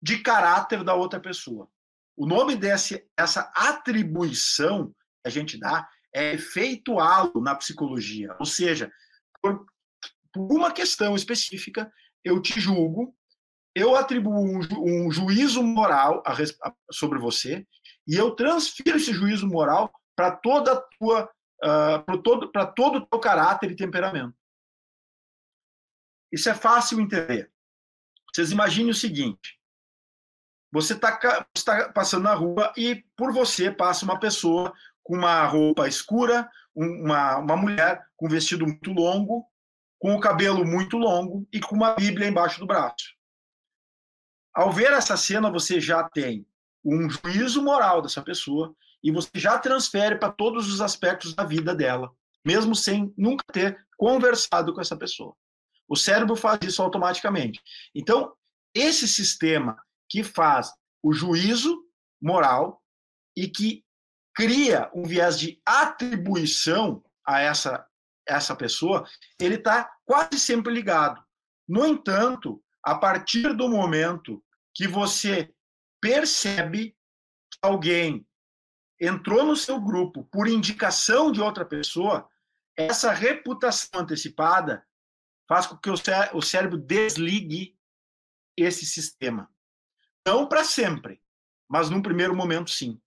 de 0.00 0.22
caráter 0.22 0.82
da 0.82 0.94
outra 0.94 1.20
pessoa. 1.20 1.70
O 2.18 2.26
nome 2.26 2.56
dessa 2.56 3.00
essa 3.16 3.42
atribuição 3.54 4.88
que 4.88 5.28
a 5.28 5.30
gente 5.30 5.56
dá 5.56 5.88
é 6.12 6.34
efeito 6.34 6.98
halo 6.98 7.40
na 7.40 7.54
psicologia, 7.54 8.34
ou 8.40 8.44
seja, 8.44 8.90
por, 9.40 9.64
por 10.32 10.52
uma 10.52 10.72
questão 10.72 11.14
específica, 11.14 11.88
eu 12.24 12.42
te 12.42 12.58
julgo, 12.58 13.16
eu 13.72 13.94
atribuo 13.94 14.34
um, 14.34 14.60
ju, 14.60 14.82
um 14.82 15.12
juízo 15.12 15.62
moral 15.62 16.20
a, 16.26 16.32
a, 16.32 16.74
sobre 16.90 17.20
você 17.20 17.64
e 18.04 18.16
eu 18.16 18.32
transfiro 18.32 18.96
esse 18.96 19.12
juízo 19.12 19.46
moral 19.46 19.92
para 20.16 20.34
toda 20.34 20.72
a 20.72 20.82
tua 20.98 21.24
uh, 21.24 21.28
ah, 21.62 21.98
para 22.00 22.18
todo 22.18 22.50
para 22.50 22.66
todo 22.66 22.98
o 22.98 23.06
teu 23.06 23.20
caráter 23.20 23.70
e 23.70 23.76
temperamento. 23.76 24.34
Isso 26.32 26.50
é 26.50 26.54
fácil 26.54 27.00
entender. 27.00 27.52
Vocês 28.34 28.50
imaginem 28.50 28.90
o 28.90 28.94
seguinte: 28.94 29.57
você 30.70 30.92
está 30.92 31.12
tá 31.64 31.92
passando 31.92 32.24
na 32.24 32.34
rua 32.34 32.72
e 32.76 33.04
por 33.16 33.32
você 33.32 33.70
passa 33.70 34.04
uma 34.04 34.18
pessoa 34.18 34.72
com 35.02 35.16
uma 35.16 35.44
roupa 35.46 35.88
escura, 35.88 36.48
uma, 36.74 37.38
uma 37.38 37.56
mulher 37.56 38.04
com 38.16 38.26
um 38.26 38.30
vestido 38.30 38.66
muito 38.66 38.92
longo, 38.92 39.46
com 39.98 40.14
o 40.14 40.20
cabelo 40.20 40.64
muito 40.64 40.96
longo 40.98 41.48
e 41.52 41.60
com 41.60 41.74
uma 41.74 41.94
Bíblia 41.94 42.28
embaixo 42.28 42.60
do 42.60 42.66
braço. 42.66 43.16
Ao 44.54 44.70
ver 44.70 44.92
essa 44.92 45.16
cena, 45.16 45.50
você 45.50 45.80
já 45.80 46.04
tem 46.04 46.46
um 46.84 47.08
juízo 47.08 47.62
moral 47.62 48.02
dessa 48.02 48.22
pessoa 48.22 48.74
e 49.02 49.10
você 49.10 49.30
já 49.34 49.58
transfere 49.58 50.16
para 50.16 50.32
todos 50.32 50.72
os 50.72 50.80
aspectos 50.80 51.34
da 51.34 51.44
vida 51.44 51.74
dela, 51.74 52.12
mesmo 52.44 52.74
sem 52.74 53.12
nunca 53.16 53.44
ter 53.52 53.78
conversado 53.96 54.74
com 54.74 54.80
essa 54.80 54.96
pessoa. 54.96 55.34
O 55.88 55.96
cérebro 55.96 56.36
faz 56.36 56.58
isso 56.62 56.82
automaticamente. 56.82 57.60
Então, 57.94 58.32
esse 58.74 59.08
sistema 59.08 59.76
que 60.08 60.24
faz 60.24 60.72
o 61.02 61.12
juízo 61.12 61.84
moral 62.20 62.82
e 63.36 63.48
que 63.48 63.84
cria 64.34 64.90
um 64.94 65.04
viés 65.04 65.38
de 65.38 65.60
atribuição 65.64 67.04
a 67.26 67.40
essa 67.40 67.88
essa 68.28 68.54
pessoa, 68.54 69.08
ele 69.40 69.54
está 69.54 69.90
quase 70.04 70.38
sempre 70.38 70.72
ligado. 70.72 71.24
No 71.66 71.86
entanto, 71.86 72.62
a 72.84 72.94
partir 72.94 73.54
do 73.56 73.68
momento 73.68 74.44
que 74.74 74.86
você 74.86 75.52
percebe 76.00 76.90
que 77.50 77.58
alguém 77.62 78.26
entrou 79.00 79.44
no 79.44 79.56
seu 79.56 79.80
grupo 79.80 80.24
por 80.24 80.46
indicação 80.46 81.32
de 81.32 81.40
outra 81.40 81.64
pessoa, 81.64 82.28
essa 82.76 83.12
reputação 83.12 84.02
antecipada 84.02 84.86
faz 85.48 85.66
com 85.66 85.76
que 85.76 85.90
o 85.90 86.42
cérebro 86.42 86.78
desligue 86.78 87.76
esse 88.56 88.84
sistema. 88.84 89.50
Não 90.28 90.46
para 90.46 90.62
sempre, 90.62 91.22
mas 91.66 91.88
num 91.88 92.02
primeiro 92.02 92.36
momento 92.36 92.70
sim. 92.70 93.00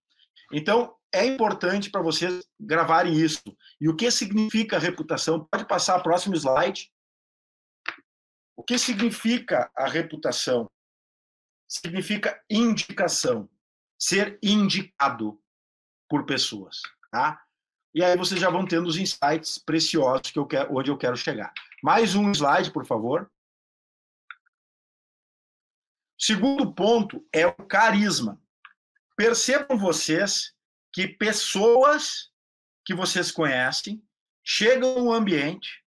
Então, 0.51 0.97
é 1.13 1.23
importante 1.23 1.91
para 1.91 2.01
vocês 2.01 2.43
gravarem 2.59 3.13
isso. 3.13 3.43
E 3.79 3.87
o 3.87 3.95
que 3.95 4.09
significa 4.09 4.79
reputação? 4.79 5.47
Pode 5.51 5.67
passar 5.67 5.99
o 5.99 6.01
próximo 6.01 6.35
slide. 6.35 6.91
O 8.57 8.63
que 8.63 8.75
significa 8.75 9.71
a 9.77 9.87
reputação? 9.87 10.67
Significa 11.67 12.43
indicação, 12.49 13.47
ser 13.99 14.39
indicado 14.41 15.39
por 16.09 16.25
pessoas, 16.25 16.81
tá? 17.11 17.39
E 17.93 18.03
aí 18.03 18.17
vocês 18.17 18.41
já 18.41 18.49
vão 18.49 18.65
tendo 18.65 18.87
os 18.87 18.97
insights 18.97 19.59
preciosos 19.59 20.31
que 20.31 20.39
eu 20.39 20.47
quero, 20.47 20.75
onde 20.75 20.89
eu 20.89 20.97
quero 20.97 21.15
chegar. 21.15 21.53
Mais 21.83 22.15
um 22.15 22.31
slide, 22.31 22.71
por 22.71 22.83
favor. 22.83 23.31
Segundo 26.21 26.71
ponto 26.71 27.27
é 27.33 27.47
o 27.47 27.53
carisma. 27.53 28.39
percebam 29.17 29.75
vocês 29.75 30.53
que 30.93 31.07
pessoas 31.07 32.29
que 32.85 32.93
vocês 32.93 33.31
conhecem 33.31 34.03
chegam 34.43 35.03
no 35.03 35.11
ambiente 35.11 35.83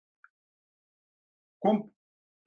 com, 1.60 1.92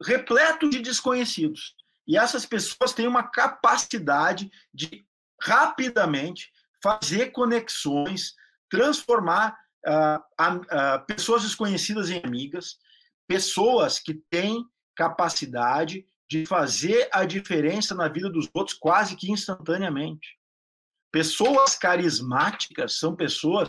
repleto 0.00 0.70
de 0.70 0.78
desconhecidos. 0.78 1.74
E 2.06 2.16
essas 2.16 2.46
pessoas 2.46 2.92
têm 2.92 3.08
uma 3.08 3.24
capacidade 3.24 4.48
de 4.72 5.04
rapidamente 5.40 6.52
fazer 6.80 7.30
conexões, 7.32 8.34
transformar 8.70 9.58
uh, 9.86 11.04
pessoas 11.06 11.42
desconhecidas 11.42 12.10
em 12.10 12.22
amigas, 12.24 12.78
pessoas 13.26 13.98
que 13.98 14.14
têm 14.30 14.64
capacidade 14.94 16.06
de 16.32 16.46
fazer 16.46 17.10
a 17.12 17.26
diferença 17.26 17.94
na 17.94 18.08
vida 18.08 18.30
dos 18.30 18.48
outros 18.54 18.74
quase 18.74 19.16
que 19.16 19.30
instantaneamente. 19.30 20.38
Pessoas 21.12 21.76
carismáticas 21.76 22.98
são 22.98 23.14
pessoas 23.14 23.68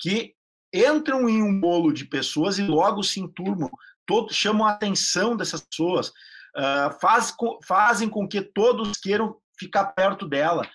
que 0.00 0.34
entram 0.72 1.28
em 1.28 1.42
um 1.42 1.60
bolo 1.60 1.92
de 1.92 2.06
pessoas 2.06 2.58
e 2.58 2.62
logo 2.62 3.02
se 3.02 3.20
enturmam, 3.20 3.70
todos 4.06 4.34
chamam 4.34 4.66
a 4.66 4.70
atenção 4.70 5.36
dessas 5.36 5.60
pessoas, 5.60 6.08
uh, 6.08 6.98
faz, 6.98 7.34
fazem 7.66 8.08
com 8.08 8.26
que 8.26 8.40
todos 8.40 8.96
queiram 8.96 9.36
ficar 9.58 9.88
perto 9.88 10.26
dela. 10.26 10.66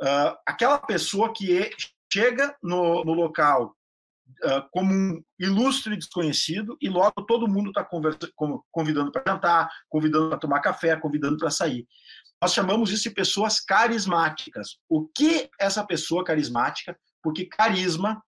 Uh, 0.00 0.32
aquela 0.46 0.78
pessoa 0.78 1.30
que 1.34 1.58
é, 1.58 1.70
chega 2.10 2.56
no, 2.62 3.04
no 3.04 3.12
local 3.12 3.76
uh, 4.44 4.68
como 4.70 4.92
um 4.92 5.22
ilustre 5.38 5.96
desconhecido 5.96 6.76
e 6.80 6.88
logo 6.88 7.22
todo 7.26 7.48
mundo 7.48 7.68
está 7.70 7.86
convidando 8.70 9.12
para 9.12 9.22
jantar, 9.26 9.70
convidando 9.88 10.30
para 10.30 10.38
tomar 10.38 10.60
café, 10.60 10.96
convidando 10.96 11.38
para 11.38 11.50
sair. 11.50 11.86
Nós 12.42 12.54
chamamos 12.54 12.90
isso 12.90 13.04
de 13.04 13.14
pessoas 13.14 13.60
carismáticas. 13.60 14.78
O 14.88 15.06
que 15.06 15.50
essa 15.58 15.84
pessoa 15.84 16.24
carismática? 16.24 16.98
Porque 17.22 17.44
carisma 17.44 18.22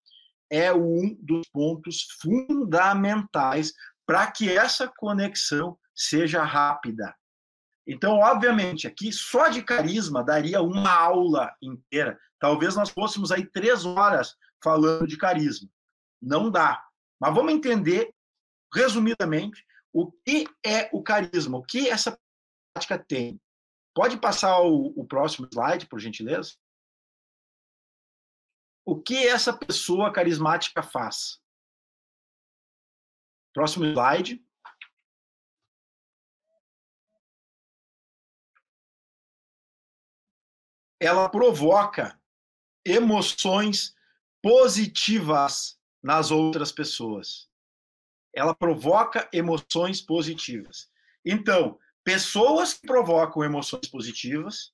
é 0.51 0.73
um 0.73 1.17
dos 1.19 1.49
pontos 1.51 2.07
fundamentais 2.21 3.73
para 4.07 4.31
que 4.31 4.51
essa 4.55 4.87
conexão 4.87 5.79
seja 5.95 6.43
rápida. 6.43 7.15
Então, 7.87 8.19
obviamente, 8.19 8.87
aqui 8.87 9.11
só 9.13 9.49
de 9.49 9.63
carisma 9.63 10.23
daria 10.23 10.61
uma 10.63 10.93
aula 10.93 11.51
inteira. 11.61 12.19
Talvez 12.39 12.77
nós 12.77 12.91
fôssemos 12.91 13.33
aí 13.33 13.47
três 13.47 13.85
horas 13.85 14.37
falando 14.63 15.07
de 15.07 15.17
carisma. 15.17 15.69
Não 16.23 16.49
dá. 16.49 16.89
Mas 17.21 17.35
vamos 17.35 17.53
entender, 17.53 18.15
resumidamente, 18.73 19.67
o 19.93 20.11
que 20.11 20.47
é 20.65 20.89
o 20.93 21.03
carisma, 21.03 21.59
o 21.59 21.65
que 21.65 21.89
essa 21.89 22.19
prática 22.73 22.99
tem. 22.99 23.41
Pode 23.95 24.19
passar 24.19 24.61
o, 24.61 24.87
o 24.97 25.07
próximo 25.07 25.49
slide, 25.53 25.87
por 25.87 25.99
gentileza? 25.99 26.55
O 28.85 29.01
que 29.01 29.27
essa 29.27 29.53
pessoa 29.53 30.13
carismática 30.13 30.83
faz? 30.83 31.41
Próximo 33.53 33.85
slide. 33.85 34.45
Ela 41.01 41.29
provoca 41.29 42.19
emoções 42.85 43.95
positivas 44.41 45.79
nas 46.03 46.31
outras 46.31 46.73
pessoas. 46.73 47.49
Ela 48.35 48.55
provoca 48.55 49.29
emoções 49.33 50.01
positivas. 50.01 50.91
Então, 51.25 51.79
pessoas 52.03 52.75
que 52.75 52.87
provocam 52.87 53.45
emoções 53.45 53.87
positivas 53.89 54.73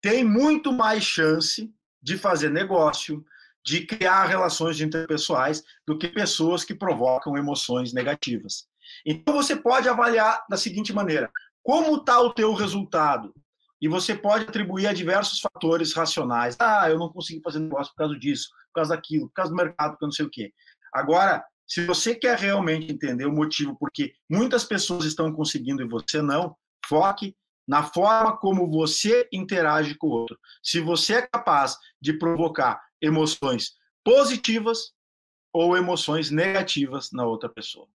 têm 0.00 0.24
muito 0.24 0.72
mais 0.72 1.02
chance 1.02 1.72
de 2.02 2.16
fazer 2.16 2.50
negócio, 2.50 3.24
de 3.64 3.84
criar 3.84 4.26
relações 4.26 4.80
interpessoais 4.80 5.62
do 5.86 5.98
que 5.98 6.08
pessoas 6.08 6.64
que 6.64 6.74
provocam 6.74 7.36
emoções 7.36 7.92
negativas. 7.92 8.68
Então 9.04 9.34
você 9.34 9.54
pode 9.54 9.88
avaliar 9.88 10.44
da 10.48 10.56
seguinte 10.56 10.92
maneira: 10.92 11.30
como 11.62 11.96
está 11.96 12.20
o 12.20 12.32
teu 12.32 12.54
resultado? 12.54 13.34
E 13.80 13.88
você 13.88 14.14
pode 14.14 14.44
atribuir 14.44 14.86
a 14.86 14.92
diversos 14.92 15.40
fatores 15.40 15.92
racionais. 15.92 16.56
Ah, 16.58 16.88
eu 16.90 16.98
não 16.98 17.08
consegui 17.08 17.40
fazer 17.42 17.60
negócio 17.60 17.92
por 17.92 17.98
causa 17.98 18.18
disso, 18.18 18.48
por 18.68 18.74
causa 18.74 18.94
daquilo, 18.94 19.28
por 19.28 19.34
causa 19.34 19.50
do 19.50 19.56
mercado, 19.56 19.92
por 19.92 20.00
causa 20.00 20.06
não 20.06 20.12
sei 20.12 20.26
o 20.26 20.30
quê. 20.30 20.52
Agora, 20.92 21.44
se 21.66 21.86
você 21.86 22.14
quer 22.14 22.38
realmente 22.38 22.92
entender 22.92 23.26
o 23.26 23.32
motivo 23.32 23.76
porque 23.78 24.12
muitas 24.28 24.64
pessoas 24.64 25.04
estão 25.04 25.32
conseguindo 25.32 25.82
e 25.82 25.88
você 25.88 26.20
não, 26.20 26.56
foque 26.86 27.36
na 27.66 27.84
forma 27.84 28.36
como 28.36 28.68
você 28.68 29.28
interage 29.32 29.94
com 29.94 30.08
o 30.08 30.10
outro. 30.10 30.36
Se 30.62 30.80
você 30.80 31.14
é 31.14 31.26
capaz 31.26 31.76
de 32.00 32.12
provocar 32.12 32.82
emoções 33.00 33.74
positivas 34.04 34.92
ou 35.52 35.76
emoções 35.76 36.30
negativas 36.30 37.10
na 37.12 37.24
outra 37.24 37.48
pessoa. 37.48 37.88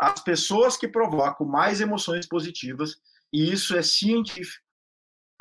As 0.00 0.20
pessoas 0.20 0.76
que 0.76 0.88
provocam 0.88 1.46
mais 1.46 1.80
emoções 1.80 2.26
positivas, 2.26 2.96
e 3.32 3.52
isso 3.52 3.76
é 3.76 3.82
científico, 3.82 4.64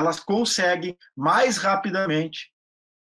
elas 0.01 0.19
conseguem 0.19 0.97
mais 1.15 1.57
rapidamente 1.57 2.51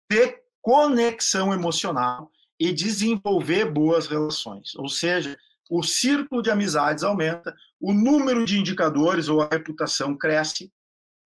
ter 0.09 0.41
conexão 0.61 1.53
emocional 1.53 2.31
e 2.59 2.73
desenvolver 2.73 3.71
boas 3.71 4.07
relações. 4.07 4.75
Ou 4.75 4.89
seja, 4.89 5.37
o 5.69 5.83
círculo 5.83 6.41
de 6.41 6.49
amizades 6.49 7.03
aumenta, 7.03 7.55
o 7.79 7.93
número 7.93 8.45
de 8.45 8.57
indicadores 8.57 9.29
ou 9.29 9.41
a 9.41 9.47
reputação 9.47 10.17
cresce 10.17 10.73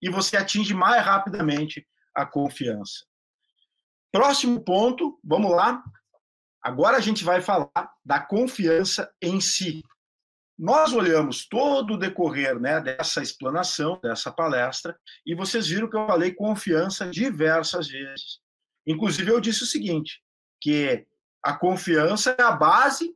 e 0.02 0.10
você 0.10 0.36
atinge 0.36 0.74
mais 0.74 1.04
rapidamente 1.06 1.88
a 2.14 2.26
confiança. 2.26 3.06
Próximo 4.12 4.60
ponto, 4.62 5.18
vamos 5.24 5.52
lá. 5.52 5.82
Agora 6.62 6.98
a 6.98 7.02
gente 7.02 7.24
vai 7.24 7.42
falar 7.42 7.72
da 8.04 8.20
confiança 8.20 9.10
em 9.22 9.40
si. 9.40 9.82
Nós 10.62 10.94
olhamos 10.94 11.48
todo 11.48 11.96
o 11.96 11.98
decorrer 11.98 12.60
né, 12.60 12.80
dessa 12.80 13.20
explanação, 13.24 14.00
dessa 14.00 14.32
palestra, 14.32 14.96
e 15.26 15.34
vocês 15.34 15.68
viram 15.68 15.90
que 15.90 15.98
eu 15.98 16.06
falei 16.06 16.36
confiança 16.36 17.10
diversas 17.10 17.88
vezes. 17.88 18.40
Inclusive, 18.86 19.32
eu 19.32 19.42
disse 19.42 19.64
o 19.64 19.66
seguinte: 19.66 20.22
que 20.62 21.04
a 21.44 21.56
confiança 21.56 22.36
é 22.38 22.44
a 22.44 22.52
base 22.52 23.12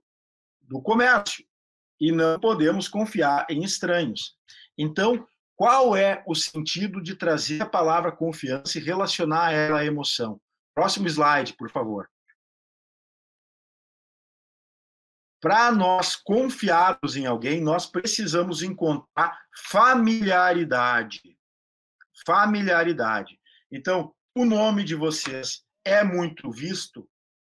do 0.60 0.82
comércio 0.82 1.46
e 2.02 2.12
não 2.12 2.40
podemos 2.40 2.88
confiar 2.88 3.46
em 3.48 3.64
estranhos. 3.64 4.36
Então, 4.76 5.24
qual 5.56 5.96
é 5.96 6.24
o 6.26 6.34
sentido 6.34 7.00
de 7.00 7.14
trazer 7.14 7.62
a 7.62 7.70
palavra 7.70 8.12
confiança 8.12 8.80
e 8.80 8.82
relacionar 8.82 9.52
ela 9.52 9.82
à 9.82 9.86
emoção? 9.86 10.42
Próximo 10.74 11.08
slide, 11.08 11.54
por 11.54 11.70
favor. 11.70 12.10
Para 15.46 15.72
nós 15.72 16.16
confiarmos 16.16 17.16
em 17.16 17.28
alguém, 17.28 17.62
nós 17.62 17.86
precisamos 17.86 18.64
encontrar 18.64 19.40
familiaridade. 19.70 21.22
Familiaridade. 22.26 23.40
Então, 23.72 24.12
o 24.36 24.44
nome 24.44 24.84
de 24.84 24.96
vocês 24.96 25.62
é 25.86 26.04
muito 26.04 26.50
visto. 26.50 27.08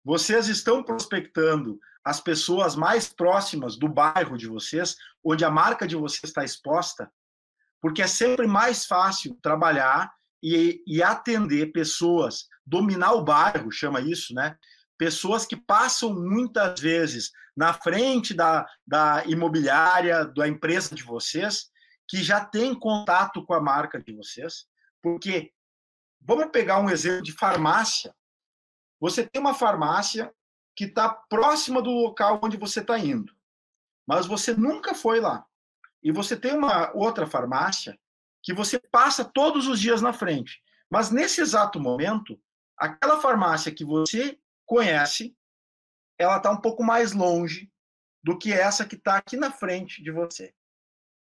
Vocês 0.04 0.48
estão 0.48 0.82
prospectando 0.82 1.78
as 2.04 2.20
pessoas 2.20 2.76
mais 2.76 3.08
próximas 3.08 3.78
do 3.78 3.88
bairro 3.88 4.36
de 4.36 4.46
vocês, 4.46 4.94
onde 5.24 5.42
a 5.42 5.50
marca 5.50 5.88
de 5.88 5.96
vocês 5.96 6.24
está 6.24 6.44
exposta, 6.44 7.10
porque 7.80 8.02
é 8.02 8.06
sempre 8.06 8.46
mais 8.46 8.84
fácil 8.84 9.34
trabalhar 9.40 10.12
e, 10.42 10.84
e 10.86 11.02
atender 11.02 11.72
pessoas, 11.72 12.48
dominar 12.66 13.12
o 13.14 13.24
bairro, 13.24 13.72
chama 13.72 14.02
isso, 14.02 14.34
né? 14.34 14.58
Pessoas 14.98 15.46
que 15.46 15.56
passam 15.56 16.12
muitas 16.12 16.80
vezes 16.80 17.30
na 17.56 17.72
frente 17.72 18.34
da, 18.34 18.66
da 18.86 19.24
imobiliária, 19.26 20.24
da 20.26 20.46
empresa 20.46 20.94
de 20.94 21.02
vocês, 21.02 21.70
que 22.08 22.22
já 22.22 22.44
tem 22.44 22.74
contato 22.74 23.44
com 23.44 23.54
a 23.54 23.60
marca 23.60 24.02
de 24.02 24.12
vocês, 24.12 24.66
porque 25.02 25.52
vamos 26.20 26.50
pegar 26.50 26.80
um 26.80 26.90
exemplo 26.90 27.22
de 27.22 27.32
farmácia. 27.32 28.14
Você 29.00 29.26
tem 29.26 29.40
uma 29.40 29.54
farmácia 29.54 30.32
que 30.74 30.84
está 30.84 31.08
próxima 31.08 31.80
do 31.80 31.90
local 31.90 32.40
onde 32.42 32.56
você 32.56 32.80
está 32.80 32.98
indo, 32.98 33.32
mas 34.06 34.26
você 34.26 34.54
nunca 34.54 34.94
foi 34.94 35.20
lá. 35.20 35.44
E 36.02 36.10
você 36.10 36.36
tem 36.36 36.56
uma 36.56 36.92
outra 36.94 37.26
farmácia 37.26 37.98
que 38.42 38.54
você 38.54 38.78
passa 38.78 39.24
todos 39.24 39.66
os 39.66 39.80
dias 39.80 40.00
na 40.00 40.12
frente. 40.12 40.62
Mas 40.90 41.10
nesse 41.10 41.40
exato 41.40 41.78
momento, 41.80 42.40
aquela 42.76 43.20
farmácia 43.20 43.74
que 43.74 43.84
você 43.84 44.38
conhece, 44.68 45.34
ela 46.18 46.36
está 46.36 46.50
um 46.50 46.60
pouco 46.60 46.84
mais 46.84 47.12
longe 47.12 47.72
do 48.22 48.38
que 48.38 48.52
essa 48.52 48.84
que 48.84 48.94
está 48.94 49.16
aqui 49.16 49.36
na 49.36 49.50
frente 49.50 50.02
de 50.02 50.12
você. 50.12 50.54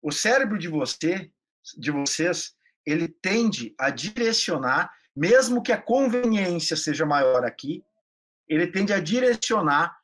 O 0.02 0.10
cérebro 0.10 0.58
de 0.58 0.68
você, 0.68 1.30
de 1.76 1.90
vocês, 1.90 2.56
ele 2.86 3.06
tende 3.06 3.74
a 3.78 3.90
direcionar, 3.90 4.90
mesmo 5.14 5.62
que 5.62 5.72
a 5.72 5.80
conveniência 5.80 6.74
seja 6.76 7.04
maior 7.04 7.44
aqui, 7.44 7.84
ele 8.48 8.66
tende 8.66 8.92
a 8.94 9.00
direcionar 9.00 9.98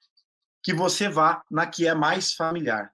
que 0.62 0.74
você 0.74 1.08
vá 1.08 1.42
na 1.50 1.66
que 1.66 1.86
é 1.86 1.94
mais 1.94 2.34
familiar. 2.34 2.92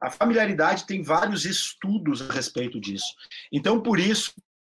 A 0.00 0.10
familiaridade 0.10 0.86
tem 0.86 1.02
vários 1.02 1.44
estudos 1.44 2.22
a 2.22 2.32
respeito 2.32 2.80
disso. 2.80 3.14
Então, 3.52 3.82
por 3.82 3.98
isso, 3.98 4.32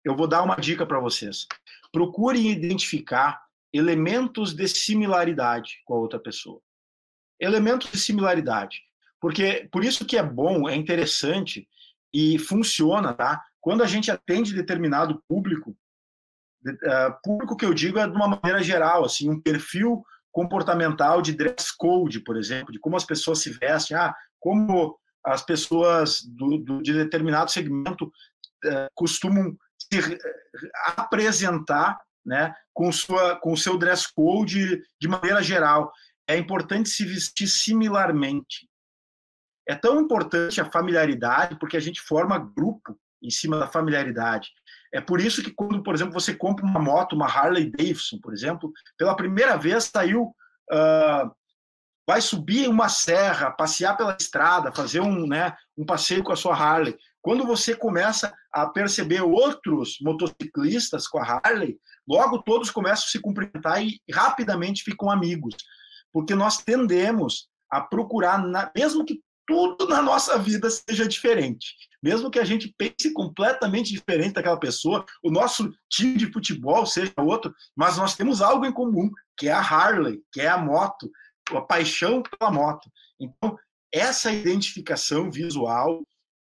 eu 0.03 0.17
vou 0.17 0.27
dar 0.27 0.43
uma 0.43 0.57
dica 0.57 0.87
para 0.87 0.99
vocês. 0.99 1.47
Procurem 1.93 2.51
identificar 2.51 3.45
elementos 3.73 4.55
de 4.55 4.67
similaridade 4.69 5.81
com 5.85 5.95
a 5.95 5.99
outra 5.99 6.19
pessoa. 6.19 6.61
Elementos 7.39 7.91
de 7.91 7.99
similaridade. 7.99 8.83
Porque 9.21 9.69
por 9.71 9.85
isso 9.85 10.05
que 10.05 10.17
é 10.17 10.23
bom, 10.23 10.69
é 10.69 10.75
interessante 10.75 11.69
e 12.13 12.39
funciona, 12.39 13.15
tá? 13.15 13.43
Quando 13.61 13.83
a 13.83 13.87
gente 13.87 14.11
atende 14.11 14.55
determinado 14.55 15.23
público, 15.29 15.77
uh, 16.67 17.23
público 17.23 17.57
que 17.57 17.65
eu 17.65 17.75
digo 17.75 17.99
é 17.99 18.07
de 18.07 18.17
uma 18.17 18.29
maneira 18.29 18.63
geral, 18.63 19.05
assim, 19.05 19.29
um 19.29 19.41
perfil 19.41 20.03
comportamental 20.33 21.21
de 21.21 21.33
dress 21.33 21.75
code, 21.77 22.21
por 22.21 22.37
exemplo, 22.37 22.73
de 22.73 22.79
como 22.79 22.97
as 22.97 23.05
pessoas 23.05 23.41
se 23.41 23.51
vestem, 23.51 23.97
ah, 23.97 24.15
como 24.39 24.99
as 25.25 25.43
pessoas 25.43 26.23
do, 26.23 26.59
do 26.59 26.83
de 26.83 26.93
determinado 26.95 27.51
segmento 27.51 28.07
uh, 28.07 28.89
costumam 28.95 29.57
se 29.79 30.19
apresentar, 30.97 32.01
né, 32.25 32.55
com 32.73 32.91
sua 32.93 33.37
com 33.37 33.57
seu 33.57 33.79
dress 33.79 34.07
code 34.13 34.83
de 35.01 35.09
maneira 35.09 35.43
geral. 35.43 35.93
É 36.29 36.37
importante 36.37 36.89
se 36.89 37.05
vestir 37.05 37.49
similarmente. 37.49 38.69
É 39.69 39.75
tão 39.75 40.01
importante 40.01 40.61
a 40.61 40.71
familiaridade 40.71 41.59
porque 41.59 41.77
a 41.77 41.81
gente 41.81 42.01
forma 42.01 42.39
grupo 42.57 42.99
em 43.23 43.31
cima 43.31 43.59
da 43.59 43.67
familiaridade. 43.67 44.51
É 44.93 45.01
por 45.01 45.21
isso 45.21 45.43
que 45.43 45.51
quando, 45.51 45.83
por 45.83 45.95
exemplo, 45.95 46.13
você 46.13 46.35
compra 46.35 46.65
uma 46.65 46.81
moto, 46.81 47.15
uma 47.15 47.27
Harley 47.27 47.71
Davidson, 47.71 48.19
por 48.21 48.33
exemplo, 48.33 48.73
pela 48.97 49.15
primeira 49.15 49.57
vez 49.57 49.85
saiu, 49.85 50.35
uh, 50.73 51.31
vai 52.07 52.21
subir 52.21 52.69
uma 52.69 52.89
serra, 52.89 53.53
passear 53.53 53.97
pela 53.97 54.17
estrada, 54.19 54.73
fazer 54.73 55.01
um, 55.01 55.27
né, 55.27 55.55
um 55.77 55.85
passeio 55.85 56.25
com 56.25 56.33
a 56.33 56.37
sua 56.37 56.57
Harley. 56.57 56.99
Quando 57.23 57.47
você 57.47 57.75
começa 57.75 58.33
a 58.53 58.67
perceber 58.67 59.21
outros 59.21 59.99
motociclistas 60.01 61.07
com 61.07 61.19
a 61.19 61.41
Harley, 61.45 61.79
logo 62.09 62.43
todos 62.43 62.71
começam 62.71 63.05
a 63.05 63.09
se 63.09 63.21
cumprimentar 63.21 63.83
e 63.85 64.01
rapidamente 64.13 64.83
ficam 64.83 65.11
amigos, 65.11 65.55
porque 66.13 66.35
nós 66.35 66.59
tendemos 66.59 67.49
a 67.71 67.81
procurar, 67.81 68.43
na, 68.43 68.71
mesmo 68.75 69.05
que 69.05 69.21
tudo 69.47 69.89
na 69.89 70.01
nossa 70.01 70.39
vida 70.39 70.71
seja 70.71 71.07
diferente. 71.07 71.75
Mesmo 72.03 72.31
que 72.31 72.39
a 72.39 72.45
gente 72.45 72.73
pense 72.79 73.13
completamente 73.13 73.93
diferente 73.93 74.35
daquela 74.35 74.59
pessoa, 74.59 75.05
o 75.23 75.31
nosso 75.31 75.73
time 75.89 76.17
de 76.17 76.33
futebol 76.33 76.87
seja 76.87 77.13
outro, 77.19 77.53
mas 77.77 77.99
nós 77.99 78.15
temos 78.15 78.41
algo 78.41 78.65
em 78.65 78.73
comum, 78.73 79.11
que 79.37 79.49
é 79.49 79.53
a 79.53 79.61
Harley, 79.61 80.23
que 80.33 80.41
é 80.41 80.49
a 80.49 80.57
moto, 80.57 81.11
a 81.51 81.61
paixão 81.61 82.23
pela 82.23 82.51
moto. 82.51 82.89
Então, 83.19 83.59
essa 83.93 84.33
identificação 84.33 85.31
visual, 85.31 86.03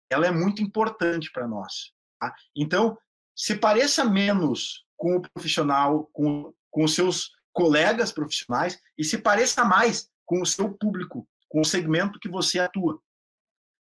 ela 0.09 0.27
é 0.27 0.31
muito 0.31 0.61
importante 0.61 1.31
para 1.31 1.47
nós. 1.47 1.91
Tá? 2.19 2.33
Então, 2.55 2.97
se 3.35 3.55
pareça 3.55 4.05
menos 4.05 4.85
com 4.97 5.17
o 5.17 5.21
profissional, 5.21 6.09
com, 6.13 6.53
com 6.71 6.83
os 6.83 6.93
seus 6.93 7.31
colegas 7.51 8.11
profissionais, 8.11 8.79
e 8.97 9.03
se 9.03 9.17
pareça 9.17 9.63
mais 9.63 10.09
com 10.25 10.41
o 10.41 10.45
seu 10.45 10.71
público 10.73 11.27
com 11.55 11.61
o 11.61 11.65
segmento 11.65 12.19
que 12.19 12.27
você 12.27 12.59
atua. 12.59 12.99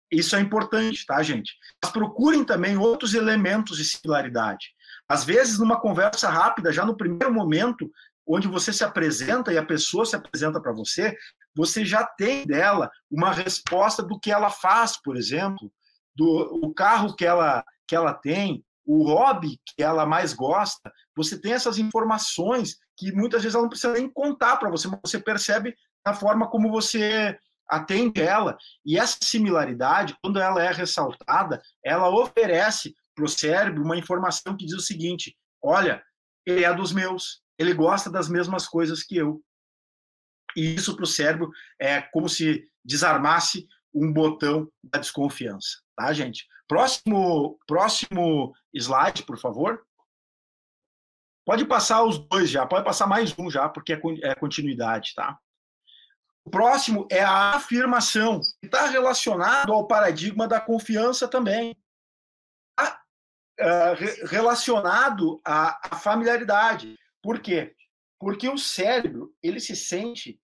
Isso 0.09 0.38
é 0.38 0.39
importante, 0.39 1.05
tá, 1.05 1.22
gente? 1.22 1.53
Mas 1.84 1.91
procurem 1.91 2.45
também 2.45 2.78
outros 2.78 3.13
elementos 3.13 3.78
de 3.78 3.84
similaridade. 3.84 4.68
Às 5.05 5.26
vezes, 5.26 5.59
numa 5.59 5.80
conversa 5.80 6.30
rápida, 6.30 6.72
já 6.72 6.86
no 6.86 6.95
primeiro 6.95 7.34
momento, 7.34 7.91
onde 8.26 8.47
você 8.47 8.72
se 8.72 8.86
apresenta 8.86 9.51
e 9.51 9.57
a 9.57 9.65
pessoa 9.65 10.05
se 10.05 10.15
apresenta 10.15 10.61
para 10.61 10.72
você, 10.72 11.13
você 11.53 11.84
já 11.84 12.05
tem 12.05 12.45
dela 12.45 12.89
uma 13.11 13.34
resposta 13.34 14.01
do 14.01 14.18
que 14.18 14.32
ela 14.32 14.49
faz, 14.49 14.95
por 15.01 15.18
exemplo, 15.18 15.70
do 16.18 16.65
o 16.65 16.74
carro 16.74 17.15
que 17.15 17.24
ela, 17.24 17.63
que 17.88 17.95
ela 17.95 18.13
tem, 18.13 18.65
o 18.86 19.03
hobby 19.03 19.59
que 19.65 19.84
ela 19.84 20.05
mais 20.05 20.34
gosta. 20.34 20.91
Você 21.15 21.39
tem 21.39 21.53
essas 21.53 21.78
informações 21.78 22.78
que 22.97 23.11
muitas 23.11 23.43
vezes 23.43 23.53
ela 23.53 23.63
não 23.63 23.70
precisa 23.70 23.93
nem 23.93 24.09
contar 24.09 24.57
para 24.57 24.70
você, 24.70 24.88
mas 24.88 24.99
você 25.05 25.20
percebe 25.20 25.76
na 26.05 26.13
forma 26.13 26.49
como 26.49 26.72
você 26.72 27.38
atende 27.70 28.22
ela. 28.22 28.57
E 28.84 28.97
essa 28.97 29.18
similaridade, 29.22 30.18
quando 30.22 30.39
ela 30.39 30.63
é 30.63 30.72
ressaltada, 30.72 31.61
ela 31.84 32.09
oferece 32.09 32.95
para 33.13 33.26
o 33.26 33.30
cérebro 33.30 33.84
uma 33.84 33.97
informação 33.97 34.55
que 34.55 34.65
diz 34.65 34.76
o 34.76 34.82
seguinte: 34.82 35.38
olha, 35.61 36.01
ele 36.45 36.63
é 36.63 36.74
dos 36.74 36.91
meus, 36.91 37.41
ele 37.59 37.74
gosta 37.74 38.09
das 38.09 38.30
mesmas 38.30 38.68
coisas 38.68 39.03
que 39.03 39.18
eu. 39.18 39.41
E 40.55 40.76
isso 40.76 40.95
para 40.95 41.03
o 41.03 41.07
cérebro 41.07 41.51
é 41.80 42.01
como 42.01 42.28
se 42.28 42.63
desarmasse 42.84 43.68
um 43.97 44.11
botão 44.11 44.71
da 44.83 44.99
desconfiança, 44.99 45.79
tá, 45.95 46.11
gente? 46.13 46.47
Próximo, 46.67 47.57
próximo 47.65 48.53
slide, 48.73 49.23
por 49.23 49.37
favor. 49.37 49.85
Pode 51.45 51.65
passar 51.65 52.03
os 52.03 52.19
dois 52.19 52.49
já, 52.49 52.65
pode 52.65 52.83
passar 52.83 53.07
mais 53.07 53.33
um 53.39 53.49
já, 53.49 53.69
porque 53.69 53.93
é, 53.93 54.01
é 54.23 54.35
continuidade, 54.35 55.13
tá? 55.15 55.39
O 56.47 56.49
próximo 56.49 57.05
é 57.11 57.21
a 57.21 57.55
afirmação, 57.55 58.39
que 58.61 58.67
está 58.67 58.85
relacionado 58.87 59.73
ao 59.73 59.85
paradigma 59.85 60.47
da 60.47 60.61
confiança 60.61 61.27
também. 61.27 61.75
Está 62.79 63.01
uh, 63.59 64.27
relacionado 64.27 65.41
à, 65.43 65.77
à, 65.93 65.97
familiaridade. 65.97 66.97
Por 67.21 67.41
quê? 67.41 67.75
Porque 68.17 68.47
o 68.47 68.57
cérebro 68.57 69.35
ele 69.43 69.59
se 69.59 69.75
sente 69.75 70.39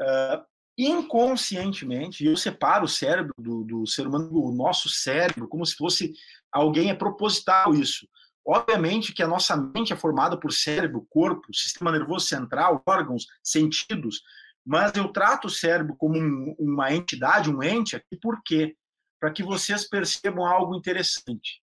uh, 0.00 0.44
inconscientemente, 0.76 2.24
eu 2.24 2.36
separo 2.36 2.84
o 2.84 2.88
cérebro 2.88 3.34
do, 3.38 3.64
do 3.64 3.86
ser 3.86 4.06
humano, 4.06 4.28
do 4.28 4.52
nosso 4.52 4.88
cérebro, 4.88 5.48
como 5.48 5.64
se 5.64 5.76
fosse 5.76 6.12
alguém 6.52 6.90
é 6.90 6.94
proposital 6.94 7.74
isso. 7.74 8.08
Obviamente 8.46 9.12
que 9.12 9.22
a 9.22 9.28
nossa 9.28 9.56
mente 9.56 9.92
é 9.92 9.96
formada 9.96 10.38
por 10.38 10.52
cérebro, 10.52 11.06
corpo, 11.08 11.54
sistema 11.54 11.90
nervoso 11.90 12.26
central, 12.26 12.82
órgãos, 12.86 13.26
sentidos, 13.42 14.22
mas 14.66 14.94
eu 14.94 15.08
trato 15.08 15.46
o 15.46 15.50
cérebro 15.50 15.94
como 15.96 16.18
um, 16.18 16.54
uma 16.58 16.92
entidade, 16.92 17.50
um 17.50 17.62
ente 17.62 17.96
aqui, 17.96 18.16
por 18.16 18.42
quê? 18.42 18.76
Para 19.20 19.30
que 19.30 19.42
vocês 19.42 19.88
percebam 19.88 20.44
algo 20.44 20.74
interessante. 20.74 21.62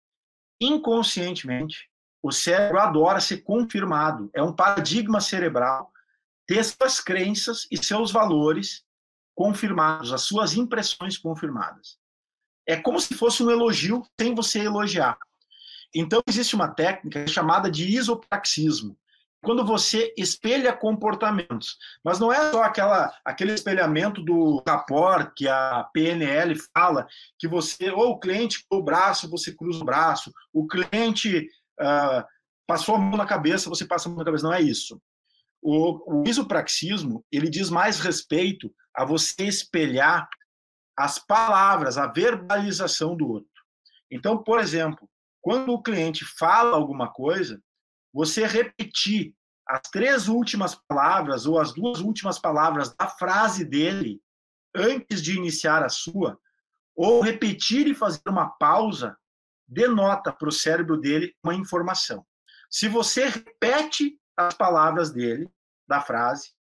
Inconscientemente, 0.61 1.91
o 2.23 2.31
cérebro 2.31 2.79
adora 2.79 3.21
ser 3.21 3.39
confirmado. 3.39 4.31
É 4.35 4.43
um 4.43 4.55
paradigma 4.55 5.21
cerebral 5.21 5.91
ter 6.47 6.63
suas 6.65 7.01
crenças 7.01 7.67
e 7.71 7.77
seus 7.77 8.13
valores 8.13 8.85
confirmados, 9.35 10.13
as 10.13 10.23
suas 10.23 10.55
impressões 10.55 11.19
confirmadas. 11.19 11.99
É 12.67 12.77
como 12.77 13.01
se 13.01 13.15
fosse 13.15 13.43
um 13.43 13.51
elogio 13.51 14.03
sem 14.21 14.35
você 14.35 14.61
elogiar. 14.61 15.17
Então, 15.95 16.23
existe 16.27 16.55
uma 16.55 16.69
técnica 16.69 17.27
chamada 17.27 17.71
de 17.71 17.87
isopraxismo 17.87 18.97
quando 19.43 19.65
você 19.65 20.15
espelha 20.17 20.73
comportamentos. 20.73 21.77
Mas 22.05 22.19
não 22.19 22.33
é 22.33 22.53
só 22.53 22.63
aquela, 22.63 23.13
aquele 23.25 23.53
espelhamento 23.53 24.23
do 24.23 24.63
rapport 24.67 25.33
que 25.35 25.49
a 25.49 25.85
PNL 25.93 26.55
fala, 26.73 27.07
que 27.39 27.49
você, 27.49 27.91
ou 27.91 28.13
o 28.13 28.21
cliente 28.21 28.65
o 28.71 28.81
braço, 28.81 29.29
você 29.29 29.53
cruza 29.53 29.83
o 29.83 29.85
braço, 29.85 30.33
o 30.53 30.67
cliente 30.67 31.49
uh, 31.81 32.25
passou 32.67 32.95
a 32.95 32.99
mão 32.99 33.19
na 33.19 33.27
cabeça, 33.27 33.69
você 33.69 33.85
passa 33.85 34.09
a 34.09 34.11
mão 34.11 34.19
na 34.19 34.25
cabeça. 34.25 34.45
Não 34.45 34.55
é 34.55 34.63
isso. 34.63 35.01
O, 35.61 36.21
o 36.21 36.25
isopraxismo, 36.27 37.25
ele 37.31 37.51
diz 37.51 37.69
mais 37.69 37.99
respeito 37.99 38.73
a 38.95 39.05
você 39.05 39.45
espelhar 39.45 40.29
as 40.97 41.19
palavras, 41.19 41.97
a 41.97 42.07
verbalização 42.07 43.17
do 43.17 43.29
outro. 43.29 43.51
Então, 44.11 44.43
por 44.43 44.61
exemplo, 44.61 45.09
quando 45.41 45.73
o 45.73 45.83
cliente 45.83 46.25
fala 46.25 46.77
alguma 46.77 47.11
coisa, 47.11 47.61
você 48.13 48.47
repetir 48.47 49.35
as 49.67 49.81
três 49.91 50.29
últimas 50.29 50.75
palavras 50.87 51.47
ou 51.47 51.59
as 51.59 51.73
duas 51.73 52.01
últimas 52.01 52.39
palavras 52.39 52.95
da 52.95 53.09
frase 53.09 53.65
dele 53.65 54.21
antes 54.75 55.23
de 55.23 55.37
iniciar 55.37 55.83
a 55.83 55.89
sua, 55.89 56.39
ou 56.95 57.21
repetir 57.21 57.87
e 57.87 57.95
fazer 57.95 58.23
uma 58.29 58.51
pausa, 58.51 59.17
denota 59.67 60.33
para 60.33 60.49
o 60.49 60.53
cérebro 60.53 60.99
dele 60.99 61.35
uma 61.43 61.55
informação. 61.55 62.27
Se 62.71 62.89
você 62.89 63.29
repete 63.29 64.19
as 64.37 64.55
palavras 64.55 65.11
dele, 65.11 65.49
da 65.87 66.01
frase, 66.01 66.53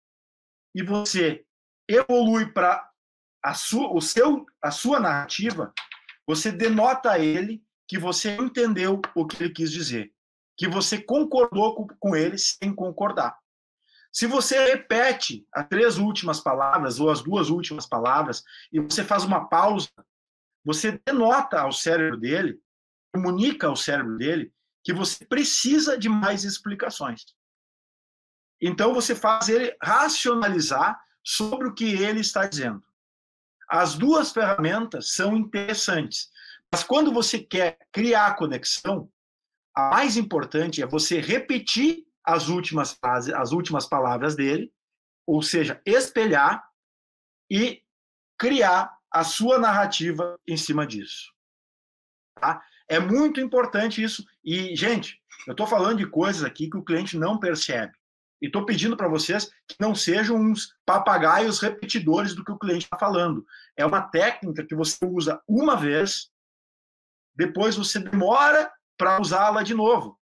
e 0.74 0.82
você 0.82 1.44
evolui 1.88 2.52
para 2.52 2.88
a 3.42 3.54
sua, 3.54 3.92
o 3.92 4.00
seu, 4.00 4.46
a 4.60 4.70
sua 4.70 5.00
narrativa, 5.00 5.72
você 6.26 6.52
denota 6.52 7.12
a 7.12 7.18
ele 7.18 7.62
que 7.88 7.98
você 7.98 8.36
entendeu 8.36 9.00
o 9.14 9.26
que 9.26 9.42
ele 9.42 9.52
quis 9.52 9.70
dizer 9.70 10.12
que 10.56 10.68
você 10.68 11.00
concordou 11.00 11.74
com, 11.74 11.86
com 11.98 12.16
ele 12.16 12.38
sem 12.38 12.74
concordar. 12.74 13.36
Se 14.12 14.26
você 14.26 14.66
repete 14.66 15.46
as 15.52 15.66
três 15.66 15.98
últimas 15.98 16.38
palavras 16.38 17.00
ou 17.00 17.10
as 17.10 17.22
duas 17.22 17.48
últimas 17.48 17.86
palavras 17.86 18.44
e 18.70 18.78
você 18.78 19.02
faz 19.02 19.24
uma 19.24 19.48
pausa, 19.48 19.88
você 20.64 21.00
denota 21.04 21.60
ao 21.60 21.72
cérebro 21.72 22.16
dele, 22.18 22.60
comunica 23.12 23.66
ao 23.66 23.76
cérebro 23.76 24.16
dele 24.16 24.52
que 24.84 24.92
você 24.92 25.24
precisa 25.24 25.98
de 25.98 26.08
mais 26.08 26.44
explicações. 26.44 27.24
Então 28.60 28.92
você 28.92 29.14
faz 29.14 29.48
ele 29.48 29.76
racionalizar 29.82 31.00
sobre 31.22 31.68
o 31.68 31.74
que 31.74 31.84
ele 31.84 32.20
está 32.20 32.46
dizendo. 32.46 32.82
As 33.68 33.94
duas 33.94 34.32
ferramentas 34.32 35.12
são 35.12 35.36
interessantes, 35.36 36.30
mas 36.70 36.82
quando 36.84 37.12
você 37.12 37.38
quer 37.38 37.78
criar 37.90 38.36
conexão, 38.36 39.10
a 39.74 39.90
mais 39.90 40.16
importante 40.16 40.82
é 40.82 40.86
você 40.86 41.20
repetir 41.20 42.06
as 42.24 42.48
últimas 42.48 42.92
frases, 42.92 43.32
as 43.34 43.52
últimas 43.52 43.86
palavras 43.86 44.36
dele, 44.36 44.72
ou 45.26 45.42
seja, 45.42 45.80
espelhar 45.84 46.62
e 47.50 47.82
criar 48.38 48.96
a 49.10 49.24
sua 49.24 49.58
narrativa 49.58 50.38
em 50.46 50.56
cima 50.56 50.86
disso. 50.86 51.32
Tá? 52.40 52.62
É 52.88 52.98
muito 52.98 53.40
importante 53.40 54.02
isso. 54.02 54.24
E, 54.44 54.74
gente, 54.74 55.22
eu 55.46 55.52
estou 55.52 55.66
falando 55.66 55.98
de 55.98 56.06
coisas 56.06 56.44
aqui 56.44 56.68
que 56.68 56.76
o 56.76 56.84
cliente 56.84 57.16
não 57.16 57.38
percebe. 57.38 57.92
E 58.42 58.46
estou 58.46 58.66
pedindo 58.66 58.96
para 58.96 59.08
vocês 59.08 59.46
que 59.68 59.76
não 59.78 59.94
sejam 59.94 60.36
uns 60.36 60.74
papagaios 60.84 61.60
repetidores 61.60 62.34
do 62.34 62.44
que 62.44 62.50
o 62.50 62.58
cliente 62.58 62.86
está 62.86 62.98
falando. 62.98 63.46
É 63.76 63.86
uma 63.86 64.02
técnica 64.02 64.66
que 64.66 64.74
você 64.74 64.98
usa 65.06 65.40
uma 65.46 65.76
vez, 65.76 66.28
depois 67.36 67.76
você 67.76 68.00
demora 68.00 68.70
para 68.98 69.20
usá-la 69.20 69.62
de 69.62 69.74
novo. 69.74 70.18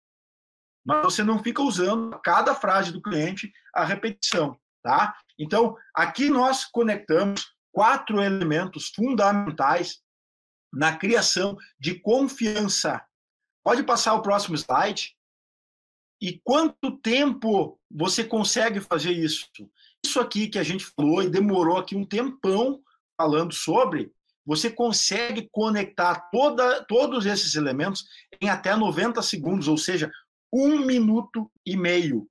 Mas 0.86 1.02
você 1.02 1.24
não 1.24 1.42
fica 1.42 1.60
usando 1.60 2.16
cada 2.20 2.54
frase 2.54 2.92
do 2.92 3.02
cliente 3.02 3.52
a 3.74 3.84
repetição, 3.84 4.56
tá? 4.82 5.16
Então, 5.36 5.76
aqui 5.92 6.30
nós 6.30 6.64
conectamos 6.64 7.52
quatro 7.72 8.22
elementos 8.22 8.90
fundamentais 8.94 10.00
na 10.72 10.96
criação 10.96 11.56
de 11.80 11.98
confiança. 11.98 13.04
Pode 13.64 13.82
passar 13.82 14.14
o 14.14 14.22
próximo 14.22 14.54
slide. 14.56 15.16
E 16.24 16.40
quanto 16.42 16.96
tempo 17.02 17.78
você 17.90 18.24
consegue 18.24 18.80
fazer 18.80 19.12
isso? 19.12 19.46
Isso 20.02 20.18
aqui 20.18 20.48
que 20.48 20.58
a 20.58 20.62
gente 20.62 20.86
falou 20.86 21.22
e 21.22 21.28
demorou 21.28 21.76
aqui 21.76 21.94
um 21.94 22.06
tempão 22.06 22.80
falando 23.14 23.52
sobre, 23.52 24.10
você 24.42 24.70
consegue 24.70 25.46
conectar 25.52 26.30
toda, 26.32 26.82
todos 26.86 27.26
esses 27.26 27.56
elementos 27.56 28.06
em 28.40 28.48
até 28.48 28.74
90 28.74 29.20
segundos, 29.20 29.68
ou 29.68 29.76
seja, 29.76 30.10
um 30.50 30.78
minuto 30.78 31.52
e 31.66 31.76
meio. 31.76 32.26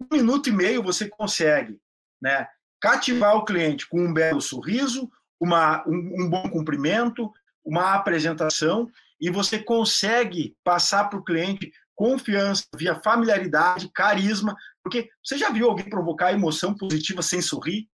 Um 0.00 0.16
minuto 0.16 0.48
e 0.48 0.52
meio 0.52 0.80
você 0.80 1.08
consegue 1.08 1.80
né, 2.22 2.46
cativar 2.80 3.34
o 3.34 3.44
cliente 3.44 3.88
com 3.88 4.04
um 4.04 4.14
belo 4.14 4.40
sorriso, 4.40 5.10
uma, 5.40 5.84
um, 5.84 6.22
um 6.22 6.30
bom 6.30 6.48
cumprimento, 6.48 7.32
uma 7.64 7.94
apresentação, 7.94 8.88
e 9.20 9.30
você 9.30 9.58
consegue 9.58 10.56
passar 10.62 11.10
para 11.10 11.18
o 11.18 11.24
cliente 11.24 11.72
confiança, 11.98 12.64
via 12.76 12.94
familiaridade, 12.94 13.90
carisma, 13.92 14.56
porque 14.84 15.10
você 15.20 15.36
já 15.36 15.50
viu 15.50 15.68
alguém 15.68 15.90
provocar 15.90 16.32
emoção 16.32 16.72
positiva 16.72 17.22
sem 17.22 17.42
sorrir? 17.42 17.88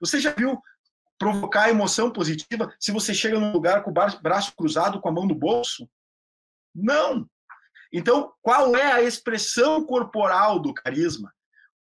Você 0.00 0.18
já 0.18 0.32
viu 0.32 0.58
provocar 1.18 1.68
emoção 1.68 2.10
positiva 2.10 2.74
se 2.80 2.90
você 2.90 3.12
chega 3.12 3.38
num 3.38 3.52
lugar 3.52 3.84
com 3.84 3.90
o 3.90 4.22
braço 4.22 4.56
cruzado, 4.56 5.02
com 5.02 5.10
a 5.10 5.12
mão 5.12 5.26
no 5.26 5.34
bolso? 5.34 5.86
Não. 6.74 7.28
Então, 7.92 8.32
qual 8.40 8.74
é 8.74 8.90
a 8.90 9.02
expressão 9.02 9.84
corporal 9.84 10.58
do 10.58 10.72
carisma? 10.72 11.30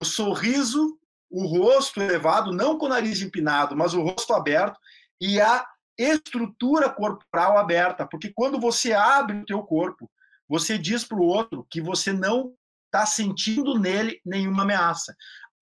O 0.02 0.04
sorriso, 0.04 0.98
o 1.30 1.46
rosto 1.46 2.02
elevado, 2.02 2.52
não 2.52 2.76
com 2.76 2.86
o 2.86 2.88
nariz 2.88 3.22
empinado, 3.22 3.76
mas 3.76 3.94
o 3.94 4.02
rosto 4.02 4.34
aberto 4.34 4.80
e 5.20 5.40
a 5.40 5.64
estrutura 5.96 6.90
corporal 6.90 7.56
aberta, 7.56 8.04
porque 8.04 8.32
quando 8.34 8.58
você 8.58 8.92
abre 8.92 9.38
o 9.38 9.46
teu 9.46 9.62
corpo, 9.62 10.10
você 10.48 10.78
diz 10.78 11.04
para 11.04 11.18
o 11.18 11.26
outro 11.26 11.66
que 11.70 11.80
você 11.80 12.12
não 12.12 12.54
está 12.86 13.04
sentindo 13.04 13.78
nele 13.78 14.20
nenhuma 14.24 14.62
ameaça. 14.62 15.14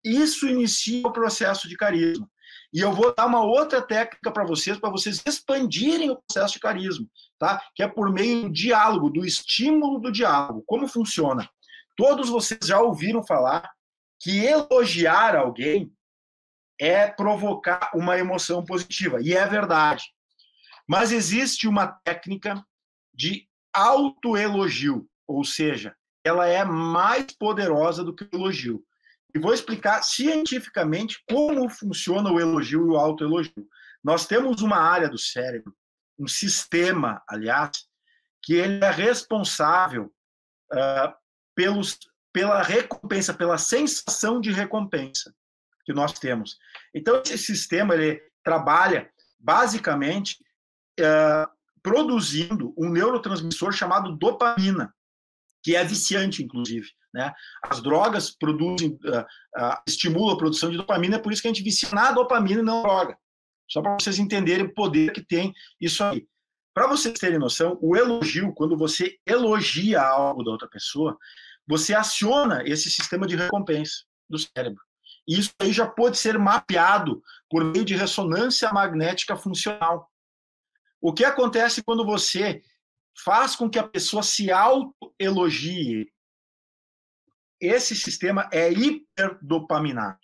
Isso 0.04 0.48
inicia 0.48 1.08
o 1.08 1.12
processo 1.12 1.68
de 1.68 1.76
carisma. 1.76 2.30
E 2.72 2.80
eu 2.80 2.94
vou 2.94 3.14
dar 3.14 3.26
uma 3.26 3.44
outra 3.44 3.82
técnica 3.82 4.32
para 4.32 4.46
vocês, 4.46 4.78
para 4.78 4.90
vocês 4.90 5.22
expandirem 5.26 6.12
o 6.12 6.22
processo 6.22 6.54
de 6.54 6.60
carisma, 6.60 7.06
tá? 7.38 7.62
Que 7.76 7.84
é 7.84 7.88
por 7.88 8.12
meio 8.12 8.44
do 8.44 8.52
diálogo, 8.52 9.10
do 9.10 9.26
estímulo 9.26 10.00
do 10.00 10.12
diálogo. 10.12 10.64
Como 10.68 10.88
funciona? 10.88 11.50
Todos 11.98 12.30
vocês 12.30 12.60
já 12.64 12.80
ouviram 12.80 13.26
falar 13.26 13.70
que 14.20 14.46
elogiar 14.46 15.36
alguém 15.36 15.92
é 16.80 17.08
provocar 17.08 17.92
uma 17.94 18.18
emoção 18.18 18.64
positiva, 18.64 19.20
e 19.22 19.34
é 19.34 19.46
verdade. 19.46 20.06
Mas 20.88 21.12
existe 21.12 21.68
uma 21.68 21.88
técnica 21.88 22.64
de 23.14 23.49
autoelogio, 23.74 25.08
ou 25.28 25.44
seja, 25.44 25.96
ela 26.24 26.48
é 26.48 26.64
mais 26.64 27.32
poderosa 27.34 28.04
do 28.04 28.14
que 28.14 28.24
o 28.24 28.30
elogio. 28.34 28.84
E 29.34 29.40
vou 29.40 29.54
explicar 29.54 30.02
cientificamente 30.04 31.24
como 31.30 31.70
funciona 31.70 32.32
o 32.32 32.40
elogio 32.40 32.88
e 32.88 32.90
o 32.90 32.98
autoelogio. 32.98 33.68
Nós 34.04 34.26
temos 34.26 34.62
uma 34.62 34.78
área 34.78 35.08
do 35.08 35.18
cérebro, 35.18 35.76
um 36.18 36.28
sistema, 36.28 37.22
aliás, 37.28 37.88
que 38.42 38.54
ele 38.54 38.84
é 38.84 38.90
responsável 38.90 40.12
uh, 40.74 41.14
pelos, 41.56 42.00
pela 42.34 42.62
recompensa, 42.64 43.34
pela 43.34 43.58
sensação 43.58 44.42
de 44.42 44.52
recompensa 44.52 45.34
que 45.86 45.94
nós 45.94 46.14
temos. 46.14 46.58
Então, 46.94 47.22
esse 47.24 47.38
sistema 47.38 47.94
ele 47.94 48.22
trabalha 48.44 49.12
basicamente 49.40 50.38
uh, 51.00 51.59
produzindo 51.90 52.72
um 52.78 52.88
neurotransmissor 52.88 53.72
chamado 53.72 54.16
dopamina, 54.16 54.94
que 55.64 55.76
é 55.76 55.84
viciante, 55.84 56.44
inclusive. 56.44 56.88
Né? 57.12 57.34
As 57.64 57.82
drogas 57.82 58.30
produzem, 58.30 58.92
uh, 59.06 59.22
uh, 59.22 59.82
estimulam 59.88 60.36
a 60.36 60.38
produção 60.38 60.70
de 60.70 60.78
dopamina, 60.78 61.16
é 61.16 61.20
por 61.20 61.34
isso 61.34 61.42
que 61.42 61.48
a 61.48 61.52
gente 61.52 61.64
vicia 61.64 61.90
na 61.92 62.12
dopamina 62.12 62.62
e 62.62 62.64
não 62.64 62.84
droga. 62.84 63.18
Só 63.68 63.82
para 63.82 63.98
vocês 64.00 64.20
entenderem 64.20 64.68
o 64.68 64.74
poder 64.74 65.12
que 65.12 65.26
tem 65.26 65.52
isso 65.82 66.04
aí. 66.04 66.28
Para 66.76 66.86
vocês 66.86 67.18
terem 67.18 67.40
noção, 67.40 67.76
o 67.82 67.98
elogio, 67.98 68.54
quando 68.54 68.78
você 68.78 69.18
elogia 69.26 70.00
algo 70.00 70.44
da 70.44 70.52
outra 70.52 70.68
pessoa, 70.68 71.18
você 71.68 71.96
aciona 71.96 72.62
esse 72.68 72.90
sistema 72.92 73.26
de 73.26 73.36
recompensa 73.36 74.04
do 74.30 74.38
cérebro. 74.38 74.84
E 75.28 75.40
isso 75.40 75.52
aí 75.60 75.74
já 75.74 75.88
pode 75.88 76.20
ser 76.20 76.38
mapeado 76.38 77.20
por 77.50 77.64
meio 77.64 77.84
de 77.84 77.96
ressonância 77.96 78.72
magnética 78.72 79.36
funcional. 79.36 80.09
O 81.02 81.14
que 81.14 81.24
acontece 81.24 81.84
quando 81.84 82.06
você 82.06 82.62
faz 83.24 83.56
com 83.56 83.70
que 83.70 83.80
a 83.80 83.88
pessoa 83.88 84.24
se 84.24 84.52
autoelogie? 84.52 86.12
Esse 87.60 87.96
sistema 87.96 88.50
é 88.52 88.72
hiperdopaminado. 88.72 90.20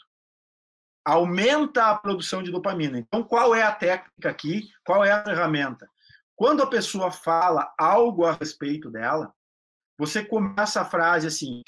Aumenta 1.06 1.88
a 1.88 1.98
produção 1.98 2.42
de 2.42 2.52
dopamina. 2.52 2.98
Então, 2.98 3.24
qual 3.24 3.54
é 3.54 3.62
a 3.62 3.76
técnica 3.76 4.30
aqui? 4.30 4.70
Qual 4.86 5.04
é 5.04 5.12
a 5.12 5.24
ferramenta? 5.24 5.90
Quando 6.36 6.64
a 6.64 6.70
pessoa 6.70 7.12
fala 7.12 7.74
algo 7.78 8.26
a 8.26 8.34
respeito 8.34 8.90
dela, 8.90 9.34
você 9.98 10.26
começa 10.26 10.82
a 10.82 10.86
frase 10.86 11.28
assim: 11.28 11.62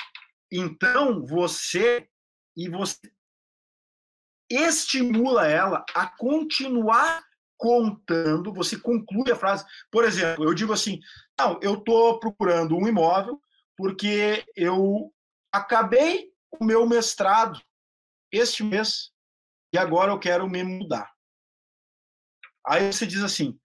então 0.52 1.26
você 1.26 2.10
e 2.56 2.70
você 2.70 3.00
estimula 4.50 5.48
ela 5.48 5.86
a 5.94 6.08
continuar 6.08 7.27
contando, 7.58 8.54
você 8.54 8.80
conclui 8.80 9.32
a 9.32 9.36
frase. 9.36 9.66
Por 9.92 10.04
exemplo, 10.04 10.46
eu 10.46 10.54
digo 10.54 10.74
assim: 10.74 11.00
não, 11.38 11.60
eu 11.62 11.76
estou 11.76 12.20
procurando 12.20 12.76
um 12.76 12.88
imóvel 12.88 13.42
porque 13.76 14.46
eu 14.56 15.14
acabei 15.52 16.32
o 16.60 16.64
meu 16.64 16.88
mestrado 16.88 17.62
este 18.32 18.64
mês 18.64 19.12
e 19.74 19.78
agora 19.78 20.12
eu 20.12 20.20
quero 20.20 20.50
me 20.50 20.64
mudar. 20.64 21.12
Aí 22.66 22.92
você 22.92 23.06
diz 23.06 23.22
assim: 23.22 23.60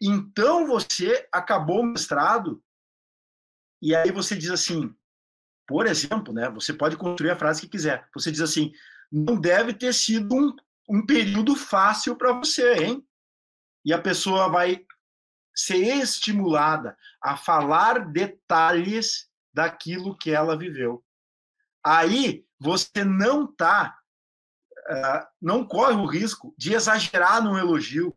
então 0.00 0.66
você 0.66 1.26
acabou 1.32 1.80
o 1.80 1.86
mestrado 1.86 2.62
e 3.82 3.94
aí 3.94 4.10
você 4.10 4.36
diz 4.36 4.50
assim, 4.50 4.94
por 5.66 5.86
exemplo, 5.86 6.32
né? 6.32 6.48
Você 6.50 6.72
pode 6.72 6.96
construir 6.96 7.30
a 7.30 7.36
frase 7.36 7.60
que 7.60 7.68
quiser. 7.68 8.08
Você 8.14 8.30
diz 8.30 8.40
assim: 8.40 8.72
não 9.10 9.38
deve 9.38 9.74
ter 9.74 9.92
sido 9.92 10.34
um, 10.34 10.54
um 10.88 11.04
período 11.04 11.54
fácil 11.54 12.16
para 12.16 12.32
você, 12.32 12.74
hein? 12.74 13.05
E 13.86 13.92
a 13.92 14.02
pessoa 14.02 14.48
vai 14.48 14.84
ser 15.54 16.02
estimulada 16.02 16.98
a 17.22 17.36
falar 17.36 18.10
detalhes 18.10 19.28
daquilo 19.54 20.18
que 20.18 20.32
ela 20.32 20.58
viveu. 20.58 21.04
Aí 21.84 22.44
você 22.58 23.04
não 23.04 23.44
está, 23.44 23.96
uh, 24.90 25.26
não 25.40 25.64
corre 25.64 25.94
o 25.94 26.04
risco 26.04 26.52
de 26.58 26.74
exagerar 26.74 27.42
no 27.42 27.56
elogio. 27.56 28.12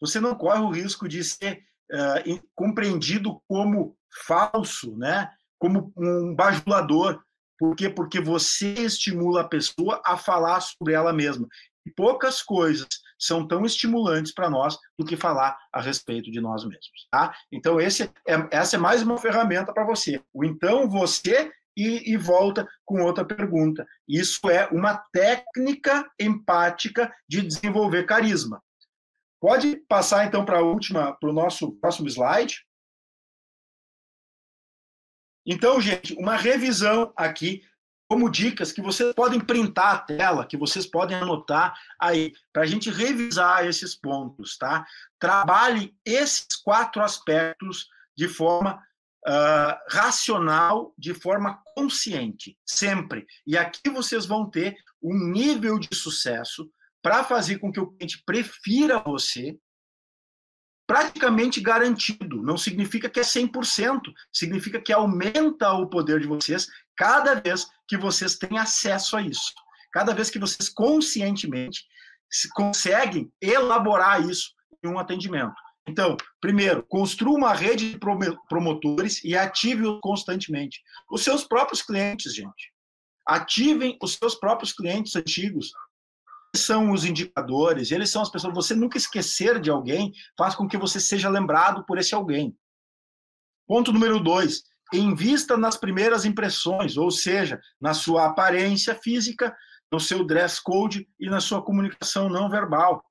Você 0.00 0.18
não 0.18 0.34
corre 0.34 0.60
o 0.62 0.70
risco 0.70 1.08
de 1.08 1.22
ser 1.22 1.64
uh, 1.92 2.48
compreendido 2.56 3.40
como 3.46 3.96
falso, 4.26 4.96
né? 4.96 5.30
Como 5.60 5.92
um 5.96 6.34
bajulador. 6.34 7.22
Por 7.56 7.76
quê? 7.76 7.88
Porque 7.88 8.20
você 8.20 8.74
estimula 8.74 9.42
a 9.42 9.48
pessoa 9.48 10.02
a 10.04 10.16
falar 10.16 10.60
sobre 10.60 10.92
ela 10.92 11.12
mesma. 11.12 11.46
E 11.86 11.90
poucas 11.92 12.42
coisas 12.42 12.88
são 13.18 13.46
tão 13.46 13.64
estimulantes 13.64 14.32
para 14.32 14.48
nós 14.48 14.78
do 14.98 15.04
que 15.04 15.16
falar 15.16 15.58
a 15.72 15.80
respeito 15.80 16.30
de 16.30 16.40
nós 16.40 16.64
mesmos. 16.64 17.08
Tá? 17.10 17.34
Então, 17.52 17.80
esse 17.80 18.04
é, 18.26 18.48
essa 18.50 18.76
é 18.76 18.78
mais 18.78 19.02
uma 19.02 19.18
ferramenta 19.18 19.72
para 19.72 19.84
você. 19.84 20.22
O 20.32 20.44
então 20.44 20.88
você 20.88 21.50
e, 21.76 22.12
e, 22.12 22.16
volta 22.16 22.66
com 22.84 23.02
outra 23.02 23.24
pergunta. 23.24 23.86
Isso 24.08 24.50
é 24.50 24.66
uma 24.68 24.96
técnica 25.12 26.10
empática 26.18 27.14
de 27.28 27.40
desenvolver 27.42 28.04
carisma. 28.04 28.60
Pode 29.40 29.76
passar 29.88 30.26
então 30.26 30.44
para 30.44 30.58
a 30.58 30.62
última, 30.62 31.12
para 31.14 31.30
o 31.30 31.32
nosso 31.32 31.72
próximo 31.76 32.08
slide. 32.08 32.66
Então, 35.46 35.80
gente, 35.80 36.14
uma 36.14 36.36
revisão 36.36 37.12
aqui 37.16 37.62
como 38.08 38.30
dicas 38.30 38.72
que 38.72 38.80
vocês 38.80 39.14
podem 39.14 39.38
printar 39.38 39.94
a 39.94 39.98
tela, 39.98 40.46
que 40.46 40.56
vocês 40.56 40.86
podem 40.86 41.16
anotar 41.16 41.78
aí, 42.00 42.32
para 42.52 42.62
a 42.62 42.66
gente 42.66 42.90
revisar 42.90 43.66
esses 43.66 43.94
pontos, 43.94 44.56
tá? 44.56 44.86
Trabalhe 45.18 45.94
esses 46.04 46.46
quatro 46.64 47.02
aspectos 47.02 47.86
de 48.16 48.26
forma 48.26 48.82
uh, 49.28 49.76
racional, 49.90 50.94
de 50.96 51.12
forma 51.12 51.62
consciente, 51.74 52.58
sempre. 52.64 53.26
E 53.46 53.58
aqui 53.58 53.90
vocês 53.90 54.24
vão 54.24 54.48
ter 54.48 54.74
um 55.02 55.30
nível 55.30 55.78
de 55.78 55.94
sucesso 55.94 56.68
para 57.02 57.22
fazer 57.22 57.58
com 57.58 57.70
que 57.70 57.78
o 57.78 57.88
cliente 57.88 58.22
prefira 58.24 58.98
você, 59.00 59.58
praticamente 60.88 61.60
garantido. 61.60 62.42
Não 62.42 62.56
significa 62.56 63.10
que 63.10 63.20
é 63.20 63.22
100%, 63.22 64.00
significa 64.32 64.80
que 64.80 64.92
aumenta 64.92 65.70
o 65.74 65.86
poder 65.86 66.18
de 66.18 66.26
vocês 66.26 66.66
cada 66.96 67.34
vez 67.34 67.66
que 67.86 67.98
vocês 67.98 68.38
têm 68.38 68.58
acesso 68.58 69.14
a 69.14 69.22
isso. 69.22 69.52
Cada 69.92 70.14
vez 70.14 70.30
que 70.30 70.38
vocês 70.38 70.70
conscientemente 70.70 71.84
conseguem 72.54 73.30
elaborar 73.40 74.26
isso 74.26 74.54
em 74.82 74.88
um 74.88 74.98
atendimento. 74.98 75.54
Então, 75.86 76.16
primeiro, 76.40 76.82
construa 76.82 77.36
uma 77.36 77.52
rede 77.52 77.92
de 77.92 77.98
promotores 78.48 79.22
e 79.22 79.36
ative-os 79.36 79.98
constantemente. 80.02 80.80
Os 81.10 81.22
seus 81.22 81.44
próprios 81.44 81.82
clientes, 81.82 82.34
gente. 82.34 82.72
Ativem 83.26 83.98
os 84.02 84.14
seus 84.14 84.34
próprios 84.34 84.72
clientes 84.72 85.14
antigos. 85.16 85.70
São 86.60 86.92
os 86.92 87.04
indicadores, 87.04 87.90
eles 87.90 88.10
são 88.10 88.22
as 88.22 88.30
pessoas. 88.30 88.54
Você 88.54 88.74
nunca 88.74 88.98
esquecer 88.98 89.60
de 89.60 89.70
alguém 89.70 90.12
faz 90.36 90.54
com 90.54 90.68
que 90.68 90.76
você 90.76 91.00
seja 91.00 91.28
lembrado 91.28 91.84
por 91.84 91.98
esse 91.98 92.14
alguém. 92.14 92.56
Ponto 93.66 93.92
número 93.92 94.18
dois: 94.20 94.62
invista 94.92 95.56
nas 95.56 95.76
primeiras 95.76 96.24
impressões, 96.24 96.96
ou 96.96 97.10
seja, 97.10 97.60
na 97.80 97.94
sua 97.94 98.26
aparência 98.26 98.94
física, 98.94 99.54
no 99.90 100.00
seu 100.00 100.24
dress 100.24 100.60
code 100.62 101.08
e 101.18 101.28
na 101.28 101.40
sua 101.40 101.62
comunicação 101.62 102.28
não 102.28 102.48
verbal. 102.50 103.04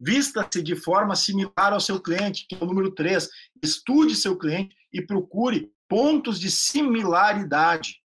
Vista-se 0.00 0.62
de 0.62 0.74
forma 0.74 1.14
similar 1.14 1.72
ao 1.72 1.80
seu 1.80 2.00
cliente, 2.00 2.46
que 2.48 2.54
é 2.54 2.58
o 2.58 2.66
número 2.66 2.90
3. 2.94 3.28
Estude 3.62 4.16
seu 4.16 4.36
cliente 4.36 4.74
e 4.92 5.00
procure 5.00 5.72
pontos 5.88 6.40
de 6.40 6.50
similaridade 6.50 8.02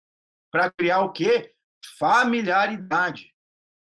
para 0.51 0.71
criar 0.71 1.01
o 1.01 1.11
quê? 1.11 1.53
Familiaridade. 1.99 3.32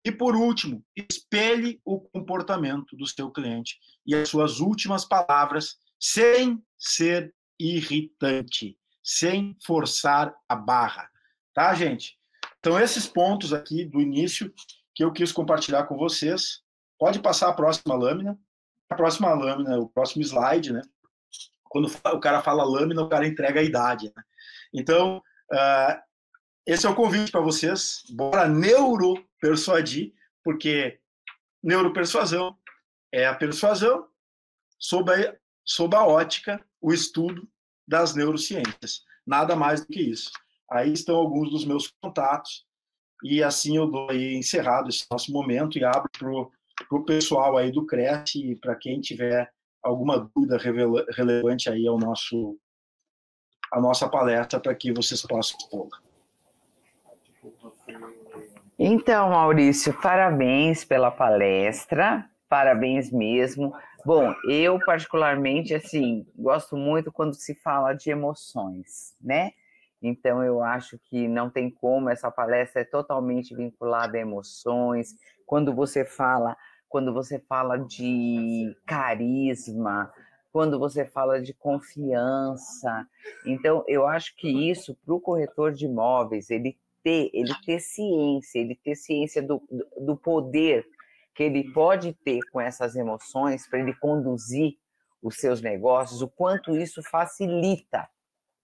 E 0.03 0.11
por 0.11 0.35
último, 0.35 0.83
espelhe 0.95 1.81
o 1.83 1.99
comportamento 1.99 2.95
do 2.95 3.05
seu 3.05 3.29
cliente 3.29 3.77
e 4.05 4.15
as 4.15 4.29
suas 4.29 4.59
últimas 4.59 5.05
palavras 5.05 5.77
sem 5.99 6.63
ser 6.77 7.33
irritante 7.59 8.79
sem 9.09 9.57
forçar 9.65 10.35
a 10.47 10.55
barra. 10.55 11.09
Tá, 11.51 11.73
gente? 11.73 12.15
Então, 12.59 12.79
esses 12.79 13.07
pontos 13.07 13.51
aqui 13.51 13.83
do 13.83 13.99
início 13.99 14.53
que 14.93 15.03
eu 15.03 15.11
quis 15.11 15.31
compartilhar 15.31 15.85
com 15.85 15.97
vocês. 15.97 16.61
Pode 16.99 17.19
passar 17.19 17.49
a 17.49 17.53
próxima 17.53 17.95
lâmina. 17.95 18.37
A 18.87 18.95
próxima 18.95 19.33
lâmina, 19.33 19.79
o 19.79 19.89
próximo 19.89 20.23
slide, 20.23 20.71
né? 20.71 20.81
Quando 21.63 21.87
o 21.87 22.19
cara 22.19 22.41
fala 22.43 22.63
lâmina, 22.63 23.01
o 23.01 23.09
cara 23.09 23.27
entrega 23.27 23.61
a 23.61 23.63
idade. 23.63 24.11
Né? 24.15 24.23
Então, 24.73 25.17
uh, 25.51 26.01
esse 26.65 26.85
é 26.85 26.89
o 26.89 26.95
convite 26.95 27.31
para 27.31 27.41
vocês. 27.41 28.03
Bora 28.11 28.47
neuropersuadir, 29.41 30.13
porque 30.43 30.99
neuropersuasão 31.63 32.57
é 33.11 33.25
a 33.25 33.35
persuasão 33.35 34.07
sob 34.77 35.11
a, 35.11 35.35
sob 35.63 35.95
a 35.95 36.05
ótica, 36.05 36.63
o 36.81 36.93
estudo 36.93 37.47
das 37.87 38.13
neurociências. 38.15 39.03
Nada 39.25 39.55
mais 39.55 39.81
do 39.81 39.87
que 39.87 40.01
isso. 40.01 40.31
Aí 40.69 40.93
estão 40.93 41.15
alguns 41.15 41.49
dos 41.49 41.65
meus 41.65 41.91
contatos, 42.01 42.65
e 43.23 43.43
assim 43.43 43.77
eu 43.77 43.87
dou 43.87 44.09
aí 44.09 44.35
encerrado 44.35 44.89
esse 44.89 45.05
nosso 45.11 45.31
momento 45.31 45.77
e 45.77 45.83
abro 45.83 46.09
para 46.11 46.97
o 46.97 47.03
pessoal 47.03 47.57
aí 47.57 47.71
do 47.71 47.85
Cresce 47.85 48.51
e 48.51 48.55
para 48.55 48.75
quem 48.75 49.01
tiver 49.01 49.51
alguma 49.83 50.17
dúvida 50.17 50.57
relevante 50.57 51.69
aí 51.69 51.87
ao 51.87 51.97
nosso 51.97 52.57
a 53.71 53.79
nossa 53.79 54.09
palestra 54.09 54.59
para 54.59 54.73
que 54.73 54.91
vocês 54.91 55.21
possam 55.21 55.57
expor. 55.57 55.89
Então, 58.81 59.31
Maurício, 59.31 59.93
parabéns 60.01 60.85
pela 60.85 61.11
palestra, 61.11 62.25
parabéns 62.47 63.11
mesmo. 63.11 63.73
Bom, 64.05 64.33
eu 64.47 64.79
particularmente, 64.79 65.75
assim, 65.75 66.25
gosto 66.33 66.77
muito 66.77 67.11
quando 67.11 67.33
se 67.33 67.53
fala 67.55 67.91
de 67.91 68.09
emoções, 68.09 69.13
né? 69.21 69.51
Então, 70.01 70.41
eu 70.41 70.63
acho 70.63 70.97
que 70.97 71.27
não 71.27 71.49
tem 71.49 71.69
como, 71.69 72.09
essa 72.09 72.31
palestra 72.31 72.83
é 72.83 72.85
totalmente 72.85 73.53
vinculada 73.53 74.17
a 74.17 74.21
emoções. 74.21 75.09
Quando 75.45 75.75
você 75.75 76.05
fala, 76.05 76.55
quando 76.87 77.13
você 77.13 77.37
fala 77.37 77.75
de 77.75 78.73
carisma, 78.87 80.09
quando 80.53 80.79
você 80.79 81.03
fala 81.03 81.41
de 81.41 81.53
confiança. 81.53 83.05
Então, 83.45 83.83
eu 83.89 84.07
acho 84.07 84.33
que 84.37 84.47
isso, 84.47 84.97
para 85.05 85.13
o 85.13 85.19
corretor 85.19 85.73
de 85.73 85.83
imóveis, 85.83 86.49
ele 86.49 86.77
ter, 87.03 87.29
ele 87.33 87.53
ter 87.65 87.79
ciência, 87.79 88.59
ele 88.59 88.75
ter 88.75 88.95
ciência 88.95 89.41
do, 89.41 89.61
do 89.97 90.15
poder 90.15 90.85
que 91.33 91.43
ele 91.43 91.71
pode 91.71 92.13
ter 92.13 92.39
com 92.51 92.59
essas 92.59 92.95
emoções 92.95 93.67
para 93.67 93.79
ele 93.79 93.93
conduzir 93.95 94.73
os 95.21 95.35
seus 95.35 95.61
negócios, 95.61 96.21
o 96.21 96.27
quanto 96.27 96.75
isso 96.75 97.01
facilita, 97.03 98.07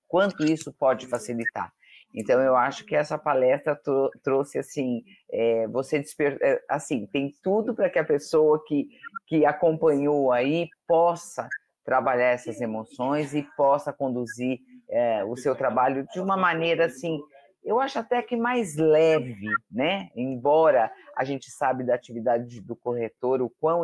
quanto 0.07 0.43
isso 0.43 0.73
pode 0.73 1.07
facilitar. 1.07 1.71
Então 2.13 2.41
eu 2.41 2.55
acho 2.55 2.86
que 2.86 2.95
essa 2.95 3.17
palestra 3.17 3.79
trouxe 4.23 4.57
assim, 4.57 5.03
é, 5.29 5.67
você 5.67 5.99
desper... 5.99 6.38
É, 6.41 6.61
assim 6.69 7.05
tem 7.07 7.33
tudo 7.43 7.75
para 7.75 7.89
que 7.89 7.99
a 7.99 8.05
pessoa 8.05 8.63
que 8.65 8.88
que 9.27 9.45
acompanhou 9.45 10.31
aí 10.31 10.69
possa 10.88 11.49
trabalhar 11.83 12.27
essas 12.27 12.61
emoções 12.61 13.33
e 13.33 13.43
possa 13.57 13.91
conduzir 13.91 14.59
é, 14.89 15.23
o 15.25 15.36
seu 15.36 15.55
trabalho 15.55 16.05
de 16.13 16.19
uma 16.19 16.38
maneira 16.38 16.86
assim 16.86 17.19
eu 17.66 17.80
acho 17.80 17.97
até 17.97 18.22
que 18.22 18.38
mais 18.38 18.76
leve, 18.76 19.49
né? 19.70 20.09
Embora 20.16 20.91
a 21.18 21.26
gente 21.26 21.49
sabe 21.49 21.84
da 21.84 21.95
atividade 21.95 22.61
do 22.61 22.76
corretor, 22.76 23.41
o 23.41 23.49
quão 23.59 23.82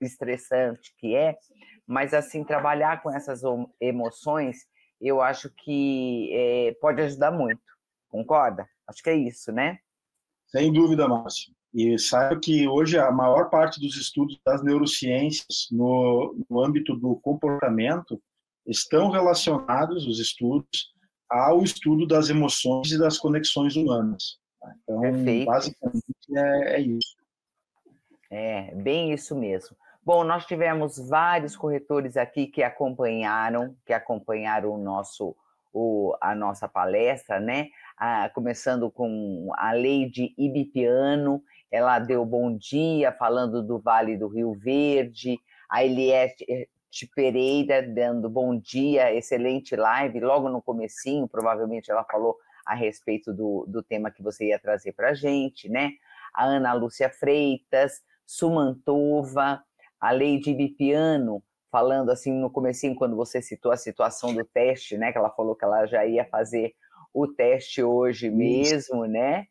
estressante 0.00 0.94
que 0.96 1.16
é, 1.16 1.36
mas 1.86 2.14
assim, 2.14 2.44
trabalhar 2.44 3.02
com 3.02 3.10
essas 3.10 3.42
emoções, 3.80 4.58
eu 5.00 5.20
acho 5.20 5.50
que 5.50 6.30
é, 6.32 6.76
pode 6.80 7.02
ajudar 7.02 7.32
muito. 7.32 7.60
Concorda? 8.08 8.68
Acho 8.86 9.02
que 9.02 9.10
é 9.10 9.16
isso, 9.16 9.50
né? 9.50 9.78
Sem 10.46 10.72
dúvida, 10.72 11.08
Márcio. 11.08 11.52
E 11.74 11.98
saiba 11.98 12.38
que 12.38 12.68
hoje 12.68 12.96
a 12.96 13.10
maior 13.10 13.50
parte 13.50 13.80
dos 13.80 13.96
estudos 13.96 14.38
das 14.46 14.62
neurociências 14.62 15.66
no, 15.72 16.36
no 16.48 16.64
âmbito 16.64 16.94
do 16.94 17.16
comportamento 17.16 18.22
estão 18.64 19.10
relacionados, 19.10 20.06
os 20.06 20.20
estudos, 20.20 20.93
ao 21.34 21.62
estudo 21.64 22.06
das 22.06 22.30
emoções 22.30 22.92
e 22.92 22.98
das 22.98 23.18
conexões 23.18 23.74
humanas. 23.74 24.38
Então, 24.82 25.00
Perfeito. 25.00 25.46
basicamente, 25.46 26.04
é, 26.36 26.76
é 26.76 26.80
isso. 26.80 27.16
É, 28.30 28.74
bem 28.74 29.12
isso 29.12 29.34
mesmo. 29.34 29.76
Bom, 30.02 30.22
nós 30.22 30.46
tivemos 30.46 30.98
vários 30.98 31.56
corretores 31.56 32.16
aqui 32.16 32.46
que 32.46 32.62
acompanharam, 32.62 33.74
que 33.84 33.92
acompanharam 33.92 34.70
o 34.70 34.78
nosso, 34.78 35.34
o, 35.72 36.14
a 36.20 36.34
nossa 36.34 36.68
palestra, 36.68 37.40
né? 37.40 37.68
Ah, 37.96 38.30
começando 38.32 38.90
com 38.90 39.50
a 39.56 39.72
Leide 39.72 40.34
Ibipiano, 40.38 41.42
ela 41.70 41.98
deu 41.98 42.24
bom 42.24 42.56
dia 42.56 43.12
falando 43.12 43.62
do 43.62 43.78
Vale 43.78 44.16
do 44.16 44.28
Rio 44.28 44.52
Verde, 44.52 45.38
a 45.68 45.84
Eliette 45.84 46.68
Pereira 47.02 47.82
dando 47.82 48.30
bom 48.30 48.56
dia, 48.56 49.12
excelente 49.12 49.74
live, 49.74 50.20
logo 50.20 50.48
no 50.48 50.62
comecinho, 50.62 51.26
provavelmente 51.26 51.90
ela 51.90 52.04
falou 52.04 52.36
a 52.64 52.74
respeito 52.74 53.32
do, 53.32 53.66
do 53.68 53.82
tema 53.82 54.10
que 54.10 54.22
você 54.22 54.48
ia 54.48 54.58
trazer 54.58 54.92
para 54.92 55.10
a 55.10 55.14
gente, 55.14 55.68
né? 55.68 55.90
A 56.32 56.44
Ana 56.44 56.72
Lúcia 56.72 57.10
Freitas, 57.10 58.00
Sumantova, 58.24 59.62
a 60.00 60.10
Leide 60.12 60.54
Bipiano, 60.54 61.42
falando 61.70 62.10
assim 62.10 62.32
no 62.32 62.48
comecinho, 62.48 62.94
quando 62.94 63.16
você 63.16 63.42
citou 63.42 63.72
a 63.72 63.76
situação 63.76 64.32
do 64.32 64.44
teste, 64.44 64.96
né? 64.96 65.10
Que 65.10 65.18
ela 65.18 65.30
falou 65.30 65.56
que 65.56 65.64
ela 65.64 65.86
já 65.86 66.06
ia 66.06 66.24
fazer 66.24 66.74
o 67.12 67.26
teste 67.26 67.82
hoje 67.82 68.30
mesmo, 68.30 69.04
né? 69.04 69.46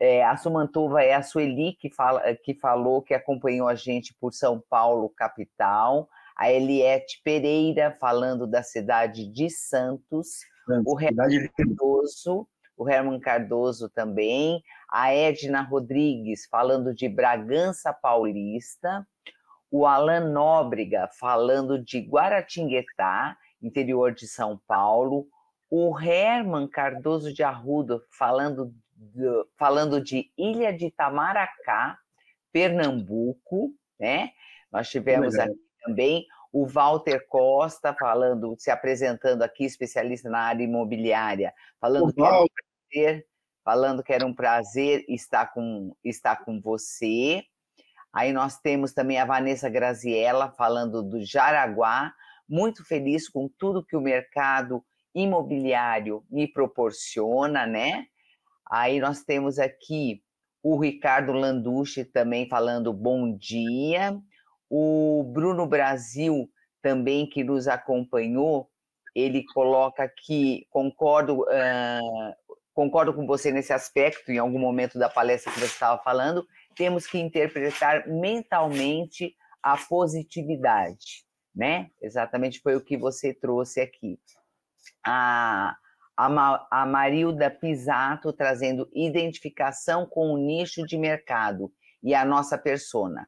É, 0.00 0.24
a 0.24 0.36
Sumantova 0.36 1.02
é 1.02 1.14
a 1.14 1.22
Sueli 1.22 1.74
que, 1.74 1.90
fala, 1.90 2.34
que 2.36 2.54
falou 2.54 3.02
que 3.02 3.14
acompanhou 3.14 3.68
a 3.68 3.74
gente 3.74 4.14
por 4.14 4.32
São 4.32 4.62
Paulo, 4.68 5.08
capital 5.10 6.08
a 6.36 6.52
Eliette 6.52 7.20
Pereira 7.24 7.96
falando 7.98 8.46
da 8.46 8.62
cidade 8.62 9.26
de 9.26 9.48
Santos, 9.48 10.40
o 10.84 11.00
Herman 11.00 11.48
Cardoso, 11.56 12.46
o 12.76 12.88
Herman 12.88 13.18
Cardoso 13.18 13.88
também, 13.88 14.62
a 14.90 15.12
Edna 15.14 15.62
Rodrigues 15.62 16.46
falando 16.50 16.94
de 16.94 17.08
Bragança 17.08 17.90
Paulista, 17.92 19.06
o 19.70 19.86
Alan 19.86 20.28
Nóbrega 20.30 21.08
falando 21.18 21.82
de 21.82 22.00
Guaratinguetá, 22.00 23.36
interior 23.62 24.12
de 24.12 24.28
São 24.28 24.60
Paulo, 24.66 25.26
o 25.70 25.98
Herman 25.98 26.68
Cardoso 26.68 27.32
de 27.32 27.42
Arruda 27.42 27.98
falando, 28.10 28.74
de, 28.94 29.26
falando 29.58 30.02
de 30.02 30.30
Ilha 30.36 30.70
de 30.70 30.86
Itamaracá, 30.86 31.98
Pernambuco, 32.52 33.72
né? 33.98 34.30
Nós 34.70 34.88
tivemos 34.88 35.38
aqui 35.38 35.65
também 35.86 36.26
o 36.52 36.66
Walter 36.66 37.26
Costa 37.28 37.94
falando, 37.94 38.54
se 38.58 38.70
apresentando 38.70 39.42
aqui, 39.42 39.64
especialista 39.64 40.30
na 40.30 40.40
área 40.40 40.64
imobiliária, 40.64 41.52
falando 41.80 42.12
que 42.12 42.22
era 42.22 42.42
um 42.42 42.46
prazer, 42.48 43.26
falando 43.64 44.02
que 44.02 44.12
era 44.12 44.26
um 44.26 44.34
prazer 44.34 45.04
estar 45.08 45.52
com, 45.52 45.94
estar 46.02 46.44
com 46.44 46.60
você. 46.60 47.42
Aí 48.12 48.32
nós 48.32 48.58
temos 48.58 48.92
também 48.94 49.18
a 49.18 49.26
Vanessa 49.26 49.68
Graziella 49.68 50.50
falando 50.50 51.02
do 51.02 51.22
Jaraguá, 51.22 52.12
muito 52.48 52.84
feliz 52.84 53.28
com 53.28 53.48
tudo 53.58 53.84
que 53.84 53.96
o 53.96 54.00
mercado 54.00 54.82
imobiliário 55.14 56.24
me 56.30 56.50
proporciona, 56.50 57.66
né? 57.66 58.06
Aí 58.70 58.98
nós 59.00 59.22
temos 59.22 59.58
aqui 59.58 60.22
o 60.62 60.78
Ricardo 60.80 61.32
Landucci 61.32 62.04
também 62.04 62.48
falando 62.48 62.92
bom 62.92 63.36
dia. 63.36 64.18
O 64.68 65.22
Bruno 65.32 65.66
Brasil 65.66 66.48
também 66.82 67.28
que 67.28 67.42
nos 67.42 67.66
acompanhou, 67.66 68.70
ele 69.14 69.44
coloca 69.52 70.02
aqui, 70.02 70.66
concordo, 70.70 71.42
uh, 71.42 72.56
concordo 72.72 73.14
com 73.14 73.26
você 73.26 73.50
nesse 73.50 73.72
aspecto, 73.72 74.30
em 74.30 74.38
algum 74.38 74.58
momento 74.58 74.98
da 74.98 75.08
palestra 75.08 75.52
que 75.52 75.58
você 75.58 75.66
estava 75.66 76.00
falando, 76.02 76.46
temos 76.76 77.06
que 77.06 77.18
interpretar 77.18 78.06
mentalmente 78.06 79.34
a 79.62 79.76
positividade, 79.76 81.24
né? 81.54 81.90
Exatamente 82.00 82.60
foi 82.60 82.76
o 82.76 82.84
que 82.84 82.96
você 82.96 83.34
trouxe 83.34 83.80
aqui. 83.80 84.18
A, 85.04 85.74
a, 86.16 86.66
a 86.70 86.86
Marilda 86.86 87.50
Pisato 87.50 88.32
trazendo 88.32 88.88
identificação 88.94 90.06
com 90.06 90.32
o 90.32 90.38
nicho 90.38 90.86
de 90.86 90.96
mercado 90.96 91.72
e 92.02 92.14
a 92.14 92.24
nossa 92.24 92.56
persona. 92.56 93.26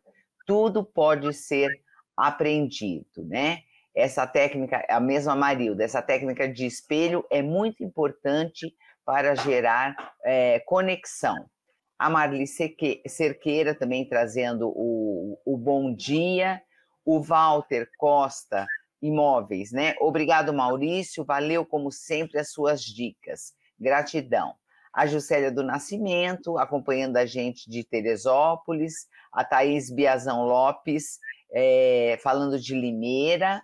Tudo 0.48 0.82
pode 0.82 1.34
ser 1.34 1.68
aprendido, 2.16 3.22
né? 3.26 3.64
Essa 3.94 4.26
técnica, 4.26 4.82
a 4.88 4.98
mesma 4.98 5.36
Marilda, 5.36 5.84
essa 5.84 6.00
técnica 6.00 6.48
de 6.48 6.64
espelho 6.64 7.22
é 7.30 7.42
muito 7.42 7.84
importante 7.84 8.74
para 9.04 9.34
gerar 9.34 9.94
é, 10.24 10.58
conexão. 10.60 11.50
A 11.98 12.08
Marli 12.08 12.46
Cerqueira 12.46 13.74
também 13.74 14.08
trazendo 14.08 14.72
o, 14.74 15.38
o 15.44 15.58
bom 15.58 15.94
dia, 15.94 16.62
o 17.04 17.20
Walter 17.20 17.86
Costa 17.98 18.66
Imóveis, 19.02 19.70
né? 19.70 19.94
Obrigado, 20.00 20.54
Maurício, 20.54 21.26
valeu 21.26 21.66
como 21.66 21.92
sempre 21.92 22.38
as 22.38 22.50
suas 22.50 22.82
dicas. 22.82 23.52
Gratidão. 23.78 24.54
A 24.92 25.06
Juscelia 25.06 25.52
do 25.52 25.62
Nascimento, 25.62 26.58
acompanhando 26.58 27.16
a 27.16 27.26
gente 27.26 27.68
de 27.70 27.84
Teresópolis, 27.84 29.06
a 29.32 29.44
Thaís 29.44 29.90
Biazão 29.90 30.44
Lopes, 30.44 31.18
é, 31.52 32.18
falando 32.22 32.58
de 32.58 32.74
Limeira, 32.74 33.62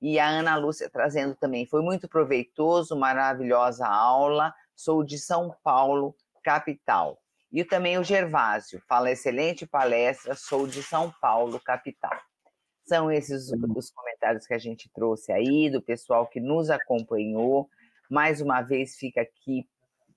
e 0.00 0.18
a 0.18 0.28
Ana 0.28 0.56
Lúcia 0.56 0.88
trazendo 0.88 1.36
também. 1.36 1.66
Foi 1.66 1.82
muito 1.82 2.08
proveitoso, 2.08 2.96
maravilhosa 2.96 3.86
aula. 3.86 4.54
Sou 4.74 5.04
de 5.04 5.18
São 5.18 5.54
Paulo, 5.62 6.16
capital. 6.42 7.20
E 7.52 7.64
também 7.64 7.98
o 7.98 8.04
Gervásio, 8.04 8.80
fala 8.88 9.10
excelente 9.10 9.66
palestra, 9.66 10.34
sou 10.34 10.66
de 10.66 10.82
São 10.82 11.12
Paulo, 11.20 11.60
capital. 11.60 12.16
São 12.86 13.10
esses 13.10 13.52
os 13.52 13.90
comentários 13.90 14.46
que 14.46 14.54
a 14.54 14.58
gente 14.58 14.90
trouxe 14.94 15.32
aí, 15.32 15.68
do 15.68 15.82
pessoal 15.82 16.26
que 16.26 16.40
nos 16.40 16.70
acompanhou. 16.70 17.68
Mais 18.10 18.40
uma 18.40 18.62
vez 18.62 18.96
fica 18.96 19.20
aqui 19.20 19.68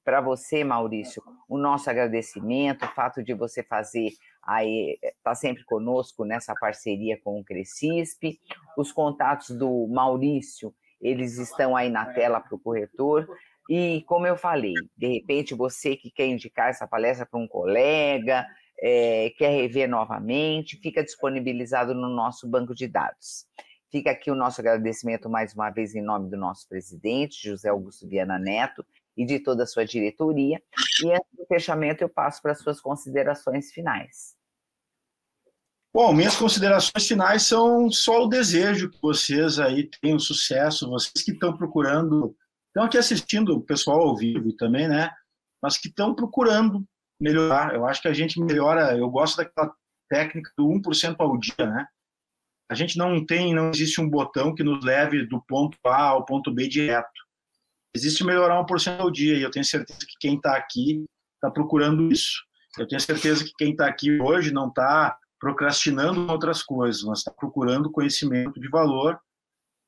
para 0.04 0.22
você, 0.22 0.64
Maurício, 0.64 1.24
o 1.48 1.58
nosso 1.58 1.90
agradecimento, 1.90 2.86
o 2.86 2.94
fato 2.94 3.24
de 3.24 3.34
você 3.34 3.64
fazer 3.64 4.12
aí, 4.44 5.00
tá 5.24 5.34
sempre 5.34 5.64
conosco 5.64 6.26
nessa 6.26 6.54
parceria 6.54 7.20
com 7.24 7.40
o 7.40 7.44
Crescisp. 7.44 8.40
Os 8.78 8.92
contatos 8.92 9.52
do 9.52 9.88
Maurício, 9.88 10.74
eles 11.02 11.38
estão 11.38 11.76
aí 11.76 11.90
na 11.90 12.06
tela 12.14 12.40
para 12.40 12.56
o 12.56 12.60
corretor. 12.60 13.28
E 13.70 14.04
como 14.08 14.28
eu 14.28 14.36
falei, 14.36 14.74
de 14.98 15.08
repente 15.08 15.54
você 15.54 15.96
que 15.96 16.12
quer 16.12 16.28
indicar 16.28 16.70
essa 16.70 16.86
palestra 16.86 17.26
para 17.26 17.40
um 17.40 17.48
colega, 17.48 18.46
é, 18.82 19.32
quer 19.38 19.50
rever 19.50 19.88
novamente, 19.88 20.78
fica 20.78 21.02
disponibilizado 21.02 21.94
no 21.94 22.10
nosso 22.10 22.48
banco 22.48 22.76
de 22.76 22.88
dados. 22.88 23.46
Fica 23.90 24.12
aqui 24.12 24.30
o 24.30 24.36
nosso 24.36 24.60
agradecimento 24.60 25.30
mais 25.30 25.54
uma 25.54 25.70
vez 25.70 25.96
em 25.96 26.02
nome 26.02 26.30
do 26.30 26.36
nosso 26.36 26.68
presidente, 26.68 27.48
José 27.48 27.70
Augusto 27.70 28.08
Viana 28.08 28.40
Neto, 28.40 28.84
e 29.16 29.26
de 29.26 29.40
toda 29.40 29.64
a 29.64 29.68
sua 29.68 29.86
diretoria. 29.86 30.62
E 31.04 31.12
antes 31.12 31.30
do 31.38 31.46
fechamento, 31.46 32.04
eu 32.04 32.10
passo 32.10 32.42
para 32.42 32.52
as 32.52 32.60
suas 32.60 32.82
considerações 32.82 33.72
finais. 33.72 34.36
Bom, 35.94 36.12
minhas 36.12 36.36
considerações 36.36 37.08
finais 37.08 37.44
são 37.44 37.92
só 37.92 38.24
o 38.24 38.28
desejo 38.28 38.90
que 38.90 39.00
vocês 39.00 39.60
aí 39.60 39.88
tenham 40.02 40.18
sucesso, 40.18 40.90
vocês 40.90 41.24
que 41.24 41.32
estão 41.32 41.56
procurando 41.56 42.36
estão 42.70 42.84
aqui 42.84 42.98
assistindo 42.98 43.56
o 43.56 43.62
pessoal 43.62 44.02
ao 44.02 44.18
vivo 44.18 44.52
também, 44.54 44.88
né? 44.88 45.12
Mas 45.62 45.78
que 45.78 45.90
estão 45.90 46.16
procurando 46.16 46.84
melhorar. 47.22 47.76
Eu 47.76 47.86
acho 47.86 48.02
que 48.02 48.08
a 48.08 48.14
gente 48.14 48.42
melhora. 48.42 48.98
Eu 48.98 49.08
gosto 49.10 49.38
daquela 49.38 49.72
técnica 50.10 50.52
do 50.58 50.66
1% 50.66 51.16
ao 51.20 51.38
dia, 51.38 51.66
né? 51.66 51.86
A 52.70 52.74
gente 52.74 52.98
não 52.98 53.24
tem, 53.24 53.54
não 53.54 53.70
existe 53.70 54.02
um 54.02 54.10
botão 54.10 54.56
que 54.56 54.64
nos 54.64 54.84
leve 54.84 55.28
do 55.28 55.40
ponto 55.44 55.78
A 55.86 56.06
ao 56.06 56.26
ponto 56.26 56.52
B 56.52 56.68
direto. 56.68 57.22
Existe 57.96 58.24
melhorar 58.24 58.64
1% 58.66 59.00
ao 59.00 59.12
dia 59.12 59.38
e 59.38 59.42
eu 59.42 59.52
tenho 59.52 59.66
certeza 59.66 60.00
que 60.00 60.16
quem 60.20 60.36
está 60.36 60.56
aqui 60.56 61.06
está 61.36 61.52
procurando 61.52 62.12
isso. 62.12 62.42
Eu 62.78 62.88
tenho 62.88 63.00
certeza 63.00 63.44
que 63.44 63.54
quem 63.58 63.72
está 63.72 63.88
aqui 63.88 64.20
hoje 64.20 64.52
não 64.52 64.70
está 64.70 65.16
procrastinando 65.40 66.32
outras 66.32 66.64
coisas, 66.64 67.04
mas 67.04 67.20
está 67.20 67.32
procurando 67.32 67.92
conhecimento 67.92 68.60
de 68.60 68.68
valor 68.70 69.20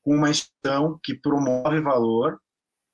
com 0.04 0.14
uma 0.14 0.30
instituição 0.30 1.00
que 1.02 1.14
promove 1.14 1.80
valor 1.80 2.38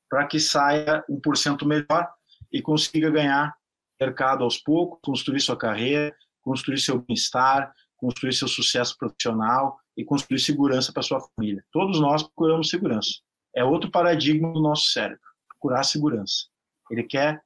para 0.09 0.27
que 0.27 0.41
saia 0.41 1.05
1% 1.11 1.67
melhor 1.67 2.09
e 2.51 2.63
consiga 2.63 3.11
ganhar 3.11 3.55
mercado 4.01 4.45
aos 4.45 4.59
poucos, 4.59 5.01
construir 5.03 5.41
sua 5.41 5.57
carreira, 5.57 6.15
construir 6.41 6.79
seu 6.79 7.01
bem-estar, 7.01 7.73
construir 7.97 8.33
seu 8.33 8.49
sucesso 8.49 8.97
profissional 8.97 9.79
e 9.97 10.05
construir 10.05 10.39
segurança 10.39 10.93
para 10.93 11.03
sua 11.03 11.21
família. 11.21 11.63
Todos 11.71 12.01
nós 12.01 12.23
procuramos 12.23 12.69
segurança. 12.69 13.11
É 13.55 13.65
outro 13.65 13.91
paradigma 13.91 14.53
do 14.53 14.61
nosso 14.61 14.91
cérebro, 14.91 15.21
procurar 15.49 15.83
segurança. 15.83 16.47
Ele 16.91 17.03
quer, 17.03 17.43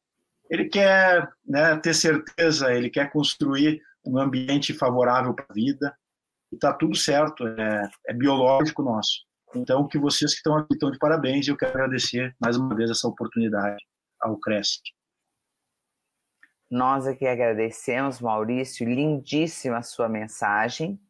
ele 0.51 0.69
quer 0.69 1.29
né, 1.45 1.77
ter 1.79 1.95
certeza, 1.95 2.73
ele 2.73 2.91
quer 2.91 3.11
construir 3.13 3.81
um 4.05 4.19
ambiente 4.19 4.73
favorável 4.73 5.35
para 5.35 5.47
a 5.49 5.55
vida. 5.55 5.97
E 6.53 6.55
está 6.55 6.73
tudo 6.73 6.97
certo, 6.97 7.47
é, 7.47 7.91
é 8.09 8.13
biológico 8.13 8.83
nosso. 8.83 9.27
Então, 9.55 9.87
que 9.87 9.99
vocês 9.99 10.33
que 10.33 10.39
estão 10.39 10.57
aqui 10.57 10.75
estão 10.75 10.91
de 10.91 10.99
parabéns 10.99 11.47
e 11.47 11.51
eu 11.51 11.57
quero 11.57 11.73
agradecer 11.73 12.35
mais 12.41 12.57
uma 12.57 12.75
vez 12.75 12.91
essa 12.91 13.09
oportunidade 13.09 13.83
ao 14.21 14.39
Cresce. 14.39 14.81
Nós 16.71 17.07
aqui 17.07 17.27
agradecemos, 17.27 18.21
Maurício, 18.21 18.87
lindíssima 18.87 19.83
sua 19.83 20.09
mensagem. 20.09 21.01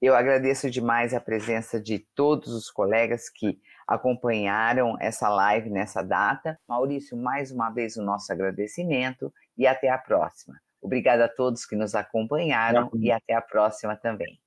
Eu 0.00 0.14
agradeço 0.14 0.70
demais 0.70 1.14
a 1.14 1.20
presença 1.20 1.80
de 1.80 1.98
todos 2.14 2.52
os 2.52 2.70
colegas 2.70 3.30
que 3.30 3.58
acompanharam 3.86 4.96
essa 5.00 5.28
live 5.28 5.70
nessa 5.70 6.02
data. 6.02 6.58
Maurício, 6.68 7.16
mais 7.16 7.50
uma 7.50 7.70
vez 7.70 7.96
o 7.96 8.02
nosso 8.02 8.30
agradecimento 8.32 9.32
e 9.56 9.66
até 9.66 9.88
a 9.88 9.96
próxima. 9.96 10.54
Obrigada 10.82 11.24
a 11.24 11.28
todos 11.28 11.64
que 11.64 11.74
nos 11.74 11.94
acompanharam 11.94 12.90
e 12.94 13.10
até 13.10 13.34
a 13.34 13.40
próxima 13.40 13.96
também. 13.96 14.38